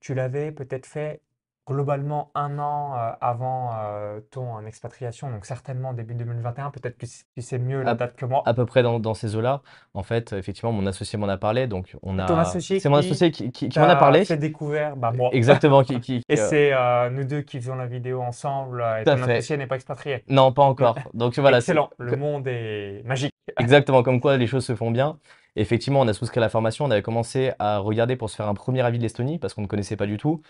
Tu 0.00 0.14
l'avais 0.14 0.52
peut-être 0.52 0.86
fait 0.86 1.22
globalement 1.66 2.30
un 2.34 2.58
an 2.58 2.94
euh, 2.96 3.12
avant 3.20 3.70
euh, 3.74 4.20
ton 4.30 4.50
en 4.52 4.64
expatriation, 4.66 5.30
donc 5.30 5.44
certainement 5.46 5.92
début 5.92 6.14
2021. 6.14 6.70
Peut-être 6.70 6.98
que 6.98 7.06
tu 7.06 7.42
sais 7.42 7.58
mieux 7.58 7.82
la 7.82 7.92
À, 7.92 7.94
date 7.94 8.16
que 8.16 8.24
moi. 8.26 8.42
à 8.46 8.54
peu 8.54 8.66
près 8.66 8.82
dans, 8.82 8.98
dans 8.98 9.14
ces 9.14 9.36
eaux-là. 9.36 9.60
En 9.94 10.02
fait, 10.02 10.32
effectivement, 10.32 10.72
mon 10.72 10.86
associé 10.86 11.18
m'en 11.18 11.28
a 11.28 11.36
parlé. 11.36 11.66
Donc, 11.66 11.96
on 12.02 12.18
C'est 12.18 12.26
ton 12.26 12.36
a. 12.36 12.40
associé 12.40 12.80
C'est 12.80 12.88
mon 12.88 12.96
associé 12.96 13.30
qui, 13.30 13.52
qui- 13.52 13.68
qui 13.68 13.78
m'en 13.78 13.88
a 13.88 13.96
parlé. 13.96 14.24
fait 14.24 14.36
découvrir, 14.36 14.96
bah 14.96 15.12
moi. 15.14 15.30
Exactement. 15.32 15.82
Qui, 15.84 16.00
qui- 16.00 16.22
Et 16.28 16.38
euh, 16.38 16.46
c'est 16.48 16.72
euh, 16.72 17.10
nous 17.10 17.24
deux 17.24 17.42
qui 17.42 17.60
faisons 17.60 17.76
la 17.76 17.86
vidéo 17.86 18.20
ensemble 18.20 18.80
euh, 18.82 19.00
et 19.00 19.04
tout 19.04 19.10
ton 19.12 19.16
fait. 19.18 19.32
associé 19.36 19.56
n'est 19.56 19.66
pas 19.66 19.76
expatrié. 19.76 20.24
Non, 20.28 20.52
pas 20.52 20.62
encore. 20.62 20.96
Donc 21.14 21.38
voilà, 21.38 21.60
c'est 21.60 21.72
Excellent, 21.72 21.90
le 21.98 22.16
monde 22.16 22.46
est 22.48 23.02
magique. 23.04 23.32
exactement 23.58 24.02
comme 24.02 24.20
quoi 24.20 24.36
les 24.36 24.46
choses 24.46 24.64
se 24.64 24.74
font 24.74 24.90
bien. 24.90 25.18
Effectivement, 25.56 26.00
on 26.00 26.08
a 26.08 26.12
souscrit 26.12 26.38
à 26.38 26.40
la 26.42 26.48
formation, 26.48 26.84
on 26.84 26.90
avait 26.90 27.02
commencé 27.02 27.52
à 27.58 27.78
regarder 27.78 28.16
pour 28.16 28.30
se 28.30 28.36
faire 28.36 28.48
un 28.48 28.54
premier 28.54 28.82
avis 28.82 28.98
de 28.98 29.02
l'Estonie 29.02 29.38
parce 29.38 29.54
qu'on 29.54 29.62
ne 29.62 29.66
connaissait 29.66 29.96
pas 29.96 30.06
du 30.06 30.16
tout. 30.16 30.42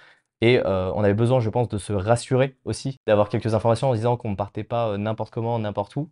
Et 0.43 0.59
euh, 0.59 0.93
on 0.95 1.05
avait 1.05 1.15
besoin, 1.15 1.41
je 1.41 1.51
pense, 1.51 1.69
de 1.69 1.79
se 1.79 1.93
rassurer 1.93 2.57
aussi, 2.65 2.97
d'avoir 3.07 3.29
quelques 3.29 3.55
informations 3.55 3.91
en 3.91 3.95
disant 3.95 4.17
qu'on 4.17 4.31
ne 4.31 4.37
partait 4.37 4.65
pas 4.65 4.89
euh, 4.91 4.97
n'importe 4.99 5.33
comment, 5.33 5.59
n'importe 5.59 5.97
où. 5.97 6.11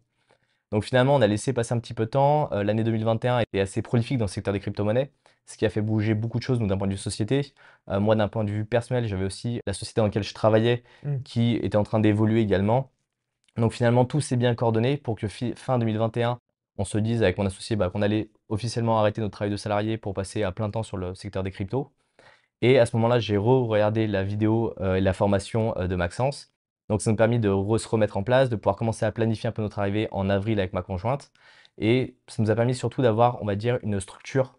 Donc 0.71 0.85
finalement, 0.85 1.15
on 1.15 1.23
a 1.23 1.27
laissé 1.27 1.53
passer 1.53 1.73
un 1.75 1.79
petit 1.81 1.95
peu 1.95 2.05
de 2.05 2.11
temps. 2.11 2.51
Euh, 2.53 2.63
l'année 2.63 2.85
2021 2.85 3.41
était 3.41 3.61
assez 3.61 3.81
prolifique 3.83 4.19
dans 4.19 4.27
le 4.27 4.31
secteur 4.31 4.53
des 4.53 4.61
crypto-monnaies, 4.61 5.13
ce 5.47 5.57
qui 5.57 5.65
a 5.65 5.71
fait 5.71 5.81
bouger 5.81 6.15
beaucoup 6.15 6.39
de 6.39 6.43
choses, 6.43 6.61
nous, 6.61 6.67
d'un 6.67 6.77
point 6.77 6.87
de 6.89 6.93
vue 6.93 6.99
société. 6.99 7.55
Euh, 7.89 8.01
moi, 8.01 8.17
d'un 8.17 8.29
point 8.29 8.45
de 8.45 8.51
vue 8.51 8.65
personnel, 8.67 9.07
j'avais 9.09 9.25
aussi 9.25 9.61
la 9.67 9.73
société 9.73 10.01
dans 10.01 10.07
laquelle 10.07 10.23
je 10.25 10.35
travaillais 10.35 10.85
Mmh. 11.03 11.23
qui 11.25 11.55
était 11.57 11.77
en 11.77 11.85
train 11.85 12.01
d'évoluer 12.01 12.41
également. 12.43 12.91
Donc 13.57 13.73
finalement, 13.73 14.05
tout 14.05 14.21
s'est 14.21 14.37
bien 14.37 14.55
coordonné 14.55 14.97
pour 14.97 15.17
que 15.17 15.29
fi- 15.29 15.55
fin 15.57 15.79
2021, 15.79 16.39
on 16.79 16.85
se 16.85 16.99
dise 16.99 17.23
avec 17.23 17.39
mon 17.39 17.47
associé 17.47 17.77
bah, 17.77 17.91
qu'on 17.91 18.03
allait 18.03 18.31
officiellement 18.49 18.99
arrêter 18.99 19.21
notre 19.21 19.33
travail 19.33 19.51
de 19.51 19.57
salarié 19.57 19.99
pour 19.99 20.15
passer 20.15 20.43
à 20.43 20.53
plein 20.53 20.71
temps 20.71 20.83
sur 20.83 20.97
le 20.97 21.15
secteur 21.15 21.43
des 21.43 21.51
cryptos. 21.51 21.93
Et 22.63 22.79
à 22.79 22.87
ce 22.87 22.97
moment-là, 22.97 23.19
j'ai 23.21 23.37
re-regardé 23.37 24.07
la 24.07 24.25
vidéo 24.25 24.75
euh, 24.81 24.97
et 24.97 25.01
la 25.01 25.13
formation 25.13 25.77
euh, 25.79 25.87
de 25.87 25.97
Maxence. 25.97 26.53
Donc 26.89 27.03
ça 27.03 27.11
nous 27.11 27.15
a 27.15 27.19
permis 27.19 27.39
de 27.39 27.49
se 27.79 27.89
remettre 27.89 28.17
en 28.17 28.23
place, 28.23 28.49
de 28.49 28.57
pouvoir 28.57 28.77
commencer 28.77 29.05
à 29.07 29.13
planifier 29.13 29.49
un 29.49 29.53
peu 29.53 29.63
notre 29.63 29.79
arrivée 29.79 30.09
en 30.11 30.29
avril 30.31 30.59
avec 30.59 30.73
ma 30.73 30.83
conjointe. 30.83 31.33
Et 31.79 32.17
ça 32.27 32.43
nous 32.43 32.51
a 32.51 32.55
permis 32.57 32.75
surtout 32.75 33.03
d'avoir, 33.03 33.43
on 33.43 33.47
va 33.47 33.57
dire, 33.57 33.79
une 33.83 34.01
structure 34.01 34.58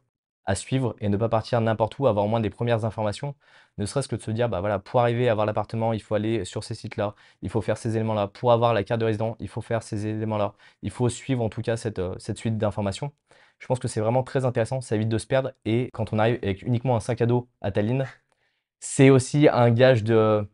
à 0.49 0.55
suivre 0.55 0.95
et 0.99 1.09
ne 1.09 1.17
pas 1.17 1.29
partir 1.29 1.61
n'importe 1.61 1.99
où, 1.99 2.07
avoir 2.07 2.25
au 2.25 2.27
moins 2.27 2.39
des 2.39 2.49
premières 2.49 2.83
informations, 2.83 3.35
ne 3.77 3.85
serait-ce 3.85 4.07
que 4.07 4.15
de 4.15 4.21
se 4.21 4.31
dire, 4.31 4.49
bah 4.49 4.61
voilà, 4.61 4.79
pour 4.79 4.99
arriver 4.99 5.29
à 5.29 5.33
avoir 5.33 5.45
l'appartement, 5.45 5.93
il 5.93 6.01
faut 6.01 6.15
aller 6.15 6.43
sur 6.43 6.63
ces 6.63 6.73
sites-là, 6.73 7.13
il 7.43 7.49
faut 7.51 7.61
faire 7.61 7.77
ces 7.77 7.95
éléments-là. 7.95 8.27
Pour 8.27 8.51
avoir 8.51 8.73
la 8.73 8.83
carte 8.83 8.99
de 8.99 9.05
résident, 9.05 9.35
il 9.39 9.47
faut 9.47 9.61
faire 9.61 9.83
ces 9.83 10.07
éléments-là. 10.07 10.55
Il 10.81 10.89
faut 10.89 11.07
suivre 11.07 11.43
en 11.43 11.49
tout 11.49 11.61
cas 11.61 11.77
cette, 11.77 11.99
euh, 11.99 12.15
suite 12.35 12.57
d'informations. 12.57 13.13
Je 13.59 13.67
pense 13.67 13.77
que 13.79 13.87
c'est 13.87 13.99
vraiment 14.01 14.23
très 14.23 14.43
intéressant, 14.45 14.81
ça 14.81 14.95
évite 14.95 15.09
de 15.09 15.17
se 15.19 15.27
perdre. 15.27 15.51
Et 15.65 15.89
quand 15.93 16.13
on 16.13 16.19
arrive 16.19 16.39
avec 16.41 16.63
uniquement 16.63 16.95
un 16.95 16.99
sac 16.99 17.21
à 17.21 17.27
dos 17.27 17.47
à 17.61 17.71
Tallinn, 17.71 18.05
c'est 18.79 19.09
aussi 19.11 19.47
un 19.49 19.71
gage 19.71 20.03
de, 20.03 20.47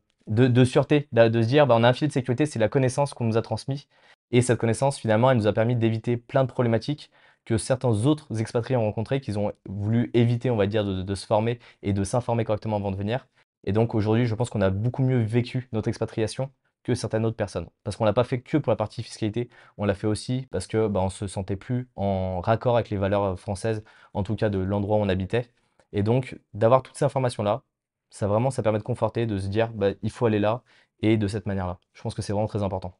sûreté, 0.66 1.08
de, 1.14 1.28
de 1.30 1.42
se 1.42 1.48
dire, 1.48 1.68
bah, 1.68 1.76
on 1.78 1.84
a 1.84 1.90
un 1.90 1.94
filet 1.94 2.08
de 2.10 2.14
sécurité, 2.14 2.46
c'est 2.46 2.60
la 2.60 2.70
connaissance 2.70 3.14
qu'on 3.14 3.26
nous 3.26 3.38
a 3.38 3.42
transmise. 3.42 3.88
Et 4.32 4.42
cette 4.42 4.60
connaissance, 4.60 5.00
finalement, 5.00 5.32
elle 5.32 5.38
nous 5.38 5.48
a 5.48 5.54
permis 5.54 5.76
d'éviter 5.76 6.18
plein 6.18 6.44
de 6.44 6.50
problématiques 6.52 7.12
que 7.46 7.58
certains 7.58 7.90
autres 8.06 8.40
expatriés 8.40 8.78
ont 8.78 8.84
rencontrées, 8.84 9.22
qu'ils 9.22 9.40
ont 9.40 9.54
voulu 9.68 10.12
éviter, 10.14 10.50
on 10.50 10.56
va 10.56 10.68
dire, 10.68 10.84
de, 10.86 11.16
se 11.16 11.26
former 11.26 11.60
et 11.84 11.94
de 11.94 12.04
s'informer 12.04 12.44
correctement 12.44 12.78
avant 12.78 12.92
de 12.92 12.98
venir. 12.98 13.28
Et 13.64 13.72
donc 13.72 13.96
aujourd'hui, 13.96 14.26
je 14.26 14.36
pense 14.36 14.50
qu'on 14.50 14.62
a 14.62 14.70
beaucoup 14.70 15.04
mieux 15.04 15.22
vécu 15.22 15.70
notre 15.72 15.88
expatriation 15.88 16.52
que 16.84 16.96
certaines 16.96 17.26
autres 17.26 17.38
personnes. 17.38 17.68
Parce 17.84 17.98
qu'on 17.98 18.06
l'a 18.06 18.14
pas 18.14 18.24
fait 18.24 18.42
que 18.42 18.58
pour 18.58 18.72
la 18.72 18.76
partie 18.76 19.02
fiscalité, 19.04 19.50
on 19.78 19.86
l'a 19.86 19.96
fait 19.96 20.08
aussi 20.08 20.48
parce 20.52 20.68
que 20.68 20.88
bah, 20.88 21.02
on 21.02 21.10
se 21.10 21.28
sentait 21.28 21.56
plus 21.56 21.90
en 21.96 22.42
raccord 22.42 22.76
avec 22.76 22.90
les 22.90 22.98
valeurs 22.98 23.40
françaises, 23.40 23.84
en 24.14 24.24
tout 24.24 24.36
cas 24.36 24.50
de 24.50 24.60
l'endroit 24.60 24.98
où 24.98 25.02
on 25.02 25.10
habitait. 25.10 25.52
Et 25.94 26.04
donc, 26.04 26.40
d'avoir 26.54 26.84
toutes 26.84 26.98
ces 26.98 27.06
informations-là, 27.06 27.64
ça 28.10 28.28
vraiment, 28.28 28.52
ça 28.52 28.64
permet 28.64 28.80
de 28.80 28.84
conforter, 28.84 29.26
de 29.26 29.38
se 29.38 29.48
dire, 29.48 29.74
bah, 29.74 29.92
il 30.02 30.12
faut 30.12 30.26
aller 30.26 30.40
là 30.40 30.64
et 31.02 31.18
de 31.18 31.28
cette 31.28 31.48
manière-là. 31.48 31.80
Je 31.94 32.02
pense 32.02 32.14
que 32.14 32.22
c'est 32.22 32.34
vraiment 32.34 32.48
très 32.48 32.64
important. 32.64 32.98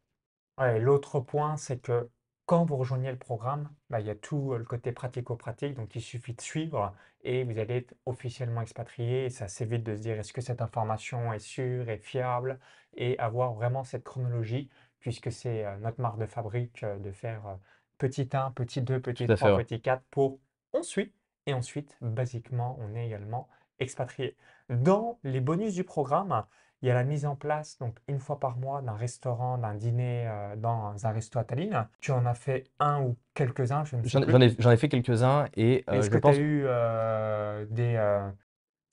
Ouais, 0.58 0.80
l'autre 0.80 1.20
point, 1.20 1.58
c'est 1.58 1.82
que 1.82 2.10
quand 2.46 2.66
vous 2.66 2.78
rejoignez 2.78 3.12
le 3.12 3.18
programme, 3.18 3.70
bah, 3.90 4.00
il 4.00 4.08
y 4.08 4.10
a 4.10 4.16
tout 4.16 4.54
euh, 4.54 4.58
le 4.58 4.66
côté 4.66 4.92
pratico-pratique, 4.92 5.76
donc 5.76 5.96
il 5.96 6.02
suffit 6.02 6.34
de 6.34 6.42
suivre 6.42 6.94
et 7.24 7.44
vous 7.44 7.58
allez 7.58 7.78
être 7.78 7.96
officiellement 8.06 8.62
expatrié. 8.62 9.26
Et 9.26 9.30
c'est 9.30 9.46
assez 9.46 9.66
vite 9.66 9.84
de 9.84 9.96
se 9.96 10.02
dire 10.02 10.20
est-ce 10.20 10.34
que 10.34 10.42
cette 10.42 10.62
information 10.62 11.34
est 11.34 11.40
sûre 11.40 11.90
et 11.90 11.98
fiable? 11.98 12.60
Et 12.98 13.18
avoir 13.20 13.54
vraiment 13.54 13.84
cette 13.84 14.04
chronologie, 14.04 14.70
puisque 15.00 15.32
c'est 15.32 15.66
euh, 15.66 15.78
notre 15.78 16.00
marque 16.02 16.20
de 16.20 16.28
fabrique 16.28 16.84
euh, 16.84 16.98
de 17.00 17.12
faire 17.12 17.58
petit 17.98 18.30
1, 18.32 18.52
petit 18.52 18.82
2, 18.82 19.00
petit 19.00 19.26
Tout 19.26 19.34
à 19.34 19.36
fait, 19.36 19.46
3, 19.46 19.56
ouais. 19.58 19.64
petit 19.64 19.82
4 19.82 20.04
pour 20.12 20.40
ensuite, 20.74 21.14
et 21.48 21.54
ensuite, 21.54 21.98
basiquement, 22.02 22.78
on 22.80 22.96
est 22.96 23.06
également 23.08 23.50
expatrié. 23.80 24.36
Dans 24.70 25.20
les 25.24 25.42
bonus 25.42 25.74
du 25.74 25.84
programme, 25.84 26.46
il 26.86 26.90
y 26.90 26.92
a 26.92 26.94
la 26.94 27.04
mise 27.04 27.26
en 27.26 27.36
place, 27.36 27.80
donc 27.80 27.98
une 28.08 28.20
fois 28.20 28.40
par 28.40 28.58
mois, 28.58 28.84
d'un 28.84 28.94
restaurant, 28.94 29.58
d'un 29.58 29.74
dîner 29.74 30.28
euh, 30.28 30.56
dans 30.56 30.94
un 31.04 31.12
resto 31.12 31.40
à 31.40 31.44
Tallinn. 31.44 31.88
Tu 32.00 32.12
en 32.12 32.28
as 32.28 32.36
fait 32.36 32.66
un 32.80 33.02
ou 33.02 33.18
quelques-uns, 33.34 33.84
je 33.86 33.96
ne 33.96 34.04
sais 34.04 34.10
J'en 34.10 34.40
ai, 34.40 34.56
j'en 34.60 34.70
ai 34.70 34.78
fait 34.78 34.88
quelques-uns 34.88 35.48
et 35.56 35.84
euh, 35.90 35.94
Est-ce 35.94 36.06
je 36.06 36.12
que 36.12 36.16
tu 36.18 36.22
pense 36.22 36.36
as 36.36 36.40
eu 36.40 36.64
euh, 36.68 37.66
des 37.72 38.00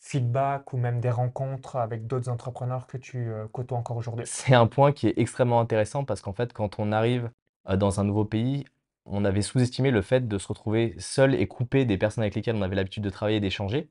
feedbacks 0.00 0.72
ou 0.72 0.78
même 0.78 1.00
des 1.00 1.10
rencontres 1.10 1.76
avec 1.76 2.06
d'autres 2.06 2.30
entrepreneurs 2.30 2.86
que 2.86 2.96
tu 2.96 3.30
côtoies 3.52 3.76
encore 3.76 3.98
aujourd'hui? 3.98 4.24
C'est 4.26 4.54
un 4.54 4.66
point 4.66 4.92
qui 4.92 5.08
est 5.08 5.18
extrêmement 5.18 5.60
intéressant 5.60 6.04
parce 6.04 6.22
qu'en 6.22 6.32
fait, 6.32 6.54
quand 6.54 6.78
on 6.78 6.92
arrive 6.92 7.30
dans 7.76 8.00
un 8.00 8.04
nouveau 8.04 8.24
pays, 8.24 8.64
on 9.04 9.26
avait 9.26 9.42
sous-estimé 9.42 9.90
le 9.90 10.00
fait 10.00 10.26
de 10.26 10.38
se 10.38 10.48
retrouver 10.48 10.94
seul 10.96 11.34
et 11.34 11.46
coupé 11.46 11.84
des 11.84 11.98
personnes 11.98 12.22
avec 12.22 12.34
lesquelles 12.36 12.56
on 12.56 12.62
avait 12.62 12.76
l'habitude 12.76 13.02
de 13.02 13.10
travailler 13.10 13.36
et 13.36 13.40
d'échanger. 13.40 13.90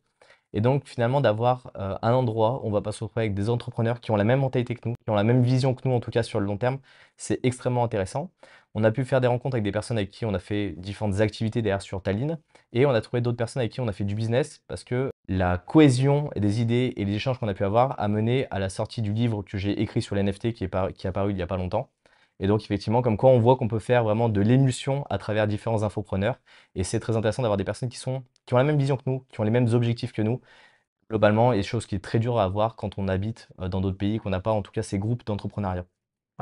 Et 0.53 0.61
donc, 0.61 0.85
finalement, 0.85 1.21
d'avoir 1.21 1.71
euh, 1.77 1.97
un 2.01 2.13
endroit 2.13 2.61
où 2.63 2.67
on 2.67 2.71
va 2.71 2.81
pas 2.81 2.91
se 2.91 3.03
retrouver 3.03 3.25
avec 3.25 3.33
des 3.33 3.49
entrepreneurs 3.49 4.01
qui 4.01 4.11
ont 4.11 4.15
la 4.15 4.23
même 4.23 4.39
mentalité 4.39 4.75
que 4.75 4.89
nous, 4.89 4.95
qui 5.03 5.09
ont 5.09 5.15
la 5.15 5.23
même 5.23 5.43
vision 5.43 5.73
que 5.73 5.87
nous, 5.87 5.95
en 5.95 5.99
tout 5.99 6.11
cas 6.11 6.23
sur 6.23 6.39
le 6.39 6.45
long 6.45 6.57
terme, 6.57 6.79
c'est 7.17 7.39
extrêmement 7.43 7.83
intéressant. 7.83 8.31
On 8.73 8.83
a 8.83 8.91
pu 8.91 9.05
faire 9.05 9.21
des 9.21 9.27
rencontres 9.27 9.55
avec 9.55 9.63
des 9.63 9.71
personnes 9.71 9.97
avec 9.97 10.11
qui 10.11 10.25
on 10.25 10.33
a 10.33 10.39
fait 10.39 10.73
différentes 10.77 11.19
activités 11.19 11.61
derrière 11.61 11.81
sur 11.81 12.01
Tallinn, 12.01 12.37
et 12.73 12.85
on 12.85 12.91
a 12.91 13.01
trouvé 13.01 13.21
d'autres 13.21 13.37
personnes 13.37 13.61
avec 13.61 13.71
qui 13.73 13.81
on 13.81 13.87
a 13.87 13.91
fait 13.93 14.05
du 14.05 14.15
business 14.15 14.61
parce 14.67 14.83
que 14.83 15.11
la 15.27 15.57
cohésion 15.57 16.29
des 16.35 16.61
idées 16.61 16.93
et 16.95 17.05
les 17.05 17.13
échanges 17.15 17.37
qu'on 17.39 17.47
a 17.47 17.53
pu 17.53 17.63
avoir 17.63 17.99
a 17.99 18.07
mené 18.07 18.47
à 18.51 18.59
la 18.59 18.69
sortie 18.69 19.01
du 19.01 19.13
livre 19.13 19.43
que 19.43 19.57
j'ai 19.57 19.81
écrit 19.81 20.01
sur 20.01 20.15
les 20.15 20.23
NFT 20.23 20.53
qui 20.53 20.63
est, 20.63 20.93
qui 20.93 21.07
est 21.07 21.09
apparu 21.09 21.31
il 21.31 21.35
n'y 21.35 21.41
a 21.41 21.47
pas 21.47 21.57
longtemps. 21.57 21.89
Et 22.41 22.47
donc, 22.47 22.63
effectivement, 22.63 23.03
comme 23.03 23.17
quoi 23.17 23.29
on 23.29 23.39
voit 23.39 23.55
qu'on 23.55 23.67
peut 23.67 23.79
faire 23.79 24.03
vraiment 24.03 24.27
de 24.27 24.41
l'émulsion 24.41 25.05
à 25.11 25.19
travers 25.19 25.47
différents 25.47 25.83
infopreneurs. 25.83 26.39
Et 26.73 26.83
c'est 26.83 26.99
très 26.99 27.15
intéressant 27.15 27.43
d'avoir 27.43 27.57
des 27.57 27.63
personnes 27.63 27.89
qui 27.89 27.99
sont, 27.99 28.23
qui 28.51 28.55
ont 28.55 28.57
la 28.57 28.65
même 28.65 28.77
vision 28.77 28.97
que 28.97 29.03
nous, 29.05 29.25
qui 29.29 29.39
ont 29.39 29.43
les 29.43 29.49
mêmes 29.49 29.69
objectifs 29.73 30.11
que 30.11 30.21
nous, 30.21 30.41
globalement, 31.09 31.53
et 31.53 31.63
chose 31.63 31.85
qui 31.87 31.95
est 31.95 31.99
très 31.99 32.19
dure 32.19 32.39
à 32.39 32.45
avoir 32.45 32.75
quand 32.75 32.97
on 32.99 33.07
habite 33.09 33.49
euh, 33.61 33.69
dans 33.69 33.81
d'autres 33.81 33.97
pays, 33.97 34.19
qu'on 34.19 34.31
n'a 34.31 34.41
pas 34.41 34.51
en 34.51 34.61
tout 34.63 34.71
cas 34.71 34.83
ces 34.83 34.99
groupes 34.99 35.25
d'entrepreneuriat. 35.25 35.85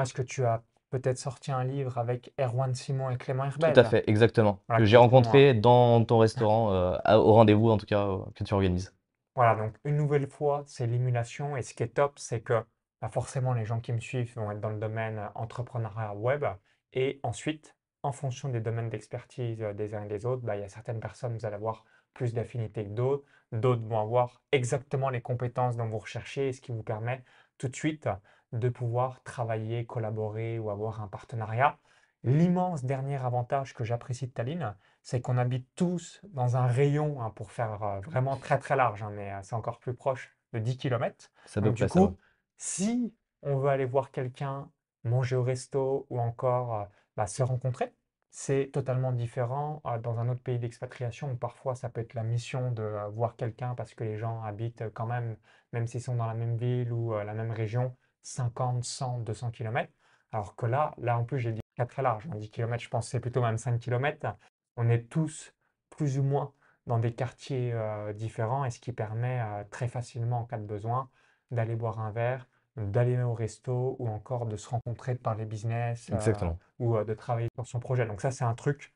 Est-ce 0.02 0.16
que 0.16 0.24
tu 0.24 0.46
as 0.46 0.64
peut-être 0.90 1.20
sorti 1.20 1.52
un 1.52 1.64
livre 1.64 2.00
avec 2.00 2.34
Erwan 2.40 2.74
Simon 2.74 3.12
et 3.12 3.18
Clément 3.20 3.46
Tout 3.60 3.72
à 3.76 3.84
Herbel? 3.84 3.86
fait, 3.86 4.04
exactement. 4.08 4.60
Voilà, 4.68 4.84
Que 4.84 4.86
j'ai 4.86 4.98
rencontré 4.98 5.54
dans 5.54 6.04
ton 6.06 6.18
restaurant, 6.20 6.72
euh, 6.74 6.98
au 7.18 7.34
rendez-vous 7.34 7.70
en 7.70 7.78
tout 7.78 7.86
cas, 7.86 8.06
euh, 8.08 8.18
que 8.36 8.44
tu 8.44 8.54
organises. 8.54 8.94
Voilà, 9.36 9.56
donc 9.56 9.76
une 9.86 9.96
nouvelle 9.98 10.28
fois, 10.30 10.64
c'est 10.68 10.86
l'émulation. 10.88 11.56
Et 11.58 11.62
ce 11.64 11.74
qui 11.74 11.84
est 11.84 11.88
top, 11.96 12.20
c'est 12.20 12.42
que 12.42 12.64
bah, 13.02 13.10
forcément, 13.10 13.54
les 13.54 13.66
gens 13.66 13.80
qui 13.80 13.94
me 13.94 14.00
suivent 14.00 14.34
vont 14.36 14.52
être 14.52 14.60
dans 14.60 14.70
le 14.70 14.80
domaine 14.80 15.30
entrepreneuriat 15.36 16.14
web. 16.16 16.46
Et 16.94 17.20
ensuite, 17.24 17.76
en 18.04 18.12
fonction 18.12 18.50
des 18.50 18.60
domaines 18.62 18.90
d'expertise 18.90 19.60
des 19.76 19.94
uns 19.96 20.04
et 20.04 20.08
des 20.08 20.26
autres, 20.26 20.42
bah, 20.44 20.56
il 20.58 20.62
y 20.62 20.64
a 20.64 20.70
certaines 20.70 21.00
personnes, 21.00 21.34
vous 21.38 21.46
allez 21.46 21.56
avoir 21.56 21.86
plus 22.14 22.34
d'affinité 22.34 22.84
que 22.86 22.90
d'autres. 22.90 23.24
D'autres 23.52 23.84
vont 23.84 24.00
avoir 24.00 24.42
exactement 24.52 25.10
les 25.10 25.22
compétences 25.22 25.76
dont 25.78 25.88
vous 25.88 25.98
recherchez, 26.00 26.54
ce 26.54 26.62
qui 26.62 26.72
vous 26.72 26.84
permet 26.84 27.24
tout 27.58 27.68
de 27.68 27.76
suite 27.76 28.10
de 28.54 28.70
pouvoir 28.70 29.22
travailler, 29.24 29.86
collaborer 29.86 30.60
ou 30.60 30.70
avoir 30.70 31.02
un 31.02 31.08
partenariat. 31.08 31.78
L'immense 32.24 32.84
dernier 32.84 33.18
avantage 33.24 33.74
que 33.74 33.84
j'apprécie 33.84 34.28
de 34.28 34.32
Tallinn, 34.32 34.76
c'est 35.04 35.22
qu'on 35.22 35.38
habite 35.38 35.68
tous 35.76 36.20
dans 36.24 36.58
un 36.58 36.68
rayon, 36.68 37.22
hein, 37.22 37.30
pour 37.32 37.52
faire 37.52 37.82
euh, 37.84 38.00
vraiment 38.02 38.36
très 38.38 38.60
très 38.60 38.76
large, 38.76 39.04
hein, 39.04 39.12
mais 39.12 39.32
euh, 39.32 39.40
c'est 39.42 39.56
encore 39.56 39.80
plus 39.80 39.94
proche 39.94 40.36
de 40.54 40.60
10 40.60 40.78
km. 40.78 41.32
Peu 41.62 41.62
Donc 41.62 41.76
du 41.76 41.88
ça, 41.88 41.88
coup, 41.88 42.18
si 42.58 43.14
on 43.42 43.58
veut 43.58 43.70
aller 43.70 43.86
voir 43.86 44.12
quelqu'un, 44.12 44.70
manger 45.04 45.36
au 45.38 45.44
resto 45.44 46.06
ou 46.10 46.20
encore 46.20 46.76
euh, 46.76 46.86
bah, 47.16 47.28
se 47.28 47.42
rencontrer, 47.44 47.94
c'est 48.32 48.70
totalement 48.72 49.12
différent 49.12 49.82
euh, 49.86 49.98
dans 49.98 50.20
un 50.20 50.30
autre 50.30 50.42
pays 50.42 50.60
d'expatriation 50.60 51.32
où 51.32 51.36
parfois 51.36 51.76
ça 51.76 51.90
peut 51.90 52.02
être 52.02 52.14
la 52.14 52.24
mission 52.24 52.72
de 52.72 52.84
euh, 52.84 53.08
voir 53.10 53.36
quelqu'un 53.36 53.76
parce 53.76 53.94
que 53.96 54.04
les 54.04 54.18
gens 54.18 54.44
habitent 54.44 54.82
euh, 54.84 54.90
quand 54.94 55.08
même, 55.08 55.36
même 55.74 55.88
s'ils 55.88 56.02
sont 56.02 56.16
dans 56.16 56.28
la 56.28 56.36
même 56.36 56.58
ville 56.58 56.92
ou 56.92 57.14
la 57.14 57.34
même 57.34 57.52
région, 57.52 57.96
50, 58.24 58.84
100, 58.84 59.20
200 59.20 59.52
km. 59.52 59.92
Alors 60.32 60.56
que 60.56 60.66
là, 60.66 60.94
là 60.98 61.18
en 61.18 61.24
plus 61.24 61.40
j'ai 61.40 61.52
dit 61.52 61.62
très 61.76 61.88
très 61.88 62.02
large, 62.04 62.28
hein, 62.28 62.36
10 62.36 62.52
km, 62.52 62.84
je 62.84 62.90
pense 62.90 63.10
c'est 63.10 63.20
plutôt 63.20 63.42
même 63.42 63.58
5 63.58 63.80
km. 63.80 64.36
On 64.78 64.90
est 64.90 65.10
tous 65.10 65.54
plus 65.90 66.20
ou 66.20 66.24
moins 66.24 66.54
dans 66.86 67.00
des 67.00 67.14
quartiers 67.14 67.74
différents 68.16 68.66
et 68.66 68.72
ce 68.72 68.80
qui 68.80 68.94
permet 68.94 69.42
très 69.70 69.88
facilement 69.88 70.42
en 70.42 70.46
cas 70.46 70.58
de 70.58 70.66
besoin 70.66 71.10
d'aller 71.52 71.76
boire 71.76 72.00
un 72.00 72.12
verre, 72.12 72.48
d'aller 72.80 73.22
au 73.22 73.34
resto 73.34 73.96
ou 74.00 74.08
encore 74.08 74.46
de 74.46 74.56
se 74.56 74.70
rencontrer, 74.70 75.14
de 75.14 75.20
parler 75.20 75.46
business 75.46 76.10
euh, 76.12 76.52
ou 76.80 76.96
euh, 76.96 77.04
de 77.04 77.14
travailler 77.14 77.50
sur 77.56 77.68
son 77.68 77.80
projet. 77.80 78.06
Donc 78.06 78.22
ça, 78.22 78.32
c'est 78.32 78.46
un 78.46 78.56
truc 78.56 78.94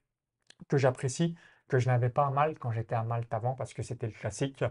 que 0.68 0.78
j'apprécie, 0.78 1.36
que 1.68 1.80
je 1.80 1.88
n'avais 1.88 2.10
pas 2.10 2.28
à 2.28 2.30
Malte 2.32 2.60
quand 2.60 2.72
j'étais 2.72 2.96
à 2.96 3.04
Malte 3.04 3.34
avant 3.34 3.54
parce 3.54 3.74
que 3.74 3.84
c'était 3.84 4.08
le 4.08 4.14
classique. 4.14 4.64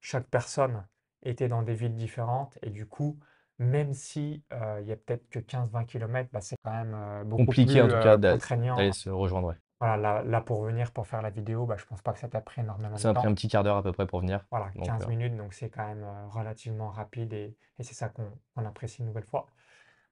Chaque 0.00 0.26
personne 0.26 0.84
était 1.22 1.48
dans 1.48 1.62
des 1.62 1.74
villes 1.74 1.94
différentes 1.94 2.58
et 2.62 2.70
du 2.70 2.86
coup, 2.86 3.18
même 3.58 3.94
si 3.94 4.42
euh, 4.52 4.80
il 4.82 4.88
y 4.88 4.92
a 4.92 4.96
peut-être 4.96 5.28
que 5.30 5.38
15-20 5.38 5.86
km, 5.86 6.28
bah, 6.32 6.40
c'est 6.40 6.56
quand 6.62 6.72
même 6.72 7.24
beaucoup 7.24 7.46
Compliqué 7.46 7.80
en 7.80 7.88
tout 7.88 8.00
cas 8.00 8.16
d'aller 8.16 8.92
se 8.92 9.08
rejoindre, 9.10 9.48
ouais. 9.48 9.56
Voilà, 9.80 9.96
là, 9.98 10.22
là, 10.24 10.40
pour 10.40 10.62
venir, 10.64 10.90
pour 10.92 11.06
faire 11.06 11.20
la 11.20 11.28
vidéo, 11.30 11.66
bah, 11.66 11.76
je 11.78 11.84
pense 11.84 12.00
pas 12.00 12.12
que 12.12 12.18
ça 12.18 12.28
t'a 12.28 12.40
pris 12.40 12.62
énormément 12.62 12.94
de 12.94 13.00
Ça 13.00 13.08
m'a 13.08 13.14
pris 13.14 13.24
temps. 13.24 13.30
un 13.30 13.34
petit 13.34 13.48
quart 13.48 13.62
d'heure 13.62 13.76
à 13.76 13.82
peu 13.82 13.92
près 13.92 14.06
pour 14.06 14.20
venir. 14.20 14.46
Voilà, 14.50 14.70
Donc, 14.74 14.86
15 14.86 15.04
euh, 15.04 15.08
minutes, 15.08 15.36
donc 15.36 15.52
c'est 15.52 15.68
quand 15.68 15.86
même 15.86 16.02
euh, 16.02 16.26
relativement 16.28 16.88
rapide 16.88 17.32
et, 17.34 17.54
et 17.78 17.82
c'est 17.82 17.94
ça 17.94 18.08
qu'on 18.08 18.30
qu'on 18.54 18.64
apprécie 18.64 19.00
une 19.02 19.06
nouvelle 19.08 19.24
fois. 19.26 19.46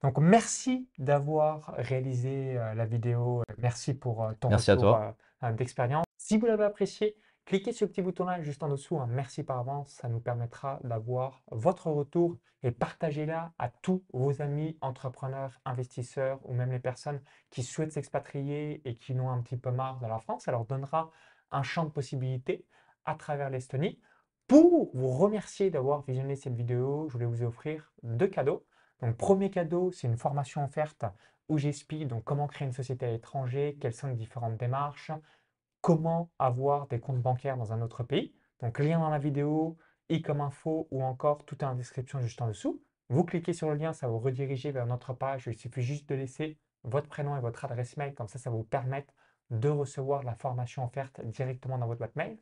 Donc 0.02 0.18
merci 0.18 0.86
d'avoir 0.98 1.72
réalisé 1.78 2.58
euh, 2.58 2.74
la 2.74 2.84
vidéo, 2.84 3.42
merci 3.56 3.94
pour 3.94 4.22
euh, 4.24 4.32
ton 4.38 4.50
merci 4.50 4.70
à 4.70 4.74
retour 4.74 4.90
toi. 4.90 5.16
euh, 5.44 5.52
d'expérience. 5.52 6.04
Si 6.18 6.36
vous 6.36 6.44
l'avez 6.44 6.64
apprécié, 6.64 7.16
Cliquez 7.46 7.72
sur 7.72 7.86
le 7.86 7.90
petit 7.90 8.00
bouton-là 8.00 8.40
juste 8.40 8.62
en 8.62 8.68
dessous, 8.68 8.98
hein. 8.98 9.06
merci 9.06 9.42
par 9.42 9.58
avance, 9.58 9.90
ça 9.90 10.08
nous 10.08 10.18
permettra 10.18 10.80
d'avoir 10.82 11.42
votre 11.50 11.90
retour 11.90 12.38
et 12.62 12.70
partagez-la 12.70 13.52
à 13.58 13.68
tous 13.68 14.02
vos 14.14 14.40
amis, 14.40 14.78
entrepreneurs, 14.80 15.60
investisseurs 15.66 16.40
ou 16.44 16.54
même 16.54 16.72
les 16.72 16.78
personnes 16.78 17.20
qui 17.50 17.62
souhaitent 17.62 17.92
s'expatrier 17.92 18.80
et 18.88 18.94
qui 18.94 19.14
n'ont 19.14 19.28
un 19.28 19.42
petit 19.42 19.58
peu 19.58 19.70
marre 19.70 20.00
de 20.00 20.06
la 20.06 20.18
France. 20.20 20.44
Ça 20.44 20.52
leur 20.52 20.64
donnera 20.64 21.10
un 21.50 21.62
champ 21.62 21.84
de 21.84 21.90
possibilités 21.90 22.64
à 23.04 23.14
travers 23.14 23.50
l'Estonie. 23.50 24.00
Pour 24.46 24.90
vous 24.94 25.10
remercier 25.10 25.70
d'avoir 25.70 26.00
visionné 26.00 26.36
cette 26.36 26.54
vidéo, 26.54 27.08
je 27.08 27.12
voulais 27.12 27.26
vous 27.26 27.42
offrir 27.42 27.92
deux 28.02 28.28
cadeaux. 28.28 28.64
Donc, 29.02 29.18
premier 29.18 29.50
cadeau, 29.50 29.92
c'est 29.92 30.06
une 30.06 30.16
formation 30.16 30.64
offerte 30.64 31.04
où 31.50 31.58
j'explique 31.58 32.08
comment 32.24 32.46
créer 32.46 32.66
une 32.66 32.72
société 32.72 33.04
à 33.04 33.10
l'étranger, 33.10 33.76
quelles 33.78 33.92
sont 33.92 34.08
les 34.08 34.14
différentes 34.14 34.56
démarches, 34.56 35.12
comment 35.84 36.30
avoir 36.38 36.86
des 36.86 36.98
comptes 36.98 37.20
bancaires 37.20 37.58
dans 37.58 37.74
un 37.74 37.82
autre 37.82 38.04
pays. 38.04 38.34
Donc, 38.62 38.78
lien 38.78 38.98
dans 38.98 39.10
la 39.10 39.18
vidéo, 39.18 39.76
i 40.08 40.22
comme 40.22 40.40
info 40.40 40.88
ou 40.90 41.04
encore 41.04 41.44
tout 41.44 41.58
est 41.60 41.64
en 41.64 41.74
description 41.74 42.20
juste 42.20 42.40
en 42.40 42.48
dessous. 42.48 42.82
Vous 43.10 43.22
cliquez 43.22 43.52
sur 43.52 43.68
le 43.68 43.76
lien, 43.76 43.92
ça 43.92 44.08
vous 44.08 44.18
rediriger 44.18 44.72
vers 44.72 44.86
notre 44.86 45.12
page. 45.12 45.46
Il 45.46 45.58
suffit 45.58 45.82
juste 45.82 46.08
de 46.08 46.14
laisser 46.14 46.56
votre 46.84 47.06
prénom 47.06 47.36
et 47.36 47.40
votre 47.40 47.66
adresse 47.66 47.98
mail. 47.98 48.14
Comme 48.14 48.28
ça, 48.28 48.38
ça 48.38 48.48
vous 48.48 48.64
permettre 48.64 49.12
de 49.50 49.68
recevoir 49.68 50.22
la 50.22 50.34
formation 50.34 50.86
offerte 50.86 51.20
directement 51.20 51.76
dans 51.76 51.86
votre 51.86 51.98
boîte 51.98 52.16
mail. 52.16 52.38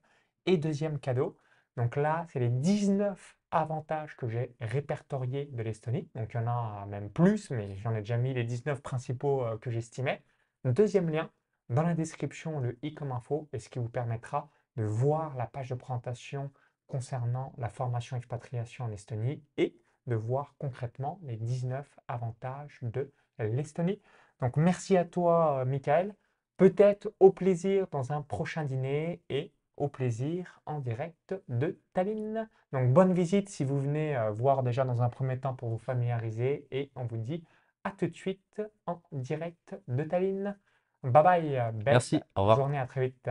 Et 0.47 0.57
deuxième 0.57 1.01
cadeau, 1.01 1.37
donc 1.77 1.97
là, 1.97 2.27
c'est 2.29 2.39
les 2.39 2.49
19 2.49 3.37
avantages 3.51 4.17
que 4.17 4.29
j'ai 4.29 4.55
répertoriés 4.61 5.47
de 5.47 5.63
l'Estonie. 5.65 6.09
Donc 6.15 6.33
il 6.33 6.37
y 6.37 6.41
en 6.41 6.47
a 6.47 6.87
même 6.87 7.11
plus, 7.11 7.51
mais 7.51 7.75
j'en 7.79 7.93
ai 7.93 8.03
déjà 8.03 8.19
mis 8.19 8.35
les 8.35 8.45
19 8.45 8.81
principaux 8.83 9.45
euh, 9.45 9.59
que 9.59 9.73
j'estimais. 9.73 10.23
Deuxième 10.65 11.11
lien, 11.11 11.29
dans 11.69 11.83
la 11.83 11.95
description, 11.95 12.61
le 12.61 12.79
i 12.83 12.95
comme 12.95 13.13
info, 13.13 13.49
et 13.53 13.59
ce 13.59 13.69
qui 13.69 13.79
vous 13.79 13.89
permettra 13.89 14.51
de 14.77 14.85
voir 14.85 15.37
la 15.37 15.47
page 15.47 15.71
de 15.71 15.75
présentation 15.75 16.51
concernant 16.87 17.53
la 17.59 17.69
formation 17.69 18.17
expatriation 18.17 18.85
en 18.85 18.93
Estonie 18.93 19.43
et 19.57 19.77
de 20.07 20.15
voir 20.15 20.55
concrètement 20.59 21.21
les 21.23 21.37
19 21.37 21.89
avantages 22.09 22.79
de 22.83 23.13
l'Estonie. 23.39 24.01
Donc 24.41 24.57
merci 24.57 24.97
à 24.97 25.05
toi, 25.05 25.61
euh, 25.61 25.65
Michael. 25.65 26.15
Peut-être 26.57 27.13
au 27.21 27.31
plaisir 27.31 27.87
dans 27.91 28.13
un 28.13 28.23
prochain 28.23 28.65
dîner 28.65 29.23
et 29.31 29.53
au 29.77 29.89
plaisir 29.89 30.61
en 30.67 30.81
direct 30.81 31.35
de 31.49 31.79
Tallinn. 31.93 32.49
Donc 32.73 32.93
bonne 32.93 33.13
visite 33.13 33.49
si 33.49 33.65
vous 33.65 33.81
venez 33.81 34.17
euh, 34.17 34.31
voir 34.31 34.63
déjà 34.63 34.85
dans 34.85 35.03
un 35.03 35.09
premier 35.09 35.39
temps 35.39 35.55
pour 35.55 35.71
vous 35.71 35.79
familiariser 35.79 36.67
et 36.71 36.91
on 36.95 37.05
vous 37.05 37.17
dit 37.17 37.45
à 37.85 37.91
tout 37.91 38.07
de 38.07 38.15
suite 38.15 38.63
en 38.87 39.01
direct 39.13 39.77
de 39.89 40.05
Tallinn. 40.05 40.57
Bye 41.05 41.23
bye, 41.23 41.73
belle 41.73 41.95
Merci, 41.95 42.23
au 42.37 42.41
revoir. 42.43 42.57
journée, 42.59 42.79
à 42.79 42.87
très 42.87 43.01
vite. 43.07 43.29